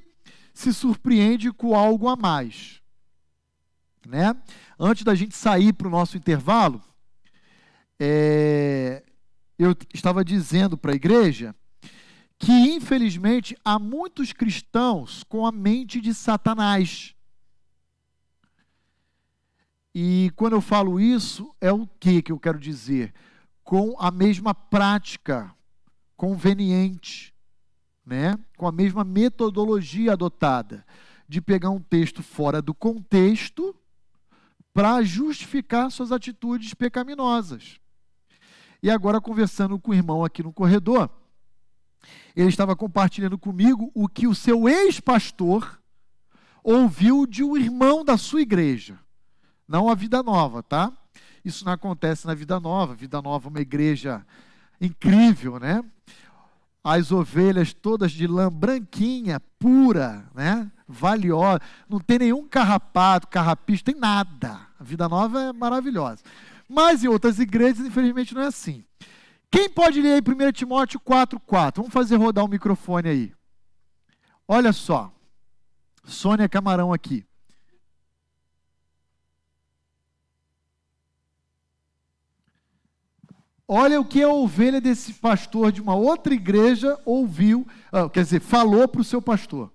se 0.53 0.73
surpreende 0.73 1.51
com 1.51 1.75
algo 1.75 2.09
a 2.09 2.15
mais. 2.15 2.81
Né? 4.05 4.35
Antes 4.79 5.03
da 5.03 5.15
gente 5.15 5.35
sair 5.35 5.71
para 5.73 5.87
o 5.87 5.91
nosso 5.91 6.17
intervalo, 6.17 6.83
é, 7.99 9.03
eu 9.57 9.75
estava 9.93 10.23
dizendo 10.23 10.77
para 10.77 10.91
a 10.91 10.95
igreja 10.95 11.55
que, 12.37 12.51
infelizmente, 12.51 13.57
há 13.63 13.79
muitos 13.79 14.33
cristãos 14.33 15.23
com 15.23 15.45
a 15.45 15.51
mente 15.51 16.01
de 16.01 16.13
Satanás. 16.13 17.15
E 19.93 20.31
quando 20.35 20.53
eu 20.53 20.61
falo 20.61 20.99
isso, 20.99 21.55
é 21.59 21.71
o 21.71 21.87
que 21.99 22.21
que 22.21 22.31
eu 22.31 22.39
quero 22.39 22.59
dizer? 22.59 23.13
Com 23.67 23.97
a 23.99 24.09
mesma 24.09 24.55
prática 24.55 25.53
conveniente, 26.15 27.33
né? 28.05 28.39
com 28.57 28.65
a 28.65 28.71
mesma 28.71 29.03
metodologia 29.03 30.13
adotada, 30.13 30.85
de 31.27 31.41
pegar 31.41 31.69
um 31.71 31.81
texto 31.81 32.23
fora 32.23 32.61
do 32.61 32.73
contexto 32.73 33.75
para 34.73 35.03
justificar 35.03 35.91
suas 35.91 36.13
atitudes 36.13 36.73
pecaminosas. 36.73 37.77
E 38.81 38.89
agora, 38.89 39.19
conversando 39.19 39.77
com 39.77 39.91
o 39.91 39.95
irmão 39.95 40.23
aqui 40.23 40.41
no 40.41 40.53
corredor, 40.53 41.09
ele 42.37 42.47
estava 42.47 42.73
compartilhando 42.73 43.37
comigo 43.37 43.91
o 43.93 44.07
que 44.07 44.27
o 44.27 44.33
seu 44.33 44.69
ex-pastor 44.69 45.77
ouviu 46.63 47.27
de 47.27 47.43
um 47.43 47.57
irmão 47.57 48.05
da 48.05 48.17
sua 48.17 48.41
igreja. 48.41 48.97
Não 49.67 49.89
a 49.89 49.93
vida 49.93 50.23
nova, 50.23 50.63
tá? 50.63 50.89
Isso 51.47 51.63
não 51.63 51.71
acontece 51.71 52.27
na 52.27 52.33
Vida 52.33 52.59
Nova. 52.59 52.93
Vida 52.93 53.21
Nova 53.21 53.47
é 53.47 53.49
uma 53.49 53.61
igreja 53.61 54.25
incrível, 54.81 55.57
né? 55.57 55.81
As 56.83 57.09
ovelhas 57.09 57.73
todas 57.73 58.11
de 58.11 58.27
lã 58.27 58.51
branquinha, 58.51 59.39
pura, 59.57 60.25
né? 60.35 60.69
Valiosa. 60.85 61.61
Não 61.87 62.01
tem 62.01 62.19
nenhum 62.19 62.45
carrapato, 62.49 63.29
carrapicho, 63.29 63.85
tem 63.85 63.95
nada. 63.95 64.59
A 64.77 64.83
Vida 64.83 65.07
Nova 65.07 65.41
é 65.41 65.53
maravilhosa. 65.53 66.21
Mas 66.67 67.01
em 67.01 67.07
outras 67.07 67.39
igrejas, 67.39 67.85
infelizmente, 67.85 68.35
não 68.35 68.41
é 68.41 68.47
assim. 68.47 68.83
Quem 69.49 69.69
pode 69.69 70.01
ler 70.01 70.15
aí 70.15 70.19
1 70.19 70.51
Timóteo 70.51 70.99
4,4? 70.99 71.77
Vamos 71.77 71.93
fazer 71.93 72.17
rodar 72.17 72.43
o 72.43 72.49
microfone 72.49 73.07
aí. 73.07 73.33
Olha 74.45 74.73
só. 74.73 75.13
Sônia 76.03 76.49
Camarão 76.49 76.91
aqui. 76.91 77.25
Olha 83.67 83.99
o 83.99 84.05
que 84.05 84.23
a 84.23 84.29
ovelha 84.29 84.79
desse 84.79 85.13
pastor 85.13 85.73
de 85.73 85.81
uma 85.81 85.93
outra 85.93 86.33
igreja 86.33 86.97
ouviu, 87.03 87.67
ah, 87.91 88.09
quer 88.09 88.23
dizer, 88.23 88.39
falou 88.39 88.87
para 88.87 89.01
o 89.01 89.03
seu 89.03 89.21
pastor. 89.21 89.73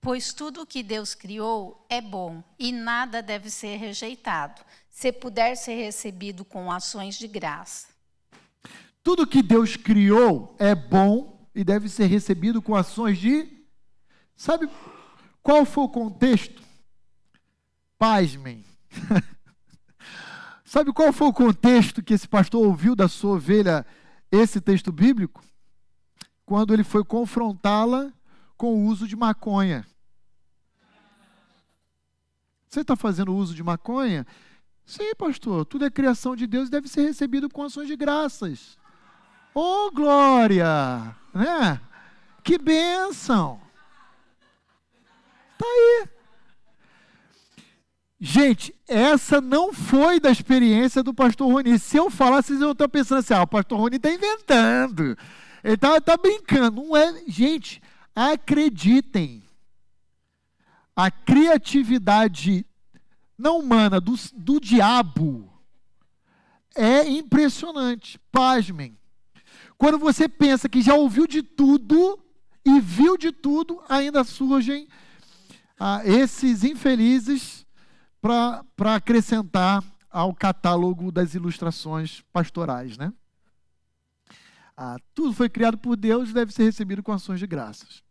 Pois 0.00 0.32
tudo 0.32 0.62
o 0.62 0.66
que 0.66 0.82
Deus 0.82 1.14
criou 1.14 1.86
é 1.88 2.00
bom 2.00 2.42
e 2.58 2.72
nada 2.72 3.22
deve 3.22 3.48
ser 3.50 3.76
rejeitado, 3.76 4.62
se 4.90 5.12
puder 5.12 5.56
ser 5.56 5.76
recebido 5.76 6.44
com 6.44 6.72
ações 6.72 7.16
de 7.16 7.28
graça. 7.28 7.86
Tudo 9.02 9.26
que 9.26 9.42
Deus 9.42 9.76
criou 9.76 10.56
é 10.58 10.74
bom 10.74 11.48
e 11.54 11.62
deve 11.62 11.88
ser 11.88 12.06
recebido 12.06 12.60
com 12.60 12.74
ações 12.74 13.18
de. 13.18 13.64
Sabe 14.34 14.68
qual 15.40 15.64
foi 15.64 15.84
o 15.84 15.88
contexto? 15.88 16.62
Pasmem. 17.96 18.64
Sabe 20.74 20.92
qual 20.92 21.12
foi 21.12 21.28
o 21.28 21.32
contexto 21.32 22.02
que 22.02 22.12
esse 22.12 22.26
pastor 22.26 22.66
ouviu 22.66 22.96
da 22.96 23.06
sua 23.06 23.36
ovelha 23.36 23.86
esse 24.28 24.60
texto 24.60 24.90
bíblico? 24.90 25.40
Quando 26.44 26.74
ele 26.74 26.82
foi 26.82 27.04
confrontá-la 27.04 28.12
com 28.56 28.74
o 28.74 28.86
uso 28.86 29.06
de 29.06 29.14
maconha. 29.14 29.86
Você 32.68 32.80
está 32.80 32.96
fazendo 32.96 33.32
uso 33.36 33.54
de 33.54 33.62
maconha? 33.62 34.26
Sim, 34.84 35.14
pastor, 35.14 35.64
tudo 35.64 35.84
é 35.84 35.90
criação 35.90 36.34
de 36.34 36.44
Deus 36.44 36.66
e 36.66 36.72
deve 36.72 36.88
ser 36.88 37.02
recebido 37.02 37.48
com 37.48 37.62
ações 37.62 37.86
de 37.86 37.94
graças. 37.94 38.76
Oh, 39.54 39.92
glória! 39.92 41.14
Né? 41.32 41.80
Que 42.42 42.58
bênção! 42.58 43.60
Está 45.52 45.66
aí. 45.66 46.13
Gente, 48.20 48.74
essa 48.88 49.40
não 49.40 49.72
foi 49.72 50.20
da 50.20 50.30
experiência 50.30 51.02
do 51.02 51.12
pastor 51.12 51.52
Roni. 51.52 51.78
Se 51.78 51.96
eu 51.96 52.10
falasse, 52.10 52.48
vocês 52.48 52.60
iam 52.60 52.72
estar 52.72 52.88
pensando 52.88 53.18
assim: 53.18 53.34
ah, 53.34 53.42
o 53.42 53.46
pastor 53.46 53.78
Roni 53.78 53.96
está 53.96 54.10
inventando. 54.10 55.16
Ele 55.62 55.74
está 55.74 56.00
tá 56.00 56.16
brincando. 56.16 56.82
Não 56.82 56.96
é. 56.96 57.22
Gente, 57.26 57.82
acreditem. 58.14 59.42
A 60.96 61.10
criatividade 61.10 62.64
não 63.36 63.58
humana, 63.58 64.00
do, 64.00 64.14
do 64.34 64.60
diabo, 64.60 65.52
é 66.74 67.08
impressionante. 67.08 68.18
Pasmem. 68.30 68.96
Quando 69.76 69.98
você 69.98 70.28
pensa 70.28 70.68
que 70.68 70.80
já 70.80 70.94
ouviu 70.94 71.26
de 71.26 71.42
tudo 71.42 72.18
e 72.64 72.80
viu 72.80 73.16
de 73.16 73.32
tudo, 73.32 73.82
ainda 73.88 74.22
surgem 74.22 74.86
ah, 75.78 76.00
esses 76.04 76.62
infelizes 76.62 77.63
para 78.24 78.94
acrescentar 78.94 79.84
ao 80.10 80.34
catálogo 80.34 81.12
das 81.12 81.34
ilustrações 81.34 82.22
pastorais, 82.32 82.96
né? 82.96 83.12
Ah, 84.74 84.96
tudo 85.14 85.34
foi 85.34 85.50
criado 85.50 85.76
por 85.76 85.94
Deus 85.94 86.30
e 86.30 86.32
deve 86.32 86.50
ser 86.50 86.64
recebido 86.64 87.02
com 87.02 87.12
ações 87.12 87.38
de 87.38 87.46
graças. 87.46 88.02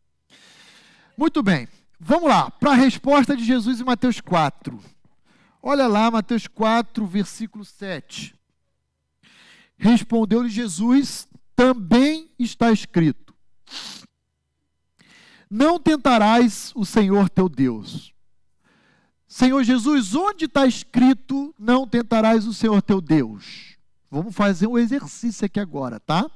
Muito 1.18 1.41
bem, 1.41 1.68
vamos 1.99 2.30
lá, 2.30 2.51
para 2.51 2.74
a 2.74 2.76
resposta 2.76 3.36
de 3.36 3.43
Jesus 3.43 3.82
em 3.82 3.84
Mateus 3.84 4.22
4. 4.22 4.80
Olha 5.59 5.88
lá, 5.88 6.11
Mateus 6.11 6.45
4, 6.45 7.07
versículo 7.07 7.66
7. 7.66 8.36
Respondeu-lhe 9.76 10.49
Jesus: 10.49 11.28
também 11.55 12.30
está 12.38 12.72
escrito: 12.72 13.34
Não 15.49 15.80
tentarás 15.80 16.72
o 16.76 16.86
Senhor 16.86 17.32
teu 17.32 17.49
Deus. 17.49 18.12
Senhor 19.34 19.63
Jesus, 19.63 20.13
onde 20.13 20.45
está 20.45 20.67
escrito 20.67 21.55
não 21.57 21.88
tentarás 21.88 22.45
o 22.45 22.53
Senhor 22.53 22.79
teu 22.84 23.01
Deus? 23.01 23.75
Vamos 24.07 24.36
fazer 24.36 24.67
um 24.67 24.77
exercício 24.77 25.43
aqui 25.43 25.59
agora, 25.59 25.99
tá? 25.99 26.29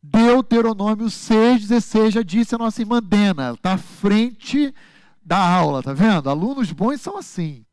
Deuteronômio 0.00 1.06
6,16 1.06 2.10
já 2.12 2.22
disse 2.22 2.54
a 2.54 2.58
nossa 2.58 2.80
irmã 2.80 3.02
Dena, 3.02 3.54
está 3.54 3.72
à 3.72 3.78
frente 3.78 4.72
da 5.20 5.38
aula, 5.38 5.82
tá 5.82 5.92
vendo? 5.92 6.30
Alunos 6.30 6.70
bons 6.70 7.00
são 7.00 7.16
assim. 7.16 7.66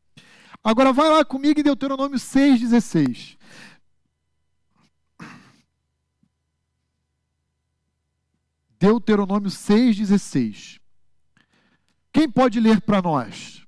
Agora 0.62 0.92
vai 0.92 1.08
lá 1.08 1.24
comigo 1.24 1.60
em 1.60 1.62
Deuteronômio 1.62 2.18
6,16. 2.18 3.38
Deuteronômio 8.76 9.50
6,16. 9.50 10.77
Quem 12.18 12.28
pode 12.28 12.58
ler 12.58 12.80
para 12.80 13.00
nós? 13.00 13.62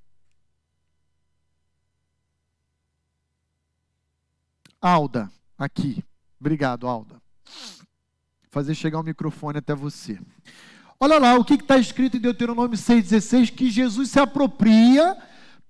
Alda, 4.80 5.30
aqui. 5.56 6.04
Obrigado, 6.40 6.88
Alda. 6.88 7.22
Fazer 8.50 8.74
chegar 8.74 8.98
o 8.98 9.04
microfone 9.04 9.58
até 9.58 9.72
você. 9.72 10.18
Olha 10.98 11.16
lá 11.20 11.36
o 11.36 11.44
que 11.44 11.54
está 11.54 11.78
escrito 11.78 12.16
em 12.16 12.20
Deuteronômio 12.20 12.76
6,16: 12.76 13.54
que 13.54 13.70
Jesus 13.70 14.10
se 14.10 14.18
apropria 14.18 15.16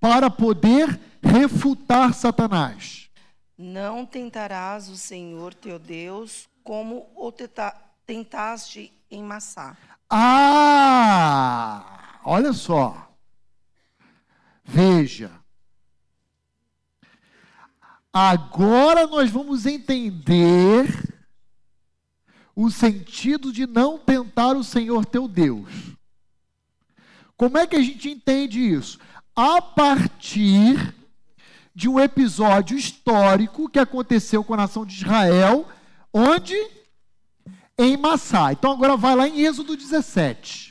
para 0.00 0.30
poder 0.30 0.98
refutar 1.22 2.14
Satanás. 2.14 3.10
Não 3.58 4.06
tentarás 4.06 4.88
o 4.88 4.96
Senhor 4.96 5.52
teu 5.52 5.78
Deus 5.78 6.48
como 6.64 7.10
o 7.14 7.30
tentaste 8.06 8.90
em 9.10 9.22
Massá. 9.22 9.76
Ah! 10.08 11.99
Olha 12.24 12.52
só. 12.52 13.14
Veja. 14.64 15.30
Agora 18.12 19.06
nós 19.06 19.30
vamos 19.30 19.66
entender 19.66 20.86
o 22.54 22.70
sentido 22.70 23.52
de 23.52 23.66
não 23.66 23.98
tentar 23.98 24.56
o 24.56 24.64
Senhor 24.64 25.04
teu 25.04 25.28
Deus. 25.28 25.70
Como 27.36 27.56
é 27.56 27.66
que 27.66 27.76
a 27.76 27.82
gente 27.82 28.10
entende 28.10 28.60
isso? 28.60 28.98
A 29.34 29.62
partir 29.62 30.94
de 31.74 31.88
um 31.88 31.98
episódio 31.98 32.76
histórico 32.76 33.68
que 33.68 33.78
aconteceu 33.78 34.44
com 34.44 34.54
a 34.54 34.58
nação 34.58 34.84
de 34.84 34.94
Israel, 34.94 35.66
onde 36.12 36.54
em 37.78 37.96
Massá. 37.96 38.52
Então 38.52 38.72
agora 38.72 38.96
vai 38.96 39.14
lá 39.14 39.26
em 39.26 39.40
Êxodo 39.40 39.76
17. 39.76 40.69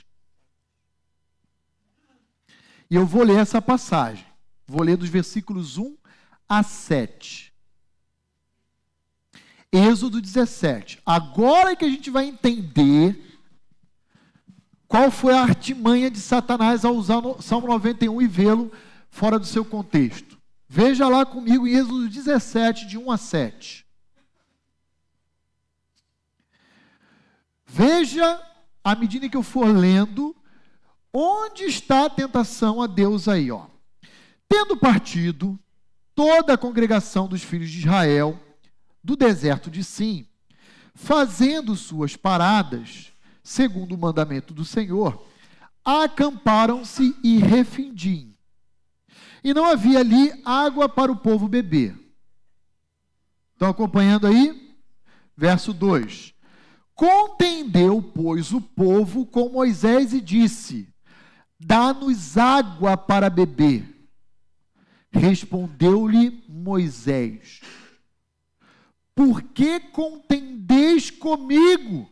E 2.90 2.96
eu 2.96 3.06
vou 3.06 3.24
ler 3.24 3.38
essa 3.38 3.62
passagem. 3.62 4.26
Vou 4.68 4.84
ler 4.84 4.98
dos 4.98 5.10
versículos 5.10 5.78
1 5.78 5.96
a 6.48 6.64
7. 6.64 7.54
Êxodo 9.72 10.20
17. 10.20 11.00
Agora 11.06 11.72
é 11.72 11.76
que 11.76 11.86
a 11.86 11.90
gente 11.90 12.10
vai 12.10 12.26
entender 12.26 13.40
qual 14.88 15.12
foi 15.12 15.34
a 15.36 15.42
artimanha 15.42 16.10
de 16.10 16.20
Satanás 16.20 16.84
ao 16.84 16.96
usar 16.96 17.20
o 17.20 17.42
Salmo 17.42 17.68
91 17.68 18.22
e 18.22 18.28
vê-lo 18.28 18.72
fora 19.12 19.38
do 19.38 19.46
seu 19.46 19.64
contexto. 19.64 20.40
Veja 20.68 21.08
lá 21.08 21.26
comigo 21.26 21.68
em 21.68 21.76
Êxodo 21.76 22.10
17, 22.10 22.88
de 22.88 22.98
1 22.98 23.12
a 23.12 23.18
7. 23.18 23.86
Veja, 27.66 28.42
à 28.84 28.96
medida 28.96 29.30
que 29.30 29.38
eu 29.38 29.44
for 29.44 29.68
lendo, 29.68 30.36
onde 31.14 31.64
está 31.66 32.06
a 32.06 32.10
tentação 32.10 32.82
a 32.82 32.88
Deus 32.88 33.28
aí, 33.28 33.52
ó. 33.52 33.68
Tendo 34.48 34.78
partido 34.78 35.60
toda 36.16 36.54
a 36.54 36.58
congregação 36.58 37.28
dos 37.28 37.44
filhos 37.44 37.70
de 37.70 37.80
Israel 37.80 38.40
do 39.04 39.16
deserto 39.16 39.72
de 39.72 39.84
Sim, 39.84 40.28
fazendo 40.94 41.76
suas 41.76 42.16
paradas, 42.16 43.14
segundo 43.42 43.96
o 43.96 43.98
mandamento 43.98 44.54
do 44.54 44.66
Senhor, 44.66 45.26
acamparam-se 45.84 47.16
e 47.24 47.38
refindim. 47.38 48.36
E 49.44 49.54
não 49.54 49.66
havia 49.66 50.00
ali 50.00 50.34
água 50.44 50.90
para 50.90 51.12
o 51.12 51.16
povo 51.16 51.48
beber. 51.48 51.98
Estão 53.54 53.70
acompanhando 53.70 54.28
aí? 54.28 54.76
Verso 55.36 55.74
2: 55.74 56.34
Contendeu, 56.94 58.02
pois, 58.02 58.52
o 58.52 58.60
povo 58.60 59.26
com 59.26 59.50
Moisés 59.50 60.14
e 60.14 60.20
disse: 60.20 60.89
Dá-nos 61.60 62.38
água 62.38 62.96
para 62.96 63.30
beber. 63.30 63.84
Respondeu-lhe 65.12 66.44
Moisés: 66.48 67.60
Por 69.14 69.42
que 69.42 69.80
contendeis 69.80 71.12
comigo? 71.12 72.10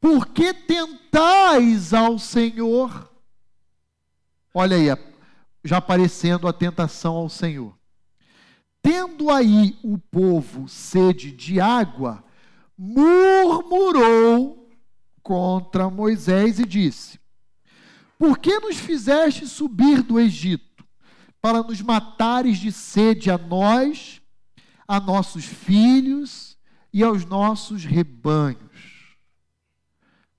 Por 0.00 0.26
que 0.26 0.52
tentais 0.52 1.94
ao 1.94 2.18
Senhor? 2.18 3.12
Olha 4.52 4.76
aí, 4.76 4.86
já 5.62 5.76
aparecendo 5.76 6.48
a 6.48 6.52
tentação 6.52 7.14
ao 7.14 7.28
Senhor. 7.28 7.76
Tendo 8.82 9.30
aí 9.30 9.78
o 9.82 9.98
povo 9.98 10.68
sede 10.68 11.30
de 11.30 11.60
água, 11.60 12.24
murmurou 12.76 14.70
contra 15.22 15.90
Moisés 15.90 16.58
e 16.58 16.66
disse: 16.66 17.18
Por 18.18 18.38
que 18.38 18.58
nos 18.60 18.76
fizeste 18.76 19.46
subir 19.46 20.02
do 20.02 20.18
Egito 20.18 20.84
para 21.40 21.62
nos 21.62 21.80
matares 21.80 22.58
de 22.58 22.72
sede 22.72 23.30
a 23.30 23.38
nós, 23.38 24.20
a 24.86 24.98
nossos 24.98 25.44
filhos 25.44 26.56
e 26.92 27.02
aos 27.02 27.24
nossos 27.24 27.84
rebanhos? 27.84 28.60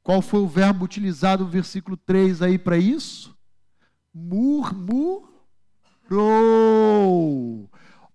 Qual 0.02 0.22
foi 0.22 0.40
o 0.40 0.48
verbo 0.48 0.86
utilizado 0.86 1.44
no 1.44 1.50
versículo 1.50 1.98
3 1.98 2.42
aí 2.42 2.58
para 2.58 2.78
isso? 2.78 3.38
Murmurou. 4.14 5.30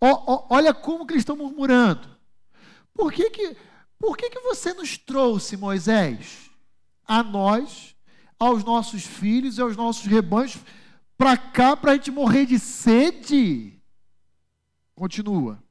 olha 0.00 0.72
como 0.74 1.06
que 1.06 1.12
eles 1.12 1.20
estão 1.20 1.36
murmurando. 1.36 2.08
Por 2.94 3.12
que, 3.12 3.30
que 3.30 3.56
por 4.02 4.16
que, 4.16 4.30
que 4.30 4.40
você 4.40 4.74
nos 4.74 4.98
trouxe, 4.98 5.56
Moisés, 5.56 6.50
a 7.06 7.22
nós, 7.22 7.91
aos 8.42 8.64
nossos 8.64 9.04
filhos 9.04 9.56
e 9.56 9.60
aos 9.62 9.76
nossos 9.76 10.06
rebanhos, 10.06 10.58
para 11.16 11.36
cá 11.36 11.76
para 11.76 11.92
a 11.92 11.94
gente 11.94 12.10
morrer 12.10 12.44
de 12.44 12.58
sede? 12.58 13.80
Continua. 14.94 15.62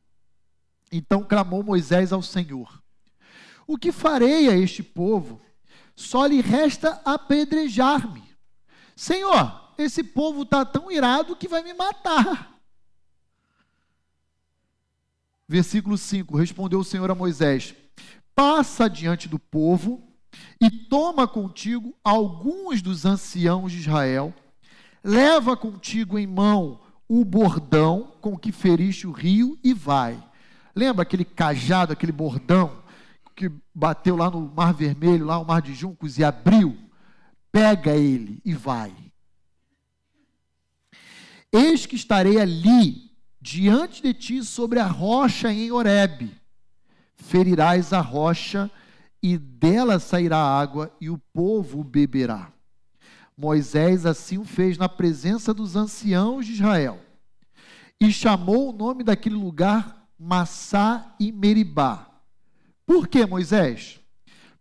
Então 0.90 1.24
clamou 1.24 1.64
Moisés 1.64 2.14
ao 2.14 2.22
Senhor: 2.22 2.82
O 3.68 3.78
que 3.78 3.92
farei 3.92 4.48
a 4.48 4.56
este 4.56 4.82
povo? 4.82 5.42
Só 5.96 6.26
lhe 6.26 6.40
resta 6.40 7.02
apedrejar-me. 7.04 8.24
Senhor, 8.96 9.74
esse 9.78 10.04
povo 10.04 10.44
está 10.44 10.64
tão 10.66 10.90
irado 10.90 11.36
que 11.36 11.50
vai 11.50 11.62
me 11.62 11.74
matar. 11.74 12.58
Versículo 15.46 15.98
5: 15.98 16.38
Respondeu 16.38 16.80
o 16.80 16.86
Senhor 16.86 17.12
a 17.12 17.16
Moisés: 17.16 17.76
passa 18.34 18.90
diante 18.90 19.28
do 19.28 19.38
povo 19.38 20.11
e 20.60 20.70
toma 20.70 21.28
contigo 21.28 21.96
alguns 22.04 22.82
dos 22.82 23.06
anciãos 23.06 23.72
de 23.72 23.80
Israel, 23.80 24.34
leva 25.04 25.58
contigo 25.58 26.18
em 26.18 26.28
mão 26.28 26.80
o 27.08 27.26
bordão 27.26 28.14
com 28.22 28.38
que 28.38 28.52
feriste 28.52 29.06
o 29.08 29.12
rio 29.12 29.58
e 29.64 29.74
vai. 29.74 30.22
Lembra 30.76 31.04
aquele 31.04 31.26
cajado, 31.26 31.92
aquele 31.92 32.12
bordão 32.12 32.82
que 33.36 33.52
bateu 33.74 34.16
lá 34.16 34.30
no 34.30 34.52
Mar 34.56 34.74
Vermelho, 34.74 35.26
lá 35.26 35.38
o 35.40 35.46
Mar 35.46 35.62
de 35.62 35.74
Juncos 35.74 36.18
e 36.18 36.24
abriu? 36.24 36.78
Pega 37.52 37.92
ele 37.92 38.42
e 38.46 38.54
vai. 38.54 38.94
Eis 41.52 41.86
que 41.86 41.96
estarei 41.96 42.40
ali 42.40 43.12
diante 43.42 44.02
de 44.02 44.14
ti 44.14 44.44
sobre 44.44 44.80
a 44.80 44.86
rocha 44.86 45.52
em 45.52 45.72
Horebe. 45.72 46.34
Ferirás 47.16 47.92
a 47.92 48.00
rocha 48.00 48.72
e 49.22 49.38
dela 49.38 50.00
sairá 50.00 50.38
água 50.38 50.96
e 51.00 51.10
o 51.10 51.18
povo 51.18 51.84
beberá. 51.84 52.52
Moisés 53.38 54.06
assim 54.06 54.38
o 54.38 54.46
fez 54.46 54.78
na 54.78 54.90
presença 54.90 55.54
dos 55.54 55.76
anciãos 55.76 56.46
de 56.46 56.54
Israel. 56.54 57.00
E 58.00 58.12
chamou 58.12 58.70
o 58.70 58.74
nome 58.74 59.04
daquele 59.04 59.36
lugar 59.36 60.08
Massá 60.18 61.16
e 61.20 61.32
Meribá. 61.32 62.08
Por 62.86 63.08
que, 63.08 63.26
Moisés? 63.26 64.00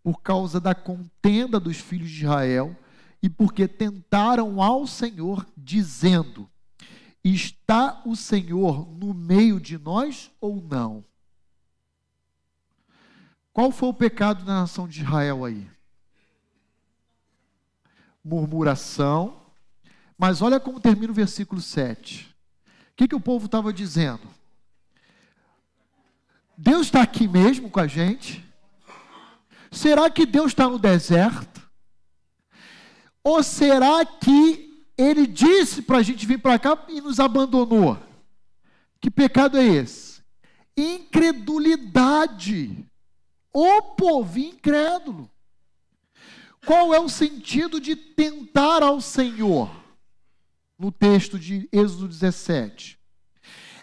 Por 0.02 0.22
causa 0.22 0.60
da 0.60 0.74
contenda 0.74 1.60
dos 1.60 1.78
filhos 1.78 2.10
de 2.10 2.24
Israel 2.24 2.76
e 3.22 3.28
porque 3.28 3.68
tentaram 3.68 4.62
ao 4.62 4.86
Senhor, 4.86 5.46
dizendo: 5.56 6.48
Está 7.22 8.00
o 8.06 8.16
Senhor 8.16 8.88
no 8.88 9.12
meio 9.12 9.60
de 9.60 9.76
nós 9.76 10.30
ou 10.40 10.62
não? 10.62 11.04
Qual 13.60 13.70
foi 13.70 13.90
o 13.90 13.94
pecado 13.94 14.42
da 14.42 14.54
nação 14.54 14.88
de 14.88 15.02
Israel 15.02 15.44
aí? 15.44 15.68
Murmuração. 18.24 19.36
Mas 20.16 20.40
olha 20.40 20.58
como 20.58 20.80
termina 20.80 21.12
o 21.12 21.14
versículo 21.14 21.60
7. 21.60 22.34
O 22.64 22.68
que, 22.96 23.06
que 23.06 23.14
o 23.14 23.20
povo 23.20 23.44
estava 23.44 23.70
dizendo? 23.70 24.26
Deus 26.56 26.86
está 26.86 27.02
aqui 27.02 27.28
mesmo 27.28 27.68
com 27.68 27.80
a 27.80 27.86
gente? 27.86 28.42
Será 29.70 30.08
que 30.08 30.24
Deus 30.24 30.52
está 30.52 30.66
no 30.66 30.78
deserto? 30.78 31.60
Ou 33.22 33.42
será 33.42 34.06
que 34.06 34.86
Ele 34.96 35.26
disse 35.26 35.82
para 35.82 35.98
a 35.98 36.02
gente 36.02 36.24
vir 36.24 36.38
para 36.38 36.58
cá 36.58 36.82
e 36.88 37.02
nos 37.02 37.20
abandonou? 37.20 37.98
Que 39.02 39.10
pecado 39.10 39.58
é 39.58 39.66
esse? 39.66 40.22
Incredulidade. 40.74 42.89
O 43.52 43.82
povo 43.82 44.38
incrédulo. 44.38 45.30
Qual 46.64 46.94
é 46.94 47.00
o 47.00 47.08
sentido 47.08 47.80
de 47.80 47.96
tentar 47.96 48.82
ao 48.82 49.00
Senhor? 49.00 49.70
No 50.78 50.92
texto 50.92 51.38
de 51.38 51.68
Êxodo 51.72 52.08
17. 52.08 52.98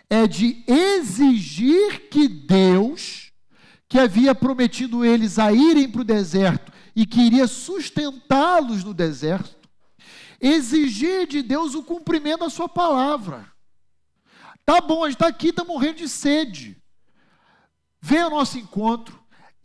É 0.09 0.25
de 0.25 0.63
exigir 0.67 2.09
que 2.09 2.27
Deus, 2.27 3.31
que 3.89 3.99
havia 3.99 4.33
prometido 4.33 5.03
eles 5.03 5.37
a 5.37 5.51
irem 5.51 5.89
para 5.89 6.01
o 6.01 6.05
deserto 6.05 6.71
e 6.95 7.05
que 7.05 7.21
iria 7.21 7.45
sustentá-los 7.45 8.83
no 8.83 8.93
deserto, 8.93 9.69
exigir 10.39 11.27
de 11.27 11.41
Deus 11.41 11.75
o 11.75 11.83
cumprimento 11.83 12.39
da 12.39 12.49
sua 12.49 12.69
palavra. 12.69 13.51
Tá 14.65 14.81
bom, 14.81 15.03
a 15.03 15.07
gente 15.09 15.15
está 15.15 15.27
aqui, 15.27 15.49
está 15.49 15.63
morrendo 15.63 15.97
de 15.97 16.09
sede. 16.09 16.81
Vem 18.01 18.21
ao 18.21 18.29
nosso 18.29 18.57
encontro, 18.57 19.16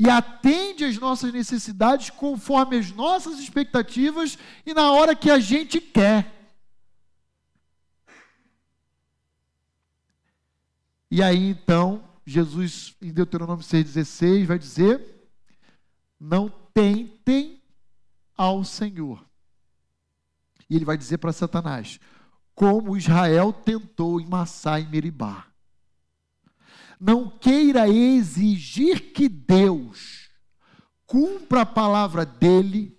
e 0.04 0.10
atende 0.10 0.84
às 0.84 0.98
nossas 0.98 1.32
necessidades 1.32 2.10
conforme 2.10 2.76
as 2.76 2.90
nossas 2.90 3.38
expectativas 3.38 4.36
e 4.66 4.74
na 4.74 4.90
hora 4.90 5.14
que 5.14 5.30
a 5.30 5.38
gente 5.38 5.80
quer. 5.80 6.50
E 11.08 11.22
aí 11.22 11.50
então, 11.50 12.02
Jesus, 12.26 12.96
em 13.00 13.12
Deuteronômio 13.12 13.64
6,16, 13.64 14.44
vai 14.44 14.58
dizer: 14.58 15.30
Não 16.18 16.48
tentem 16.74 17.62
ao 18.36 18.64
Senhor. 18.64 19.24
E 20.68 20.74
ele 20.74 20.84
vai 20.84 20.96
dizer 20.96 21.18
para 21.18 21.32
Satanás: 21.32 22.00
Como 22.56 22.96
Israel 22.96 23.52
tentou 23.52 24.20
em 24.20 24.26
Massá 24.26 24.80
e 24.80 24.86
Meribá 24.88 25.51
não 27.02 27.28
queira 27.28 27.88
exigir 27.88 29.12
que 29.12 29.28
Deus 29.28 30.30
cumpra 31.04 31.62
a 31.62 31.66
palavra 31.66 32.24
dele 32.24 32.96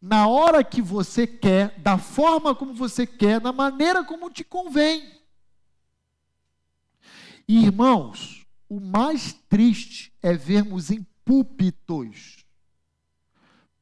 na 0.00 0.26
hora 0.26 0.64
que 0.64 0.80
você 0.80 1.26
quer, 1.26 1.78
da 1.80 1.98
forma 1.98 2.54
como 2.54 2.72
você 2.72 3.06
quer, 3.06 3.42
na 3.42 3.52
maneira 3.52 4.02
como 4.02 4.30
te 4.30 4.42
convém. 4.42 5.20
Irmãos, 7.46 8.46
o 8.66 8.80
mais 8.80 9.34
triste 9.50 10.10
é 10.22 10.32
vermos 10.32 10.90
em 10.90 11.06
púlpitos 11.26 12.42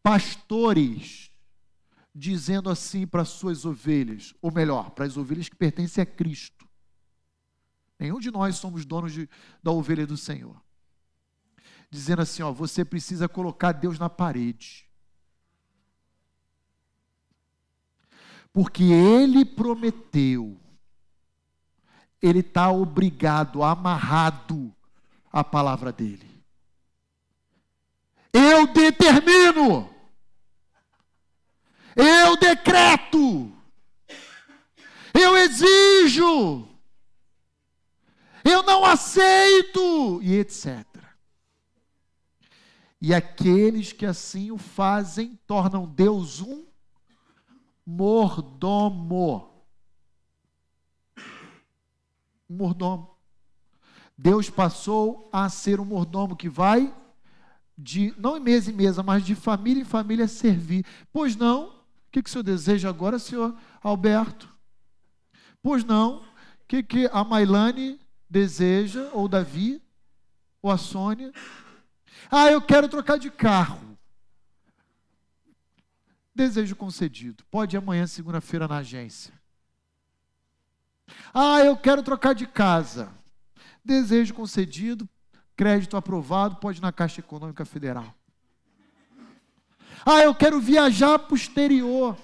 pastores 0.03 1.31
dizendo 2.13 2.69
assim 2.69 3.07
para 3.07 3.25
suas 3.25 3.65
ovelhas, 3.65 4.35
ou 4.43 4.53
melhor, 4.53 4.91
para 4.91 5.05
as 5.05 5.17
ovelhas 5.17 5.49
que 5.49 5.55
pertencem 5.55 6.03
a 6.03 6.07
Cristo 6.07 6.62
Nenhum 8.03 8.19
de 8.19 8.33
nós 8.33 8.57
somos 8.57 8.85
donos 8.85 9.13
de, 9.13 9.31
da 9.63 9.71
ovelha 9.71 10.05
do 10.05 10.17
Senhor. 10.17 10.61
Dizendo 11.89 12.23
assim, 12.23 12.43
ó, 12.43 12.51
você 12.51 12.85
precisa 12.85 13.29
colocar 13.29 13.71
Deus 13.71 13.97
na 13.97 14.11
parede. 14.11 14.91
Porque 18.53 18.83
Ele 18.83 19.45
prometeu. 19.45 20.61
Ele 22.21 22.41
está 22.41 22.73
obrigado, 22.73 23.63
amarrado 23.63 24.75
à 25.33 25.45
palavra 25.45 25.93
dele. 25.93 26.29
Eu 28.33 28.67
determino. 28.67 29.95
Eu 31.95 32.37
decreto. 32.37 33.53
Eu 35.15 35.37
exijo 35.37 36.72
eu 38.45 38.63
não 38.63 38.85
aceito, 38.85 40.21
e 40.23 40.35
etc. 40.35 40.87
E 43.01 43.13
aqueles 43.13 43.93
que 43.93 44.07
assim 44.07 44.51
o 44.51 44.59
fazem 44.59 45.39
tornam 45.47 45.87
Deus 45.87 46.41
um 46.41 46.65
mordomo. 47.85 49.51
Um 52.49 52.57
mordomo. 52.57 53.17
Deus 54.17 54.49
passou 54.49 55.29
a 55.33 55.49
ser 55.49 55.81
um 55.81 55.85
mordomo 55.85 56.37
que 56.37 56.49
vai 56.49 56.95
de, 57.77 58.15
não 58.17 58.37
em 58.37 58.41
mesa 58.41 58.71
em 58.71 58.75
mesa, 58.75 59.03
mas 59.03 59.25
de 59.25 59.35
família 59.35 59.81
em 59.81 59.85
família 59.85 60.29
servir. 60.29 60.87
Pois 61.13 61.35
não? 61.35 61.71
O 61.71 61.73
que, 62.13 62.23
que 62.23 62.29
o 62.29 62.33
senhor 62.33 62.45
deseja 62.45 62.89
agora, 62.89 63.19
senhor 63.19 63.57
Alberto? 63.83 64.49
Pois 65.61 65.83
não? 65.83 66.19
O 66.19 66.25
que, 66.69 66.83
que 66.83 67.11
a 67.13 67.25
Mailane 67.25 67.99
deseja, 68.33 69.11
ou 69.13 69.29
Davi, 69.29 69.83
ou 70.63 70.71
a 70.71 70.79
Sônia. 70.79 71.31
Ah, 72.31 72.51
eu 72.51 72.63
quero 72.63 72.89
trocar 72.89 73.19
de 73.19 73.31
carro. 73.31 73.99
Desejo 76.35 76.75
concedido. 76.75 77.45
Pode 77.51 77.77
ir 77.77 77.79
amanhã, 77.79 78.07
segunda-feira, 78.07 78.67
na 78.67 78.79
agência. 78.79 79.35
Ah, 81.35 81.61
eu 81.61 81.77
quero 81.77 82.03
trocar 82.03 82.35
de 82.35 82.47
casa. 82.47 83.13
Desejo 83.85 84.33
concedido, 84.33 85.07
crédito 85.55 85.95
aprovado, 85.95 86.57
pode 86.57 86.79
ir 86.79 86.83
na 86.83 86.91
Caixa 86.91 87.21
Econômica 87.21 87.67
Federal. 87.67 88.15
Ah, 90.07 90.23
eu 90.23 90.35
quero 90.35 90.59
viajar 90.59 91.19
para 91.19 91.35
o 91.35 91.37
exterior. 91.37 92.17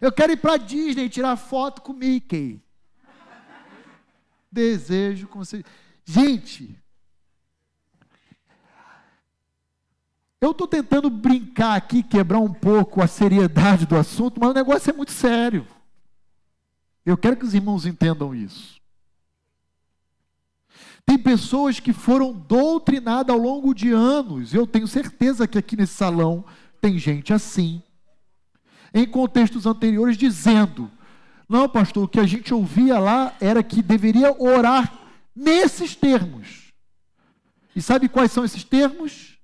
Eu 0.00 0.12
quero 0.12 0.32
ir 0.32 0.36
para 0.36 0.54
a 0.54 0.58
Disney 0.58 1.08
tirar 1.08 1.36
foto 1.36 1.82
com 1.82 1.92
Mickey 1.92 2.62
desejo 4.52 5.26
concedido. 5.26 5.68
Gente, 6.04 6.78
eu 10.40 10.50
estou 10.50 10.66
tentando 10.66 11.08
brincar 11.08 11.76
aqui, 11.76 12.02
quebrar 12.02 12.40
um 12.40 12.52
pouco 12.52 13.00
a 13.00 13.06
seriedade 13.06 13.86
do 13.86 13.96
assunto, 13.96 14.40
mas 14.40 14.50
o 14.50 14.54
negócio 14.54 14.90
é 14.90 14.92
muito 14.92 15.12
sério. 15.12 15.66
Eu 17.06 17.16
quero 17.16 17.36
que 17.36 17.44
os 17.44 17.54
irmãos 17.54 17.86
entendam 17.86 18.34
isso. 18.34 18.80
Tem 21.04 21.18
pessoas 21.18 21.80
que 21.80 21.92
foram 21.92 22.32
doutrinadas 22.32 23.34
ao 23.34 23.40
longo 23.40 23.74
de 23.74 23.90
anos, 23.90 24.54
eu 24.54 24.66
tenho 24.66 24.86
certeza 24.86 25.48
que 25.48 25.58
aqui 25.58 25.76
nesse 25.76 25.94
salão 25.94 26.44
tem 26.80 26.98
gente 26.98 27.32
assim, 27.32 27.82
em 28.94 29.06
contextos 29.06 29.66
anteriores, 29.66 30.16
dizendo: 30.16 30.90
não, 31.52 31.68
pastor, 31.68 32.04
o 32.04 32.08
que 32.08 32.18
a 32.18 32.26
gente 32.26 32.54
ouvia 32.54 32.98
lá 32.98 33.36
era 33.38 33.62
que 33.62 33.82
deveria 33.82 34.32
orar 34.42 34.98
nesses 35.36 35.94
termos. 35.94 36.72
E 37.76 37.82
sabe 37.82 38.08
quais 38.08 38.32
são 38.32 38.42
esses 38.42 38.64
termos? 38.64 39.38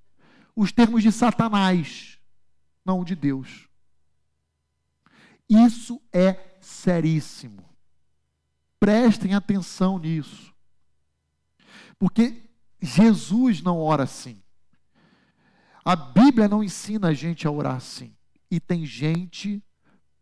Os 0.56 0.72
termos 0.72 1.02
de 1.02 1.12
Satanás, 1.12 2.18
não 2.82 3.04
de 3.04 3.14
Deus. 3.14 3.68
Isso 5.50 6.00
é 6.10 6.56
seríssimo. 6.62 7.62
Prestem 8.80 9.34
atenção 9.34 9.98
nisso. 9.98 10.54
Porque 11.98 12.42
Jesus 12.80 13.60
não 13.60 13.78
ora 13.78 14.04
assim. 14.04 14.42
A 15.84 15.94
Bíblia 15.94 16.48
não 16.48 16.64
ensina 16.64 17.08
a 17.08 17.14
gente 17.14 17.46
a 17.46 17.50
orar 17.50 17.76
assim. 17.76 18.16
E 18.50 18.58
tem 18.58 18.86
gente 18.86 19.62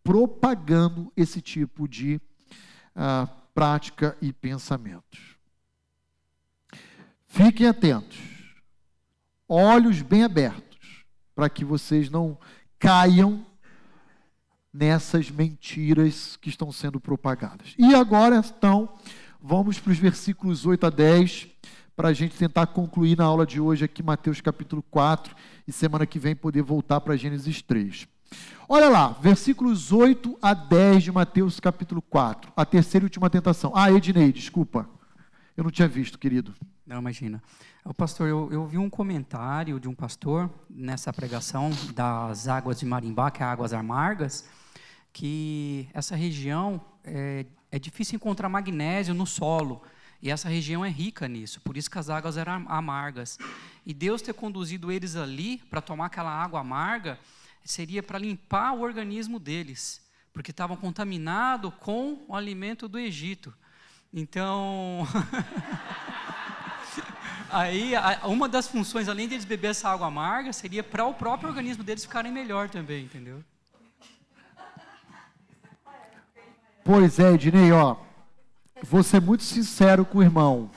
propagando 0.07 1.12
esse 1.16 1.41
tipo 1.41 1.89
de 1.89 2.20
uh, 2.95 3.28
prática 3.53 4.16
e 4.23 4.33
pensamentos. 4.33 5.37
Fiquem 7.27 7.66
atentos, 7.66 8.16
olhos 9.49 10.03
bem 10.03 10.23
abertos, 10.23 11.05
para 11.35 11.51
que 11.51 11.65
vocês 11.65 12.09
não 12.09 12.39
caiam 12.78 13.45
nessas 14.73 15.28
mentiras 15.28 16.37
que 16.37 16.51
estão 16.51 16.70
sendo 16.70 17.01
propagadas. 17.01 17.74
E 17.77 17.93
agora, 17.93 18.37
então, 18.37 18.89
vamos 19.41 19.81
para 19.81 19.91
os 19.91 19.99
versículos 19.99 20.65
8 20.65 20.87
a 20.87 20.91
10, 20.91 21.49
para 21.97 22.11
a 22.11 22.12
gente 22.12 22.37
tentar 22.37 22.69
concluir 22.69 23.19
na 23.19 23.24
aula 23.24 23.45
de 23.45 23.61
hoje 23.61 23.85
aqui, 23.85 24.05
Mateus 24.05 24.41
capítulo 24.41 24.85
4, 24.85 25.35
e 25.66 25.73
semana 25.73 26.07
que 26.07 26.20
vem 26.20 26.37
poder 26.37 26.62
voltar 26.62 27.01
para 27.01 27.16
Gênesis 27.16 27.61
3. 27.61 28.07
Olha 28.69 28.89
lá, 28.89 29.09
versículos 29.21 29.93
8 29.93 30.39
a 30.43 30.53
10 30.53 31.05
de 31.05 31.13
Mateus 31.13 31.61
capítulo 31.61 32.03
4, 32.03 32.53
a 32.57 32.65
terceira 32.65 33.05
e 33.05 33.07
última 33.07 33.31
tentação. 33.31 33.73
Ah, 33.75 33.93
Ednei, 33.93 34.33
desculpa, 34.33 34.89
eu 35.57 35.63
não 35.63 35.71
tinha 35.71 35.87
visto, 35.87 36.19
querido. 36.19 36.53
Não, 36.85 36.99
imagina. 36.99 37.43
O 37.85 37.95
pastor, 37.95 38.29
eu, 38.29 38.49
eu 38.51 38.67
vi 38.67 38.79
um 38.79 38.91
comentário 38.91 39.79
de 39.79 39.89
um 39.89 39.95
pastor 39.95 40.51
nessa 40.69 41.13
pregação 41.13 41.71
das 41.95 42.49
águas 42.49 42.81
de 42.81 42.87
Marimbá, 42.87 43.31
que 43.31 43.43
é 43.43 43.47
águas 43.47 43.73
amargas, 43.73 44.49
que 45.13 45.89
essa 45.95 46.17
região 46.17 46.81
é, 47.05 47.47
é 47.71 47.79
difícil 47.79 48.17
encontrar 48.17 48.49
magnésio 48.49 49.15
no 49.15 49.27
solo. 49.27 49.81
E 50.21 50.31
essa 50.31 50.49
região 50.49 50.85
é 50.85 50.89
rica 50.89 51.29
nisso, 51.29 51.61
por 51.61 51.77
isso 51.77 51.91
que 51.91 51.99
as 51.99 52.11
águas 52.11 52.37
eram 52.37 52.65
amargas. 52.69 53.39
E 53.85 53.95
Deus 53.95 54.21
ter 54.21 54.35
conduzido 54.35 54.91
eles 54.91 55.15
ali 55.15 55.59
para 55.71 55.81
tomar 55.81 56.07
aquela 56.07 56.31
água 56.31 56.61
amarga 56.61 57.19
seria 57.67 58.03
para 58.03 58.19
limpar 58.19 58.73
o 58.73 58.81
organismo 58.81 59.39
deles, 59.39 60.01
porque 60.33 60.51
estavam 60.51 60.77
contaminados 60.77 61.73
com 61.81 62.25
o 62.29 62.35
alimento 62.35 62.89
do 62.89 62.99
Egito. 62.99 63.53
Então, 64.13 65.07
aí 67.51 67.93
uma 68.25 68.49
das 68.49 68.69
funções, 68.69 69.09
além 69.09 69.29
deles 69.29 69.45
beber 69.45 69.73
essa 69.73 69.89
água 69.89 70.07
amarga, 70.07 70.53
seria 70.53 70.83
para 70.83 71.05
o 71.05 71.15
próprio 71.15 71.49
organismo 71.49 71.83
deles 71.83 72.05
ficarem 72.05 72.33
melhor 72.33 72.71
também, 72.71 73.05
entendeu? 73.05 73.45
Pois 76.85 77.19
é, 77.19 77.33
Ednei, 77.33 77.73
ó, 77.73 77.97
vou 78.83 79.03
ser 79.03 79.21
muito 79.21 79.43
sincero 79.43 80.05
com 80.05 80.19
o 80.19 80.23
irmão. 80.23 80.71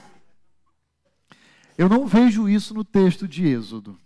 Eu 1.78 1.88
não 1.88 2.04
vejo 2.06 2.48
isso 2.48 2.74
no 2.74 2.84
texto 2.84 3.28
de 3.28 3.46
Êxodo, 3.46 3.98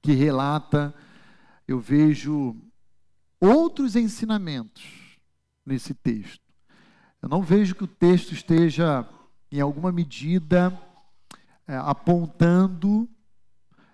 que 0.00 0.12
relata, 0.12 0.94
eu 1.68 1.78
vejo 1.78 2.56
outros 3.38 3.94
ensinamentos 3.94 4.82
nesse 5.64 5.92
texto. 5.92 6.42
Eu 7.20 7.28
não 7.28 7.42
vejo 7.42 7.74
que 7.74 7.84
o 7.84 7.88
texto 7.88 8.32
esteja, 8.32 9.06
em 9.52 9.60
alguma 9.60 9.92
medida, 9.92 10.76
é, 11.66 11.76
apontando. 11.76 13.06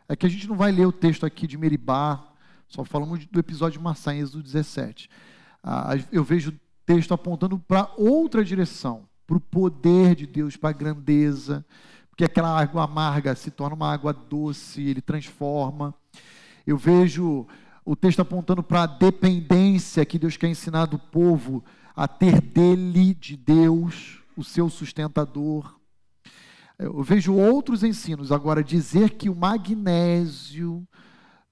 É 0.08 0.14
que 0.14 0.24
a 0.24 0.28
gente 0.28 0.46
não 0.46 0.56
vai 0.56 0.70
ler 0.70 0.86
o 0.86 0.92
texto 0.92 1.26
aqui 1.26 1.48
de 1.48 1.58
Meribá, 1.58 2.32
só 2.68 2.84
falamos 2.84 3.26
do 3.26 3.40
episódio 3.40 3.78
de 3.78 3.84
Massá, 3.84 4.14
em 4.14 4.20
Êxodo 4.20 4.42
17. 4.42 5.10
Ah, 5.62 5.94
eu 6.12 6.22
vejo 6.22 6.54
texto 6.86 7.12
apontando 7.12 7.58
para 7.58 7.90
outra 7.96 8.44
direção, 8.44 9.08
para 9.26 9.36
o 9.36 9.40
poder 9.40 10.14
de 10.14 10.26
Deus, 10.26 10.56
para 10.56 10.70
a 10.70 10.72
grandeza, 10.72 11.64
porque 12.10 12.24
aquela 12.24 12.60
água 12.60 12.84
amarga 12.84 13.34
se 13.34 13.50
torna 13.50 13.74
uma 13.74 13.92
água 13.92 14.12
doce, 14.12 14.82
ele 14.82 15.00
transforma. 15.00 15.94
Eu 16.66 16.76
vejo 16.76 17.46
o 17.84 17.94
texto 17.94 18.20
apontando 18.20 18.62
para 18.62 18.84
a 18.84 18.86
dependência 18.86 20.04
que 20.04 20.18
Deus 20.18 20.36
quer 20.36 20.48
ensinar 20.48 20.86
do 20.86 20.98
povo 20.98 21.62
a 21.94 22.08
ter 22.08 22.40
dele, 22.40 23.14
de 23.14 23.36
Deus, 23.36 24.22
o 24.36 24.42
seu 24.42 24.70
sustentador. 24.70 25.78
Eu 26.78 27.02
vejo 27.02 27.34
outros 27.34 27.84
ensinos. 27.84 28.32
Agora, 28.32 28.64
dizer 28.64 29.10
que 29.10 29.28
o 29.28 29.34
magnésio 29.34 30.86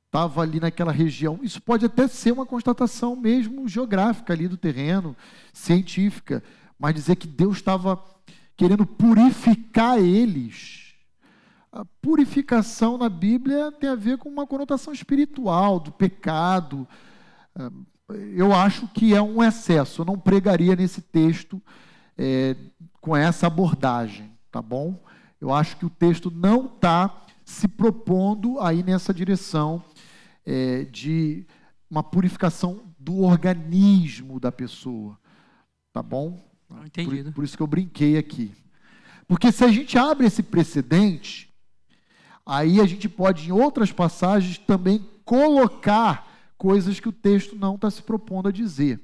estava 0.07 0.43
ali 0.43 0.59
naquela 0.59 0.91
região. 0.91 1.39
Isso 1.43 1.61
pode 1.63 1.87
até 1.87 2.09
ser 2.09 2.33
uma 2.33 2.45
constatação 2.45 3.15
mesmo 3.15 3.69
geográfica 3.69 4.33
ali 4.33 4.49
do 4.49 4.57
terreno, 4.57 5.17
científica, 5.53 6.43
mas 6.79 6.95
dizer 6.95 7.17
que 7.17 7.27
Deus 7.27 7.57
estava 7.57 8.03
querendo 8.57 8.85
purificar 8.85 9.99
eles. 9.99 10.82
A 11.73 11.87
purificação 12.03 12.99
na 12.99 13.09
Bíblia 13.09 13.73
tem 13.73 13.89
a 13.89 13.95
ver 13.95 14.19
com 14.19 14.29
uma 14.29 14.47
conotação 14.47 14.93
espiritual, 14.93 15.81
do 15.81 15.91
pecado. 15.91 16.87
Ah, 17.57 17.71
eu 18.35 18.53
acho 18.53 18.87
que 18.89 19.15
é 19.15 19.23
um 19.23 19.43
excesso. 19.43 20.03
Eu 20.03 20.05
não 20.05 20.19
pregaria 20.19 20.77
nesse 20.77 21.01
texto 21.01 21.63
é, 22.19 22.55
com 23.01 23.17
essa 23.17 23.47
abordagem, 23.47 24.31
tá 24.51 24.61
bom? 24.61 25.03
Eu 25.41 25.51
acho 25.51 25.79
que 25.79 25.87
o 25.87 25.91
texto 25.91 26.31
não 26.31 26.67
está 26.67 27.25
se 27.43 27.67
propondo 27.67 28.61
aí 28.61 28.83
nessa 28.83 29.15
direção 29.15 29.83
é, 30.45 30.85
de 30.85 31.47
uma 31.91 32.03
purificação 32.03 32.83
do 32.99 33.23
organismo 33.23 34.39
da 34.39 34.53
pessoa. 34.53 35.19
Tá 35.91 36.03
bom? 36.03 36.39
Entendido. 36.85 37.31
Por, 37.31 37.37
por 37.37 37.45
isso 37.45 37.57
que 37.57 37.63
eu 37.63 37.67
brinquei 37.67 38.19
aqui. 38.19 38.53
Porque 39.27 39.51
se 39.51 39.65
a 39.65 39.69
gente 39.69 39.97
abre 39.97 40.27
esse 40.27 40.43
precedente, 40.43 41.52
aí 42.45 42.81
a 42.81 42.87
gente 42.87 43.09
pode, 43.09 43.49
em 43.49 43.53
outras 43.53 43.93
passagens, 43.93 44.59
também 44.59 45.07
colocar 45.25 46.29
coisas 46.57 47.01
que 47.01 47.09
o 47.09 47.13
texto 47.13 47.57
não 47.57 47.75
está 47.75 47.91
se 47.91 48.03
propondo 48.03 48.49
a 48.49 48.53
dizer. 48.53 49.01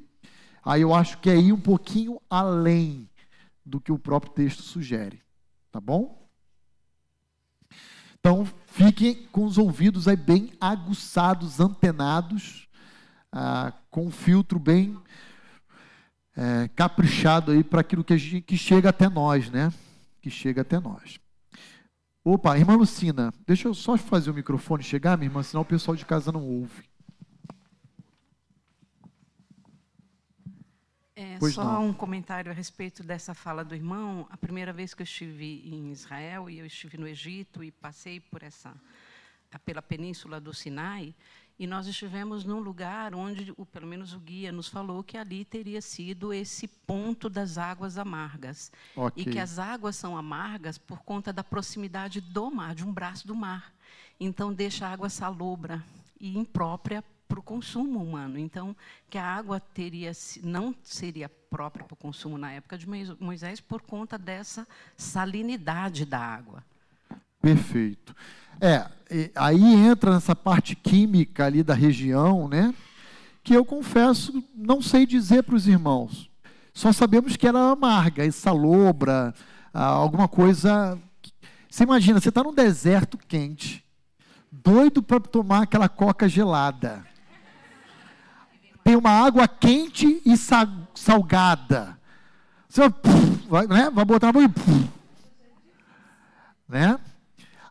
Aí 0.64 0.82
eu 0.82 0.94
acho 0.94 1.18
que 1.18 1.30
é 1.30 1.36
ir 1.36 1.52
um 1.52 1.60
pouquinho 1.60 2.20
além 2.28 3.08
do 3.64 3.80
que 3.80 3.92
o 3.92 3.98
próprio 3.98 4.32
texto 4.32 4.62
sugere. 4.62 5.22
Tá 5.70 5.80
bom? 5.80 6.28
Então, 8.18 8.46
fiquem 8.66 9.26
com 9.32 9.44
os 9.44 9.58
ouvidos 9.58 10.08
aí 10.08 10.16
bem 10.16 10.52
aguçados, 10.60 11.60
antenados, 11.60 12.68
ah, 13.32 13.72
com 13.90 14.06
um 14.06 14.10
filtro 14.10 14.58
bem 14.58 14.96
é, 16.36 16.68
caprichado 16.68 17.50
aí 17.50 17.64
para 17.64 17.80
aquilo 17.80 18.04
que, 18.04 18.16
gente, 18.16 18.42
que 18.42 18.56
chega 18.56 18.90
até 18.90 19.08
nós, 19.08 19.50
né? 19.50 19.72
Que 20.20 20.30
chega 20.30 20.62
até 20.62 20.78
nós. 20.78 21.18
Opa, 22.24 22.58
irmã 22.58 22.76
Lucina, 22.76 23.32
deixa 23.46 23.68
eu 23.68 23.74
só 23.74 23.96
fazer 23.96 24.30
o 24.30 24.34
microfone 24.34 24.82
chegar, 24.82 25.16
minha 25.16 25.28
irmã, 25.28 25.42
senão 25.42 25.62
o 25.62 25.64
pessoal 25.64 25.96
de 25.96 26.04
casa 26.04 26.30
não 26.30 26.44
ouve. 26.44 26.88
Pois 31.38 31.54
Só 31.54 31.64
não. 31.64 31.88
um 31.88 31.92
comentário 31.92 32.50
a 32.50 32.54
respeito 32.54 33.02
dessa 33.04 33.32
fala 33.32 33.64
do 33.64 33.74
irmão. 33.74 34.26
A 34.30 34.36
primeira 34.36 34.72
vez 34.72 34.92
que 34.92 35.02
eu 35.02 35.04
estive 35.04 35.62
em 35.64 35.92
Israel 35.92 36.50
e 36.50 36.58
eu 36.58 36.66
estive 36.66 36.98
no 36.98 37.06
Egito 37.06 37.62
e 37.62 37.70
passei 37.70 38.18
por 38.18 38.42
essa 38.42 38.74
pela 39.64 39.80
península 39.80 40.38
do 40.40 40.52
Sinai 40.52 41.14
e 41.58 41.66
nós 41.66 41.86
estivemos 41.86 42.44
num 42.44 42.60
lugar 42.60 43.14
onde, 43.14 43.52
o, 43.56 43.66
pelo 43.66 43.86
menos 43.86 44.12
o 44.12 44.20
guia 44.20 44.52
nos 44.52 44.68
falou 44.68 45.02
que 45.02 45.16
ali 45.16 45.44
teria 45.44 45.80
sido 45.82 46.32
esse 46.32 46.68
ponto 46.68 47.28
das 47.28 47.58
águas 47.58 47.98
amargas 47.98 48.70
okay. 48.94 49.24
e 49.24 49.30
que 49.30 49.38
as 49.38 49.58
águas 49.58 49.96
são 49.96 50.16
amargas 50.16 50.78
por 50.78 51.00
conta 51.00 51.32
da 51.32 51.42
proximidade 51.42 52.20
do 52.20 52.50
mar, 52.50 52.74
de 52.74 52.84
um 52.84 52.92
braço 52.92 53.26
do 53.26 53.34
mar. 53.34 53.72
Então 54.20 54.52
deixa 54.52 54.86
a 54.86 54.92
água 54.92 55.08
salobra 55.08 55.82
e 56.20 56.38
imprópria 56.38 57.02
para 57.26 57.38
o 57.40 57.42
consumo 57.42 58.02
humano. 58.02 58.38
Então, 58.38 58.74
que 59.10 59.18
a 59.18 59.24
água 59.24 59.60
teria 59.60 60.12
não 60.42 60.74
seria 60.82 61.28
própria 61.28 61.84
para 61.84 61.94
o 61.94 61.96
consumo 61.96 62.38
na 62.38 62.52
época 62.52 62.78
de 62.78 62.86
Moisés 63.20 63.60
por 63.60 63.82
conta 63.82 64.16
dessa 64.16 64.66
salinidade 64.96 66.06
da 66.06 66.18
água. 66.18 66.64
Perfeito. 67.40 68.16
É, 68.60 68.86
aí 69.34 69.62
entra 69.74 70.12
nessa 70.12 70.34
parte 70.34 70.74
química 70.74 71.46
ali 71.46 71.62
da 71.62 71.74
região, 71.74 72.48
né? 72.48 72.74
Que 73.42 73.54
eu 73.54 73.64
confesso, 73.64 74.44
não 74.54 74.82
sei 74.82 75.06
dizer 75.06 75.42
para 75.42 75.54
os 75.54 75.66
irmãos. 75.66 76.30
Só 76.74 76.92
sabemos 76.92 77.36
que 77.36 77.46
era 77.46 77.70
amarga, 77.70 78.24
e 78.24 78.32
salobra, 78.32 79.34
alguma 79.72 80.28
coisa. 80.28 80.98
Você 81.68 81.84
imagina, 81.84 82.20
você 82.20 82.28
está 82.28 82.42
num 82.42 82.54
deserto 82.54 83.18
quente, 83.18 83.84
doido 84.50 85.02
para 85.02 85.20
tomar 85.20 85.62
aquela 85.62 85.88
coca 85.88 86.28
gelada 86.28 87.04
tem 88.88 88.96
uma 88.96 89.10
água 89.10 89.46
quente 89.46 90.22
e 90.24 90.34
salgada. 90.94 91.98
Você 92.66 92.80
vai, 93.46 93.66
né? 93.66 93.90
vai 93.90 94.02
botar 94.02 94.28
na 94.28 94.32
boca 94.32 94.46
e. 94.46 94.88
Né? 96.66 96.98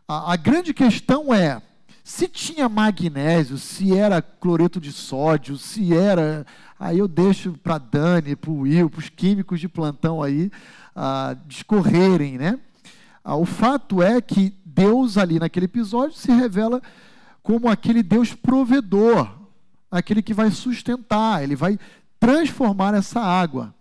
A, 0.08 0.32
a 0.32 0.36
grande 0.36 0.72
questão 0.72 1.34
é: 1.34 1.60
Se 2.02 2.26
tinha 2.26 2.66
magnésio, 2.66 3.58
se 3.58 3.94
era 3.94 4.22
cloreto 4.22 4.80
de 4.80 4.90
sódio, 4.90 5.58
se 5.58 5.94
era. 5.94 6.46
Aí 6.80 6.98
eu 6.98 7.06
deixo 7.06 7.52
para 7.52 7.76
Dani, 7.76 8.34
para 8.34 8.50
o 8.50 8.60
Will, 8.60 8.88
para 8.88 9.00
os 9.00 9.10
químicos 9.10 9.60
de 9.60 9.68
plantão 9.68 10.22
aí 10.22 10.50
ah, 10.96 11.36
discorrerem, 11.46 12.38
né? 12.38 12.58
Ah, 13.22 13.36
o 13.36 13.44
fato 13.44 14.02
é 14.02 14.20
que 14.22 14.54
Deus 14.64 15.18
ali 15.18 15.38
naquele 15.38 15.66
episódio 15.66 16.16
se 16.16 16.32
revela 16.32 16.80
como 17.42 17.68
aquele 17.68 18.02
Deus 18.02 18.32
provedor, 18.32 19.28
aquele 19.90 20.22
que 20.22 20.32
vai 20.32 20.50
sustentar, 20.50 21.42
ele 21.42 21.56
vai 21.56 21.78
transformar 22.20 22.94
essa 22.94 23.20
água, 23.20 23.74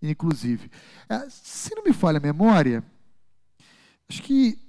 inclusive. 0.00 0.70
É, 1.08 1.26
se 1.28 1.74
não 1.74 1.82
me 1.82 1.92
falha 1.92 2.18
a 2.18 2.20
memória, 2.20 2.84
acho 4.08 4.22
que 4.22 4.63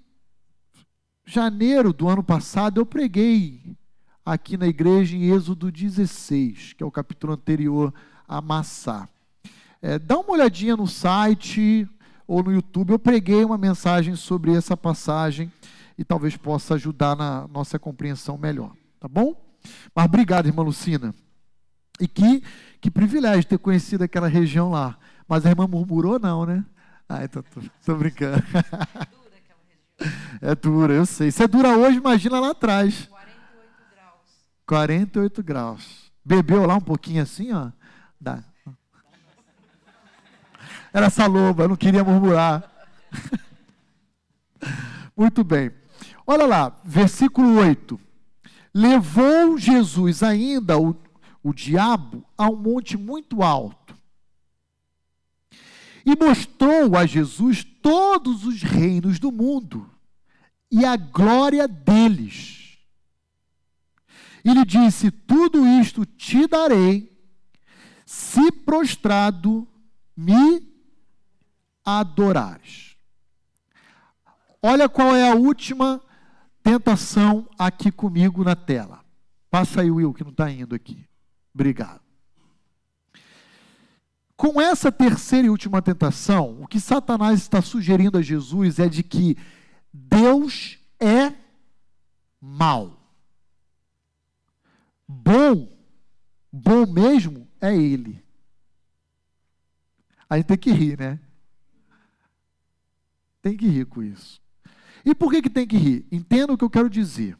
janeiro 1.25 1.91
do 1.91 2.07
ano 2.07 2.23
passado, 2.23 2.79
eu 2.79 2.85
preguei 2.85 3.75
aqui 4.25 4.57
na 4.57 4.67
igreja 4.67 5.15
em 5.15 5.31
Êxodo 5.31 5.71
16, 5.71 6.73
que 6.73 6.83
é 6.83 6.85
o 6.85 6.91
capítulo 6.91 7.33
anterior 7.33 7.93
a 8.27 8.39
Massá. 8.41 9.09
É, 9.81 9.99
dá 9.99 10.17
uma 10.19 10.31
olhadinha 10.31 10.75
no 10.75 10.87
site 10.87 11.87
ou 12.27 12.43
no 12.43 12.51
YouTube, 12.51 12.91
eu 12.91 12.99
preguei 12.99 13.43
uma 13.43 13.57
mensagem 13.57 14.15
sobre 14.15 14.55
essa 14.55 14.77
passagem 14.77 15.51
e 15.97 16.03
talvez 16.03 16.35
possa 16.37 16.75
ajudar 16.75 17.15
na 17.15 17.47
nossa 17.47 17.77
compreensão 17.77 18.37
melhor, 18.37 18.71
tá 18.99 19.07
bom? 19.07 19.35
Mas 19.93 20.05
obrigado, 20.05 20.47
irmã 20.47 20.63
Lucina. 20.63 21.13
E 21.99 22.07
que, 22.07 22.43
que 22.81 22.91
privilégio 22.91 23.45
ter 23.45 23.57
conhecido 23.57 24.03
aquela 24.03 24.27
região 24.27 24.69
lá. 24.69 24.97
Mas 25.27 25.45
a 25.45 25.49
irmã 25.49 25.67
murmurou, 25.67 26.19
não, 26.19 26.45
né? 26.45 26.65
Então 27.23 27.43
tô, 27.43 27.61
tô 27.85 27.95
brincando. 27.95 28.43
É 30.41 30.55
dura, 30.55 30.93
eu 30.93 31.05
sei. 31.05 31.31
Se 31.31 31.43
é 31.43 31.47
dura 31.47 31.77
hoje, 31.77 31.97
imagina 31.97 32.39
lá 32.39 32.51
atrás. 32.51 33.07
48 33.07 33.93
graus. 33.93 34.21
48 34.65 35.43
graus. 35.43 36.11
Bebeu 36.23 36.65
lá 36.65 36.75
um 36.75 36.81
pouquinho 36.81 37.21
assim, 37.21 37.51
ó. 37.51 37.71
Dá. 38.19 38.43
Era 40.93 41.07
essa 41.07 41.27
loba, 41.27 41.67
não 41.67 41.75
queria 41.75 42.03
murmurar. 42.03 42.71
Muito 45.15 45.43
bem. 45.43 45.71
Olha 46.25 46.45
lá, 46.45 46.75
versículo 46.83 47.59
8. 47.59 47.99
Levou 48.73 49.57
Jesus 49.57 50.23
ainda 50.23 50.79
o, 50.79 50.95
o 51.43 51.53
diabo 51.53 52.25
a 52.37 52.49
um 52.49 52.55
monte 52.55 52.97
muito 52.97 53.41
alto 53.41 53.84
e 56.05 56.15
mostrou 56.15 56.95
a 56.95 57.05
Jesus 57.05 57.63
todos 57.63 58.45
os 58.45 58.61
reinos 58.61 59.17
do 59.17 59.31
mundo 59.31 59.89
e 60.71 60.85
a 60.85 60.95
glória 60.95 61.67
deles. 61.67 62.77
E 64.43 64.53
lhe 64.53 64.63
disse: 64.63 65.09
Tudo 65.09 65.65
isto 65.65 66.05
te 66.05 66.47
darei, 66.47 67.11
se 68.05 68.51
prostrado 68.51 69.67
me 70.15 70.61
adorares. 71.83 72.95
Olha 74.61 74.87
qual 74.87 75.15
é 75.15 75.29
a 75.29 75.35
última 75.35 76.01
tentação 76.61 77.47
aqui 77.57 77.91
comigo 77.91 78.43
na 78.43 78.55
tela. 78.55 79.03
Passa 79.49 79.81
aí, 79.81 79.91
Will, 79.91 80.13
que 80.13 80.23
não 80.23 80.31
está 80.31 80.51
indo 80.51 80.75
aqui. 80.75 81.07
Obrigado. 81.53 82.04
Com 84.45 84.61
essa 84.61 84.91
terceira 84.91 85.47
e 85.47 85.49
última 85.49 85.81
tentação, 85.81 86.61
o 86.61 86.67
que 86.67 86.79
Satanás 86.79 87.41
está 87.41 87.63
sugerindo 87.63 88.15
a 88.15 88.21
Jesus 88.21 88.77
é 88.77 88.87
de 88.87 89.01
que 89.01 89.35
Deus 89.91 90.77
é 90.99 91.33
mal. 92.39 92.95
Bom, 95.07 95.75
bom 96.53 96.85
mesmo 96.85 97.47
é 97.59 97.75
Ele. 97.75 98.23
Aí 100.29 100.43
tem 100.43 100.59
que 100.59 100.69
rir, 100.69 100.99
né? 100.99 101.19
Tem 103.41 103.57
que 103.57 103.67
rir 103.67 103.87
com 103.87 104.03
isso. 104.03 104.39
E 105.03 105.15
por 105.15 105.31
que, 105.31 105.41
que 105.41 105.49
tem 105.49 105.65
que 105.65 105.75
rir? 105.75 106.05
Entenda 106.11 106.53
o 106.53 106.57
que 106.57 106.63
eu 106.63 106.69
quero 106.69 106.87
dizer. 106.87 107.35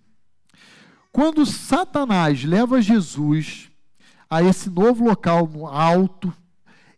Quando 1.12 1.46
Satanás 1.46 2.44
leva 2.44 2.82
Jesus 2.82 3.70
a 4.28 4.42
esse 4.42 4.72
novo 4.72 5.06
local 5.06 5.48
no 5.48 5.68
alto 5.68 6.34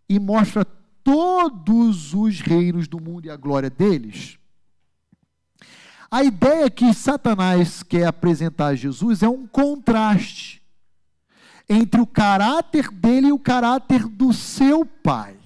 e 0.10 0.20
mostra 0.20 0.66
todos 1.04 2.14
os 2.14 2.40
reinos 2.42 2.88
do 2.88 3.00
mundo 3.00 3.26
e 3.26 3.30
a 3.30 3.38
glória 3.38 3.70
deles, 3.70 4.38
a 6.10 6.24
ideia 6.24 6.70
que 6.70 6.94
Satanás 6.94 7.84
quer 7.84 8.06
apresentar 8.06 8.68
a 8.68 8.76
Jesus 8.76 9.22
é 9.22 9.30
um 9.30 9.46
contraste 9.46 10.62
entre 11.70 12.00
o 12.00 12.08
caráter 12.08 12.90
dele 12.90 13.28
e 13.28 13.32
o 13.34 13.40
caráter 13.40 14.08
do 14.08 14.32
seu 14.32 14.86
pai. 14.86 15.38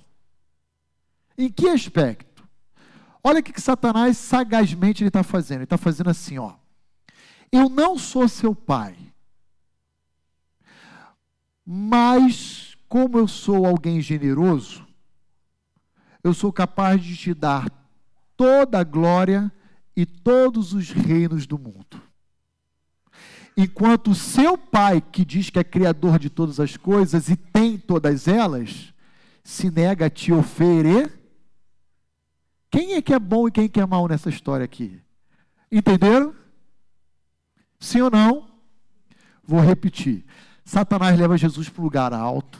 Em 1.35 1.49
que 1.49 1.67
aspecto? 1.67 2.47
Olha 3.23 3.39
o 3.39 3.43
que 3.43 3.59
Satanás 3.59 4.17
sagazmente 4.17 5.01
ele 5.03 5.09
está 5.09 5.23
fazendo. 5.23 5.57
Ele 5.57 5.63
está 5.63 5.77
fazendo 5.77 6.09
assim, 6.09 6.37
ó. 6.37 6.53
Eu 7.51 7.67
não 7.67 7.97
sou 7.97 8.29
seu 8.29 8.55
pai, 8.55 8.95
mas 11.65 12.70
como 12.91 13.17
eu 13.17 13.25
sou 13.25 13.65
alguém 13.65 14.01
generoso, 14.01 14.85
eu 16.21 16.33
sou 16.33 16.51
capaz 16.51 17.01
de 17.01 17.15
te 17.15 17.33
dar 17.33 17.71
toda 18.35 18.81
a 18.81 18.83
glória 18.83 19.49
e 19.95 20.05
todos 20.05 20.73
os 20.73 20.91
reinos 20.91 21.47
do 21.47 21.57
mundo. 21.57 22.01
Enquanto 23.55 24.11
o 24.11 24.15
seu 24.15 24.57
pai, 24.57 24.99
que 24.99 25.23
diz 25.23 25.49
que 25.49 25.57
é 25.57 25.63
criador 25.63 26.19
de 26.19 26.29
todas 26.29 26.59
as 26.59 26.75
coisas 26.75 27.29
e 27.29 27.37
tem 27.37 27.77
todas 27.77 28.27
elas, 28.27 28.93
se 29.41 29.71
nega 29.71 30.07
a 30.07 30.09
te 30.09 30.33
oferecer. 30.33 31.17
Quem 32.69 32.95
é 32.95 33.01
que 33.01 33.13
é 33.13 33.19
bom 33.19 33.47
e 33.47 33.51
quem 33.51 33.63
é 33.63 33.69
que 33.69 33.79
é 33.79 33.85
mal 33.85 34.05
nessa 34.05 34.27
história 34.27 34.65
aqui? 34.65 35.01
Entenderam? 35.71 36.35
Sim 37.79 38.01
ou 38.01 38.11
não? 38.11 38.49
Vou 39.41 39.61
repetir. 39.61 40.25
Satanás 40.65 41.17
leva 41.17 41.37
Jesus 41.37 41.69
para 41.69 41.79
o 41.79 41.85
lugar 41.85 42.13
alto, 42.13 42.59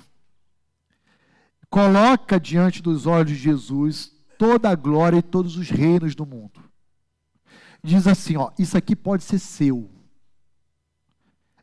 coloca 1.71 2.39
diante 2.39 2.83
dos 2.83 3.07
olhos 3.07 3.31
de 3.31 3.35
Jesus 3.35 4.11
toda 4.37 4.69
a 4.69 4.75
glória 4.75 5.17
e 5.17 5.23
todos 5.23 5.57
os 5.57 5.69
reinos 5.69 6.13
do 6.13 6.25
mundo 6.25 6.61
diz 7.83 8.07
assim: 8.07 8.37
ó, 8.37 8.51
isso 8.57 8.77
aqui 8.77 8.95
pode 8.95 9.23
ser 9.23 9.39
seu. 9.39 9.89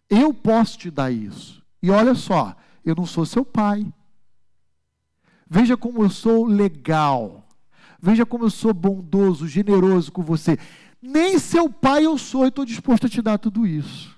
Eu 0.09 0.33
posso 0.33 0.79
te 0.79 0.91
dar 0.91 1.11
isso. 1.11 1.63
E 1.83 1.91
olha 1.91 2.15
só, 2.15 2.57
eu 2.85 2.95
não 2.95 3.07
sou 3.07 3.25
seu 3.27 3.45
pai. 3.45 3.87
Veja 5.49 5.77
como 5.77 6.03
eu 6.03 6.11
sou 6.11 6.47
legal. 6.47 7.47
Veja 8.01 8.25
como 8.25 8.45
eu 8.45 8.51
sou 8.51 8.73
bondoso, 8.73 9.47
generoso 9.47 10.11
com 10.11 10.23
você. 10.23 10.59
Nem 11.01 11.39
seu 11.39 11.71
pai 11.71 12.07
eu 12.07 12.17
sou 12.17 12.45
e 12.45 12.49
estou 12.49 12.65
disposto 12.65 13.07
a 13.07 13.11
te 13.11 13.21
dar 13.21 13.39
tudo 13.39 13.67
isso. 13.67 14.18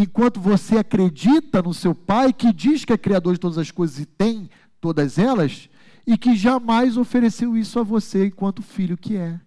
Enquanto 0.00 0.40
você 0.40 0.78
acredita 0.78 1.60
no 1.60 1.74
seu 1.74 1.92
pai, 1.92 2.32
que 2.32 2.52
diz 2.52 2.84
que 2.84 2.92
é 2.92 2.96
criador 2.96 3.34
de 3.34 3.40
todas 3.40 3.58
as 3.58 3.72
coisas 3.72 3.98
e 3.98 4.06
tem 4.06 4.48
todas 4.80 5.18
elas, 5.18 5.68
e 6.06 6.16
que 6.16 6.36
jamais 6.36 6.96
ofereceu 6.96 7.56
isso 7.56 7.80
a 7.80 7.82
você 7.82 8.26
enquanto 8.26 8.62
filho 8.62 8.96
que 8.96 9.16
é. 9.16 9.40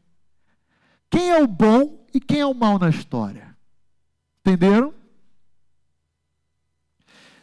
Quem 1.09 1.29
é 1.29 1.41
o 1.41 1.47
bom 1.47 2.05
e 2.13 2.19
quem 2.19 2.41
é 2.41 2.45
o 2.45 2.53
mal 2.53 2.77
na 2.77 2.89
história? 2.89 3.55
Entenderam? 4.41 4.93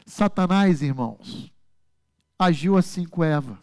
Satanás, 0.04 0.82
irmãos, 0.82 1.50
agiu 2.38 2.76
assim 2.76 3.06
com 3.06 3.24
Eva. 3.24 3.58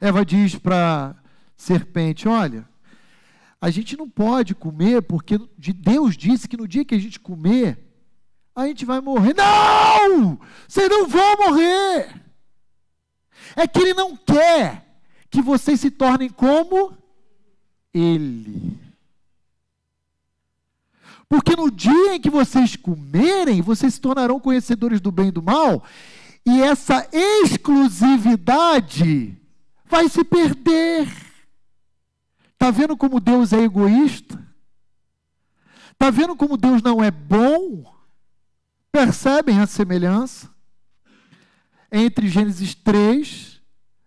Eva 0.00 0.26
diz 0.26 0.56
para 0.56 1.14
serpente: 1.56 2.26
Olha, 2.26 2.68
a 3.62 3.70
gente 3.70 3.96
não 3.96 4.10
pode 4.10 4.54
comer 4.54 5.00
porque 5.02 5.38
Deus 5.56 6.16
disse 6.16 6.48
que 6.48 6.56
no 6.56 6.66
dia 6.66 6.84
que 6.84 6.96
a 6.96 6.98
gente 6.98 7.20
comer, 7.20 7.78
a 8.54 8.66
gente 8.66 8.84
vai 8.84 9.00
morrer. 9.00 9.34
Não! 9.34 10.40
Vocês 10.66 10.88
não 10.88 11.06
vão 11.06 11.36
morrer! 11.36 12.20
É 13.54 13.68
que 13.68 13.78
Ele 13.78 13.94
não 13.94 14.16
quer 14.16 14.84
que 15.30 15.40
vocês 15.40 15.78
se 15.80 15.90
tornem 15.90 16.28
como 16.28 16.92
ele. 17.94 18.78
Porque 21.28 21.54
no 21.56 21.70
dia 21.70 22.16
em 22.16 22.20
que 22.20 22.28
vocês 22.28 22.76
comerem, 22.76 23.62
vocês 23.62 23.94
se 23.94 24.00
tornarão 24.00 24.38
conhecedores 24.38 25.00
do 25.00 25.10
bem 25.12 25.28
e 25.28 25.32
do 25.32 25.42
mal, 25.42 25.82
e 26.44 26.60
essa 26.60 27.08
exclusividade 27.12 29.34
vai 29.86 30.08
se 30.08 30.24
perder. 30.24 31.31
Está 32.62 32.70
vendo 32.70 32.96
como 32.96 33.18
Deus 33.18 33.52
é 33.52 33.60
egoísta? 33.60 34.40
Está 35.90 36.12
vendo 36.12 36.36
como 36.36 36.56
Deus 36.56 36.80
não 36.80 37.02
é 37.02 37.10
bom? 37.10 37.92
Percebem 38.92 39.58
a 39.58 39.66
semelhança 39.66 40.48
entre 41.90 42.28
Gênesis 42.28 42.72
3 42.72 43.60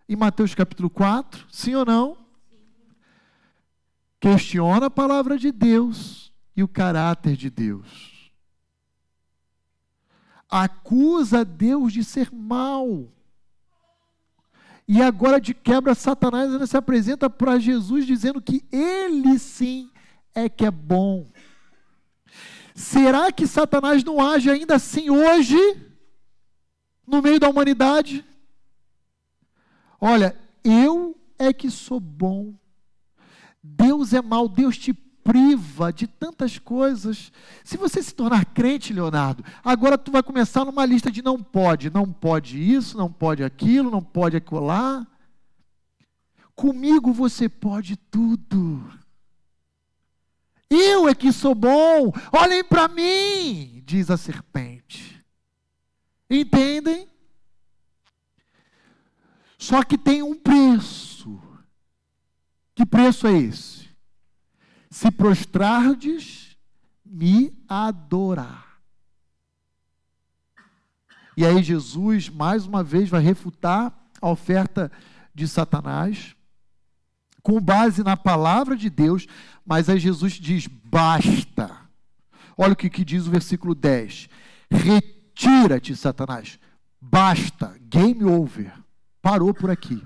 e 0.08 0.16
Mateus 0.16 0.56
capítulo 0.56 0.90
4? 0.90 1.46
Sim 1.52 1.76
ou 1.76 1.84
não? 1.84 2.18
questiona 4.22 4.86
a 4.86 4.90
palavra 4.90 5.38
de 5.38 5.52
Deus, 5.52 6.34
e 6.56 6.64
o 6.64 6.68
caráter 6.70 7.36
de 7.36 7.50
Deus. 7.50 8.32
Acusa 10.50 11.44
Deus 11.44 11.92
de 11.92 12.06
ser 12.06 12.32
mal. 12.32 13.12
E 14.88 15.02
agora, 15.02 15.42
de 15.42 15.54
quebra, 15.54 15.96
Satanás 15.96 16.52
ainda 16.52 16.68
se 16.68 16.78
apresenta 16.78 17.30
para 17.30 17.60
Jesus 17.60 18.06
dizendo 18.06 18.42
que 18.42 18.64
ele 18.72 19.40
sim 19.40 19.90
é 20.34 20.48
que 20.48 20.66
é 20.66 20.72
bom. 20.72 21.28
Será 22.76 23.32
que 23.32 23.48
Satanás 23.48 24.04
não 24.04 24.22
age 24.22 24.50
ainda 24.50 24.76
assim 24.76 25.10
hoje, 25.10 25.58
no 27.08 27.22
meio 27.22 27.40
da 27.40 27.50
humanidade? 27.50 28.24
Olha, 30.00 30.38
eu 30.64 31.18
é 31.40 31.54
que 31.54 31.72
sou 31.72 32.00
bom. 32.00 32.54
Deus 33.64 34.14
é 34.14 34.22
mal, 34.22 34.48
Deus 34.48 34.78
te 34.78 34.94
priva 35.26 35.92
de 35.92 36.06
tantas 36.06 36.60
coisas. 36.60 37.32
Se 37.64 37.78
você 37.78 38.02
se 38.04 38.14
tornar 38.14 38.46
crente, 38.46 38.94
Leonardo, 38.94 39.44
agora 39.64 39.98
tu 39.98 40.12
vai 40.12 40.22
começar 40.22 40.64
numa 40.64 40.86
lista 40.86 41.12
de 41.12 41.24
não 41.24 41.42
pode, 41.42 41.90
não 41.90 42.14
pode 42.14 42.62
isso, 42.62 42.96
não 42.96 43.12
pode 43.12 43.44
aquilo, 43.44 43.90
não 43.90 44.04
pode 44.04 44.38
acolá. 44.38 45.06
Comigo 46.56 47.12
você 47.12 47.50
pode 47.50 47.98
tudo. 47.98 48.88
Eu 50.70 51.10
é 51.10 51.16
que 51.16 51.32
sou 51.32 51.56
bom. 51.56 52.14
Olhem 52.32 52.64
para 52.64 52.88
mim, 52.88 53.82
diz 53.84 54.12
a 54.12 54.18
serpente. 54.18 55.26
Entendem? 56.30 57.10
Só 59.58 59.84
que 59.84 59.98
tem 59.98 60.22
um 60.22 60.36
preço. 60.36 61.42
Que 62.76 62.86
preço 62.86 63.26
é 63.26 63.34
esse? 63.34 63.85
Se 64.96 65.12
prostrardes, 65.12 66.56
me 67.06 67.54
adorar. 67.68 68.80
E 71.36 71.46
aí 71.46 71.62
Jesus, 71.62 72.30
mais 72.30 72.66
uma 72.66 72.82
vez, 72.82 73.10
vai 73.10 73.22
refutar 73.22 73.94
a 74.22 74.30
oferta 74.30 74.90
de 75.34 75.50
Satanás, 75.50 76.34
com 77.44 77.60
base 77.60 78.06
na 78.06 78.16
palavra 78.16 78.74
de 78.74 78.90
Deus, 78.90 79.28
mas 79.66 79.90
aí 79.90 80.00
Jesus 80.00 80.32
diz: 80.36 80.66
basta. 80.66 81.78
Olha 82.58 82.72
o 82.72 82.78
que, 82.78 82.90
que 82.90 83.04
diz 83.04 83.28
o 83.28 83.32
versículo 83.32 83.76
10: 83.76 84.30
retira-te, 84.72 85.94
Satanás, 85.94 86.58
basta, 87.02 87.78
game 87.82 88.24
over, 88.24 88.72
parou 89.22 89.54
por 89.54 89.70
aqui, 89.70 90.02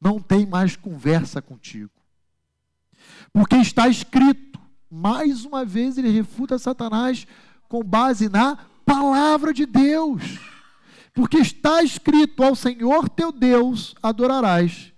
não 0.00 0.20
tem 0.20 0.46
mais 0.46 0.76
conversa 0.76 1.42
contigo. 1.42 1.99
Porque 3.32 3.56
está 3.56 3.88
escrito, 3.88 4.58
mais 4.90 5.44
uma 5.44 5.64
vez 5.64 5.96
ele 5.98 6.10
refuta 6.10 6.58
Satanás 6.58 7.26
com 7.68 7.82
base 7.82 8.28
na 8.28 8.56
palavra 8.84 9.52
de 9.52 9.64
Deus. 9.64 10.40
Porque 11.14 11.38
está 11.38 11.82
escrito: 11.82 12.42
ao 12.42 12.54
Senhor 12.54 13.08
teu 13.08 13.30
Deus 13.30 13.94
adorarás, 14.02 14.92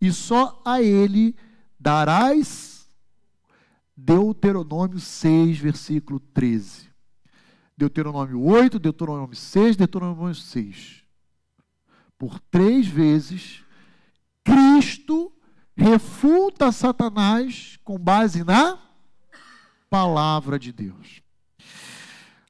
e 0.00 0.12
só 0.12 0.60
a 0.64 0.80
Ele 0.82 1.34
darás. 1.78 2.72
Deuteronômio 3.96 4.98
6, 4.98 5.58
versículo 5.58 6.18
13. 6.18 6.88
Deuteronômio 7.76 8.40
8, 8.40 8.78
Deuteronômio 8.78 9.36
6, 9.36 9.76
Deuteronômio 9.76 10.34
6. 10.34 11.02
Por 12.18 12.38
três 12.40 12.86
vezes, 12.86 13.62
Cristo 14.42 15.32
refuta 15.76 16.70
Satanás 16.70 17.78
com 17.84 17.98
base 17.98 18.44
na 18.44 18.78
palavra 19.90 20.58
de 20.58 20.72
Deus. 20.72 21.22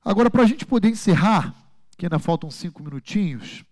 Agora, 0.05 0.30
para 0.30 0.42
a 0.42 0.46
gente 0.46 0.66
poder 0.66 0.88
encerrar, 0.88 1.55
que 1.96 2.06
ainda 2.06 2.18
faltam 2.18 2.51
cinco 2.51 2.82
minutinhos, 2.82 3.64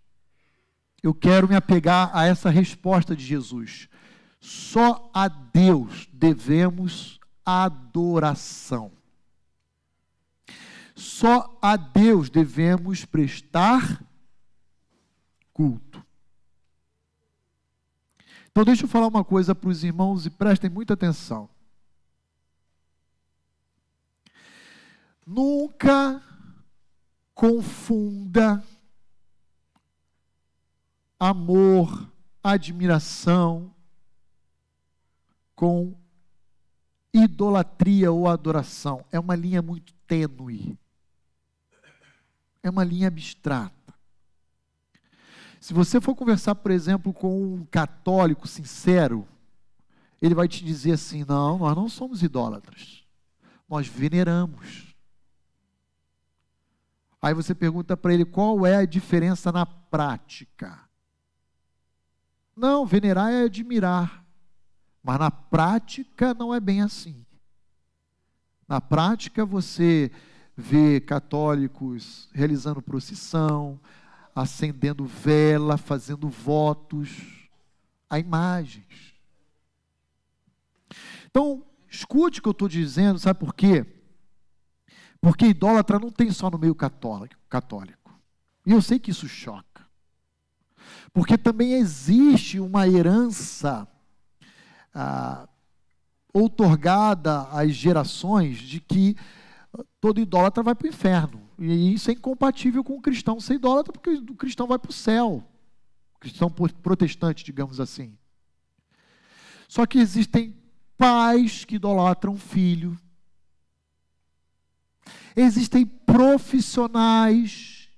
eu 1.03 1.13
quero 1.13 1.49
me 1.49 1.57
apegar 1.57 2.11
a 2.15 2.25
essa 2.25 2.49
resposta 2.49 3.15
de 3.15 3.25
Jesus. 3.25 3.89
Só 4.41 5.11
a 5.13 5.29
Deus 5.29 6.09
devemos 6.13 7.21
adoração. 7.45 8.93
Só 10.95 11.59
a 11.61 11.77
Deus 11.77 12.31
devemos 12.31 13.05
prestar 13.05 14.03
culto. 15.53 16.02
Então, 18.53 18.65
deixa 18.65 18.85
eu 18.85 18.89
falar 18.89 19.07
uma 19.07 19.25
coisa 19.25 19.55
para 19.55 19.71
os 19.71 19.83
irmãos 19.83 20.27
e 20.27 20.31
prestem 20.31 20.69
muita 20.69 20.93
atenção. 20.93 21.49
Nunca 25.27 26.23
confunda 27.35 28.63
amor, 31.19 32.07
admiração 32.45 33.75
com 35.57 35.95
idolatria 37.15 38.13
ou 38.13 38.29
adoração. 38.29 39.03
É 39.11 39.19
uma 39.19 39.35
linha 39.35 39.63
muito 39.63 39.95
tênue. 40.07 40.79
É 42.63 42.69
uma 42.69 42.85
linha 42.85 43.09
abstrata. 43.09 43.82
Se 45.63 45.73
você 45.73 46.01
for 46.01 46.17
conversar, 46.17 46.57
por 46.57 46.73
exemplo, 46.73 47.13
com 47.13 47.55
um 47.55 47.65
católico 47.65 48.49
sincero, 48.49 49.29
ele 50.21 50.35
vai 50.35 50.49
te 50.49 50.65
dizer 50.65 50.91
assim: 50.91 51.25
não, 51.25 51.57
nós 51.57 51.77
não 51.77 51.89
somos 51.89 52.21
idólatras, 52.21 53.05
nós 53.69 53.87
veneramos. 53.87 54.93
Aí 57.23 57.33
você 57.33 57.55
pergunta 57.55 57.97
para 57.97 58.13
ele 58.13 58.25
qual 58.25 58.67
é 58.67 58.79
a 58.79 58.85
diferença 58.85 59.53
na 59.53 59.65
prática. 59.65 60.81
Não, 62.57 62.85
venerar 62.85 63.31
é 63.31 63.45
admirar, 63.45 64.27
mas 65.01 65.21
na 65.21 65.31
prática 65.31 66.35
não 66.35 66.53
é 66.53 66.59
bem 66.59 66.83
assim. 66.83 67.25
Na 68.67 68.81
prática 68.81 69.47
você 69.47 70.11
vê 70.57 71.01
católicos 71.01 72.29
realizando 72.33 72.83
procissão, 72.83 73.79
acendendo 74.35 75.05
vela, 75.05 75.77
fazendo 75.77 76.29
votos 76.29 77.49
a 78.09 78.19
imagens. 78.19 79.15
Então, 81.27 81.65
escute 81.89 82.39
o 82.39 82.43
que 82.43 82.49
eu 82.49 82.53
estou 82.53 82.69
dizendo, 82.69 83.19
sabe 83.19 83.41
por 83.41 83.55
quê? 83.55 83.87
Porque 85.21 85.47
idólatra 85.47 85.99
não 85.99 86.11
tem 86.11 86.31
só 86.31 86.51
no 86.51 86.59
meio 86.59 86.75
católico, 86.75 87.41
católico. 87.49 88.13
E 88.67 88.73
eu 88.73 88.83
sei 88.83 88.99
que 88.99 89.11
isso 89.11 89.29
choca. 89.29 89.87
Porque 91.13 91.39
também 91.39 91.75
existe 91.75 92.59
uma 92.59 92.89
herança 92.89 93.87
ah, 94.95 95.49
outorgada 96.33 97.43
às 97.51 97.73
gerações 97.73 98.59
de 98.59 98.81
que 98.81 99.17
todo 100.01 100.21
idólatra 100.21 100.63
vai 100.63 100.75
para 100.75 100.87
o 100.87 100.91
inferno. 100.91 101.42
E 101.65 101.95
isso 101.95 102.11
é 102.11 102.15
incompatível 102.15 102.83
com 102.83 102.97
o 102.97 103.01
cristão 103.01 103.39
ser 103.39 103.55
idólatra, 103.55 103.93
porque 103.93 104.11
o 104.11 104.35
cristão 104.35 104.67
vai 104.67 104.81
para 104.81 104.91
o 104.91 104.93
céu. 104.93 105.49
O 106.17 106.19
cristão 106.19 106.51
protestante, 106.51 107.45
digamos 107.45 107.79
assim. 107.79 108.19
Só 109.69 109.87
que 109.87 110.01
existem 110.01 110.61
pais 110.99 111.65
que 111.65 111.77
idolatram 111.77 112.37
filho. 112.37 112.99
Existem 115.37 115.87
profissionais, 115.87 117.89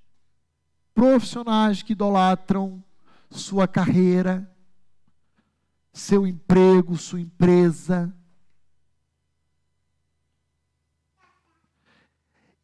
profissionais 0.95 1.83
que 1.83 1.93
idolatram 1.93 2.85
sua 3.31 3.67
carreira, 3.67 4.55
seu 5.91 6.27
emprego, 6.27 6.99
sua 6.99 7.23
empresa. 7.23 8.15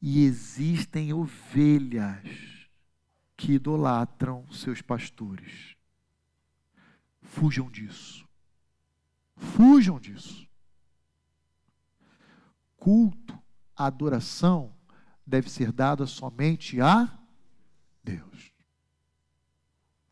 E 0.01 0.25
existem 0.25 1.13
ovelhas 1.13 2.69
que 3.37 3.53
idolatram 3.53 4.51
seus 4.51 4.81
pastores. 4.81 5.77
Fujam 7.23 7.71
disso. 7.71 8.27
Fujam 9.37 9.99
disso. 9.99 10.49
Culto, 12.77 13.39
adoração 13.77 14.75
deve 15.27 15.51
ser 15.51 15.71
dada 15.71 16.07
somente 16.07 16.81
a 16.81 17.19
Deus. 18.03 18.53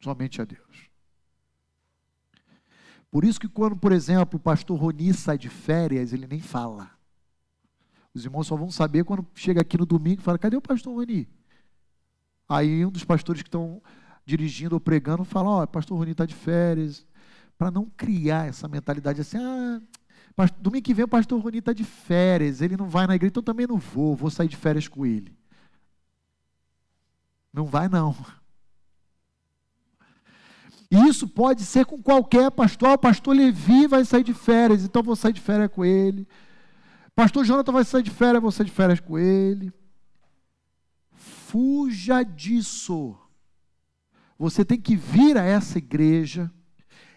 Somente 0.01 0.41
a 0.41 0.45
Deus. 0.45 0.91
Por 3.11 3.25
isso 3.25 3.41
que 3.41 3.49
quando, 3.49 3.77
por 3.77 3.91
exemplo, 3.91 4.39
o 4.39 4.43
pastor 4.43 4.79
Roni 4.79 5.15
sai 5.15 5.39
de 5.39 5.49
férias, 5.49 6.13
ele 6.13 6.27
nem 6.27 6.41
fala. 6.41 6.98
Os 8.19 8.25
irmãos 8.25 8.47
só 8.47 8.57
vão 8.57 8.71
saber 8.71 9.05
quando 9.05 9.27
chega 9.35 9.61
aqui 9.61 9.79
no 9.79 9.87
domingo 9.87 10.21
e 10.21 10.25
fala: 10.25 10.39
cadê 10.39 10.57
o 10.57 10.61
pastor 10.61 10.95
Roni? 10.95 11.29
Aí 12.49 12.85
um 12.85 12.91
dos 12.91 13.05
pastores 13.05 13.43
que 13.43 13.49
estão 13.49 13.81
dirigindo 14.25 14.75
ou 14.75 14.81
pregando 14.81 15.25
fala: 15.25 15.49
ó, 15.49 15.63
oh, 15.63 15.67
pastor 15.67 15.97
Roni 15.97 16.13
está 16.13 16.27
de 16.27 16.35
férias. 16.35 17.07
Para 17.57 17.71
não 17.71 17.87
criar 17.97 18.47
essa 18.47 18.69
mentalidade 18.69 19.21
assim, 19.21 19.37
ah, 19.37 19.81
Domingo 20.61 20.85
que 20.85 20.95
vem 20.95 21.05
o 21.05 21.09
pastor 21.09 21.41
Roni 21.41 21.59
está 21.59 21.73
de 21.73 21.83
férias, 21.83 22.61
ele 22.61 22.77
não 22.77 22.89
vai 22.89 23.07
na 23.07 23.17
igreja, 23.17 23.31
então 23.31 23.43
também 23.43 23.67
não 23.67 23.79
vou, 23.79 24.15
vou 24.15 24.31
sair 24.31 24.47
de 24.47 24.57
férias 24.57 24.87
com 24.87 25.05
ele. 25.05 25.37
Não 27.53 27.67
vai, 27.67 27.89
não. 27.89 28.15
E 30.91 30.97
isso 31.09 31.27
pode 31.27 31.65
ser 31.65 31.85
com 31.85 32.01
qualquer 32.01 32.51
pastor. 32.51 32.91
O 32.91 32.99
pastor 32.99 33.35
Levi 33.37 33.87
vai 33.87 34.05
sair 34.05 34.23
de 34.23 34.33
férias, 34.33 34.85
então 34.85 35.03
vou 35.03 35.17
sair 35.17 35.33
de 35.33 35.41
férias 35.41 35.71
com 35.71 35.85
ele. 35.85 36.27
Pastor 37.19 37.45
Jonathan 37.45 37.73
vai 37.73 37.85
sair 37.85 38.05
de 38.05 38.13
férias, 38.13 38.55
sair 38.55 38.67
de 38.67 38.71
férias 38.71 39.01
com 39.01 39.19
ele. 39.19 39.73
Fuja 41.11 42.23
disso. 42.23 43.19
Você 44.39 44.65
tem 44.65 44.81
que 44.81 44.95
vir 44.95 45.37
a 45.37 45.43
essa 45.43 45.79
igreja 45.79 46.49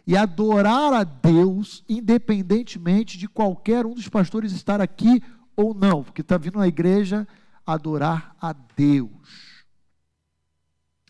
e 0.07 0.17
adorar 0.17 0.91
a 0.91 1.03
Deus, 1.03 1.85
independentemente 1.87 3.15
de 3.15 3.27
qualquer 3.27 3.85
um 3.85 3.93
dos 3.93 4.09
pastores 4.09 4.53
estar 4.53 4.81
aqui 4.81 5.21
ou 5.55 5.71
não, 5.71 6.03
porque 6.03 6.21
está 6.21 6.35
vindo 6.35 6.57
na 6.57 6.67
igreja 6.67 7.27
adorar 7.63 8.35
a 8.41 8.53
Deus. 8.53 9.63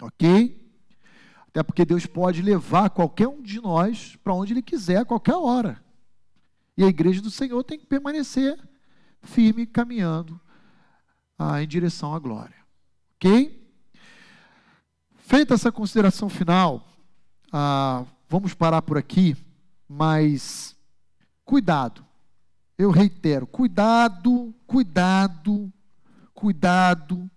Ok? 0.01 0.69
Até 1.47 1.63
porque 1.63 1.85
Deus 1.85 2.05
pode 2.05 2.41
levar 2.41 2.89
qualquer 2.89 3.29
um 3.29 3.41
de 3.41 3.61
nós 3.61 4.17
para 4.17 4.33
onde 4.33 4.51
Ele 4.51 4.61
quiser, 4.61 4.97
a 4.97 5.05
qualquer 5.05 5.35
hora. 5.35 5.81
E 6.75 6.83
a 6.83 6.87
igreja 6.87 7.21
do 7.21 7.31
Senhor 7.31 7.63
tem 7.63 7.79
que 7.79 7.85
permanecer 7.85 8.59
firme, 9.23 9.65
caminhando 9.65 10.39
ah, 11.37 11.61
em 11.61 11.67
direção 11.67 12.13
à 12.13 12.19
glória. 12.19 12.55
Ok? 13.15 13.59
Feita 15.17 15.53
essa 15.53 15.71
consideração 15.71 16.29
final, 16.29 16.85
ah, 17.51 18.05
vamos 18.27 18.53
parar 18.53 18.81
por 18.81 18.97
aqui, 18.97 19.35
mas 19.87 20.75
cuidado. 21.45 22.05
Eu 22.77 22.91
reitero, 22.91 23.45
cuidado, 23.45 24.53
cuidado, 24.65 25.71
cuidado, 26.33 27.29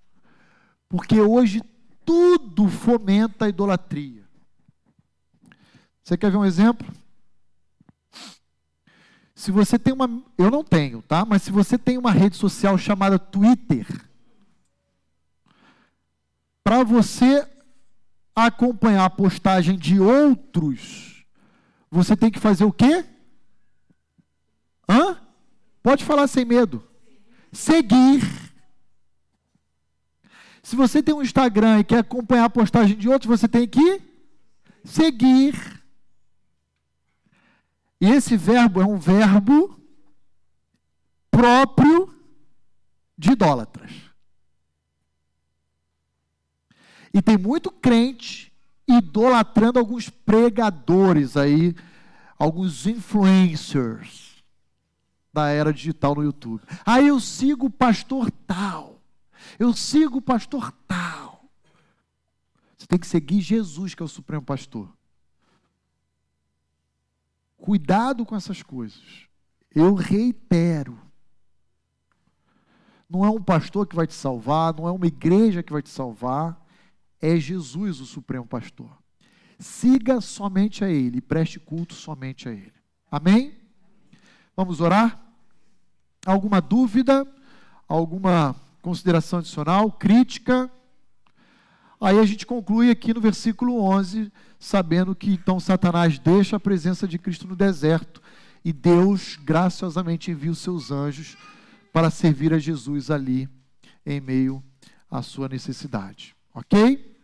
porque 0.88 1.20
hoje 1.20 1.62
tudo 2.04 2.68
fomenta 2.68 3.44
a 3.44 3.48
idolatria. 3.48 4.24
Você 6.02 6.16
quer 6.16 6.30
ver 6.30 6.36
um 6.36 6.44
exemplo? 6.44 6.86
Se 9.34 9.50
você 9.50 9.78
tem 9.78 9.92
uma. 9.92 10.22
Eu 10.38 10.50
não 10.50 10.62
tenho, 10.62 11.02
tá? 11.02 11.24
Mas 11.24 11.42
se 11.42 11.50
você 11.50 11.76
tem 11.76 11.98
uma 11.98 12.12
rede 12.12 12.36
social 12.36 12.78
chamada 12.78 13.18
Twitter, 13.18 13.86
para 16.62 16.84
você 16.84 17.46
acompanhar 18.34 19.04
a 19.04 19.10
postagem 19.10 19.76
de 19.76 20.00
outros, 20.00 21.24
você 21.90 22.16
tem 22.16 22.30
que 22.30 22.38
fazer 22.38 22.64
o 22.64 22.72
quê? 22.72 23.04
Hã? 24.88 25.20
Pode 25.82 26.04
falar 26.04 26.26
sem 26.28 26.44
medo. 26.44 26.82
Seguir. 27.52 28.22
Se 30.62 30.74
você 30.74 31.02
tem 31.02 31.14
um 31.14 31.22
Instagram 31.22 31.80
e 31.80 31.84
quer 31.84 31.98
acompanhar 31.98 32.44
a 32.44 32.50
postagem 32.50 32.96
de 32.96 33.08
outros, 33.08 33.28
você 33.28 33.46
tem 33.46 33.68
que 33.68 34.00
seguir. 34.84 35.73
E 38.04 38.10
esse 38.10 38.36
verbo 38.36 38.82
é 38.82 38.84
um 38.84 38.98
verbo 38.98 39.80
próprio 41.30 42.14
de 43.16 43.32
idólatras. 43.32 43.92
E 47.14 47.22
tem 47.22 47.38
muito 47.38 47.70
crente 47.70 48.52
idolatrando 48.86 49.78
alguns 49.78 50.10
pregadores 50.10 51.34
aí, 51.34 51.74
alguns 52.38 52.86
influencers 52.86 54.44
da 55.32 55.48
era 55.48 55.72
digital 55.72 56.14
no 56.14 56.24
YouTube. 56.24 56.62
Aí 56.84 57.08
eu 57.08 57.18
sigo 57.18 57.68
o 57.68 57.70
pastor 57.70 58.30
tal. 58.46 59.00
Eu 59.58 59.72
sigo 59.72 60.18
o 60.18 60.22
pastor 60.22 60.70
tal. 60.86 61.48
Você 62.76 62.86
tem 62.86 62.98
que 62.98 63.06
seguir 63.06 63.40
Jesus, 63.40 63.94
que 63.94 64.02
é 64.02 64.04
o 64.04 64.08
supremo 64.08 64.44
pastor. 64.44 64.94
Cuidado 67.64 68.26
com 68.26 68.36
essas 68.36 68.62
coisas. 68.62 69.00
Eu 69.74 69.94
reitero. 69.94 71.00
Não 73.08 73.24
é 73.24 73.30
um 73.30 73.40
pastor 73.42 73.86
que 73.86 73.96
vai 73.96 74.06
te 74.06 74.12
salvar, 74.12 74.74
não 74.74 74.86
é 74.86 74.92
uma 74.92 75.06
igreja 75.06 75.62
que 75.62 75.72
vai 75.72 75.80
te 75.80 75.88
salvar, 75.88 76.62
é 77.22 77.38
Jesus 77.38 78.00
o 78.00 78.04
supremo 78.04 78.46
pastor. 78.46 78.94
Siga 79.58 80.20
somente 80.20 80.84
a 80.84 80.90
Ele, 80.90 81.22
preste 81.22 81.58
culto 81.58 81.94
somente 81.94 82.50
a 82.50 82.52
Ele. 82.52 82.74
Amém? 83.10 83.54
Vamos 84.54 84.82
orar? 84.82 85.18
Alguma 86.26 86.60
dúvida? 86.60 87.26
Alguma 87.88 88.54
consideração 88.82 89.38
adicional, 89.38 89.90
crítica. 89.90 90.70
Aí 92.04 92.18
a 92.18 92.26
gente 92.26 92.44
conclui 92.44 92.90
aqui 92.90 93.14
no 93.14 93.20
versículo 93.20 93.80
11, 93.80 94.30
sabendo 94.58 95.14
que 95.14 95.32
então 95.32 95.58
Satanás 95.58 96.18
deixa 96.18 96.56
a 96.56 96.60
presença 96.60 97.08
de 97.08 97.18
Cristo 97.18 97.48
no 97.48 97.56
deserto 97.56 98.20
e 98.62 98.74
Deus 98.74 99.38
graciosamente 99.42 100.30
envia 100.30 100.50
os 100.50 100.58
seus 100.58 100.90
anjos 100.90 101.34
para 101.94 102.10
servir 102.10 102.52
a 102.52 102.58
Jesus 102.58 103.10
ali 103.10 103.48
em 104.04 104.20
meio 104.20 104.62
à 105.10 105.22
sua 105.22 105.48
necessidade. 105.48 106.36
Ok? 106.52 107.16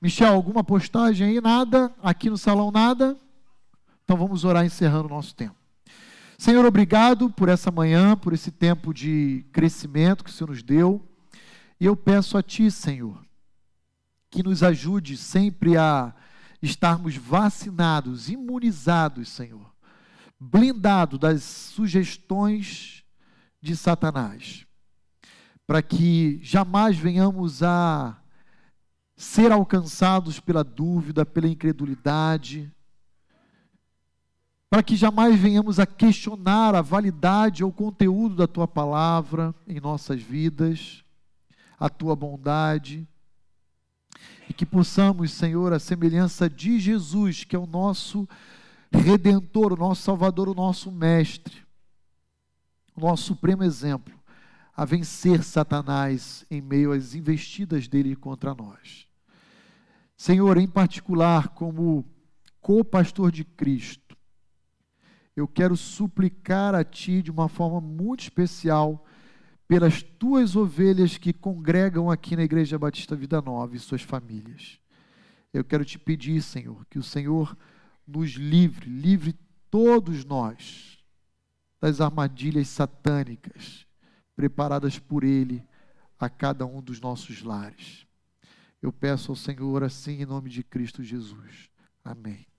Michel, 0.00 0.32
alguma 0.32 0.64
postagem 0.64 1.28
aí? 1.28 1.40
Nada? 1.40 1.94
Aqui 2.02 2.28
no 2.28 2.36
salão, 2.36 2.72
nada? 2.72 3.16
Então 4.02 4.16
vamos 4.16 4.44
orar 4.44 4.64
encerrando 4.66 5.06
o 5.06 5.14
nosso 5.14 5.36
tempo. 5.36 5.54
Senhor, 6.36 6.64
obrigado 6.64 7.30
por 7.30 7.48
essa 7.48 7.70
manhã, 7.70 8.16
por 8.16 8.32
esse 8.32 8.50
tempo 8.50 8.92
de 8.92 9.46
crescimento 9.52 10.24
que 10.24 10.30
o 10.30 10.32
Senhor 10.32 10.50
nos 10.50 10.64
deu. 10.64 11.00
E 11.78 11.86
eu 11.86 11.94
peço 11.94 12.36
a 12.36 12.42
Ti, 12.42 12.68
Senhor, 12.68 13.22
que 14.32 14.42
nos 14.42 14.62
ajude 14.62 15.14
sempre 15.14 15.76
a 15.76 16.14
estarmos 16.62 17.14
vacinados, 17.16 18.30
imunizados, 18.30 19.28
Senhor, 19.28 19.70
blindados 20.40 21.18
das 21.18 21.42
sugestões 21.42 23.04
de 23.60 23.76
Satanás, 23.76 24.66
para 25.66 25.82
que 25.82 26.40
jamais 26.42 26.96
venhamos 26.96 27.62
a 27.62 28.16
ser 29.14 29.52
alcançados 29.52 30.40
pela 30.40 30.64
dúvida, 30.64 31.26
pela 31.26 31.46
incredulidade, 31.46 32.72
para 34.70 34.82
que 34.82 34.96
jamais 34.96 35.38
venhamos 35.38 35.78
a 35.78 35.84
questionar 35.84 36.74
a 36.74 36.80
validade 36.80 37.62
ou 37.62 37.68
o 37.68 37.74
conteúdo 37.74 38.36
da 38.36 38.46
tua 38.46 38.66
palavra 38.66 39.54
em 39.68 39.78
nossas 39.78 40.22
vidas, 40.22 41.04
a 41.78 41.90
tua 41.90 42.16
bondade, 42.16 43.06
e 44.48 44.52
que 44.52 44.66
possamos, 44.66 45.32
Senhor, 45.32 45.72
a 45.72 45.78
semelhança 45.78 46.48
de 46.48 46.78
Jesus, 46.78 47.44
que 47.44 47.56
é 47.56 47.58
o 47.58 47.66
nosso 47.66 48.28
redentor, 48.90 49.72
o 49.72 49.76
nosso 49.76 50.02
salvador, 50.02 50.48
o 50.48 50.54
nosso 50.54 50.90
mestre, 50.90 51.62
o 52.94 53.00
nosso 53.00 53.24
supremo 53.24 53.64
exemplo, 53.64 54.14
a 54.76 54.84
vencer 54.84 55.42
Satanás 55.42 56.44
em 56.50 56.60
meio 56.60 56.92
às 56.92 57.14
investidas 57.14 57.88
dele 57.88 58.14
contra 58.16 58.54
nós. 58.54 59.06
Senhor, 60.16 60.56
em 60.58 60.68
particular, 60.68 61.48
como 61.48 62.04
co-pastor 62.60 63.32
de 63.32 63.44
Cristo, 63.44 64.16
eu 65.34 65.48
quero 65.48 65.76
suplicar 65.76 66.74
a 66.74 66.84
Ti 66.84 67.22
de 67.22 67.30
uma 67.30 67.48
forma 67.48 67.80
muito 67.80 68.20
especial 68.20 69.04
pelas 69.66 70.02
Tuas 70.02 70.56
ovelhas 70.56 71.16
que 71.16 71.32
congregam 71.32 72.10
aqui 72.10 72.36
na 72.36 72.42
Igreja 72.42 72.78
Batista 72.78 73.16
Vida 73.16 73.40
Nova 73.40 73.76
e 73.76 73.78
suas 73.78 74.02
famílias. 74.02 74.78
Eu 75.52 75.64
quero 75.64 75.84
te 75.84 75.98
pedir, 75.98 76.42
Senhor, 76.42 76.84
que 76.86 76.98
o 76.98 77.02
Senhor 77.02 77.56
nos 78.06 78.30
livre, 78.32 78.88
livre 78.88 79.34
todos 79.70 80.24
nós 80.24 80.98
das 81.80 82.00
armadilhas 82.00 82.68
satânicas 82.68 83.86
preparadas 84.36 84.98
por 84.98 85.24
Ele 85.24 85.66
a 86.18 86.28
cada 86.28 86.64
um 86.64 86.80
dos 86.80 87.00
nossos 87.00 87.42
lares. 87.42 88.06
Eu 88.80 88.92
peço 88.92 89.32
ao 89.32 89.36
Senhor 89.36 89.82
assim 89.82 90.22
em 90.22 90.26
nome 90.26 90.48
de 90.48 90.62
Cristo 90.62 91.02
Jesus. 91.02 91.70
Amém. 92.04 92.51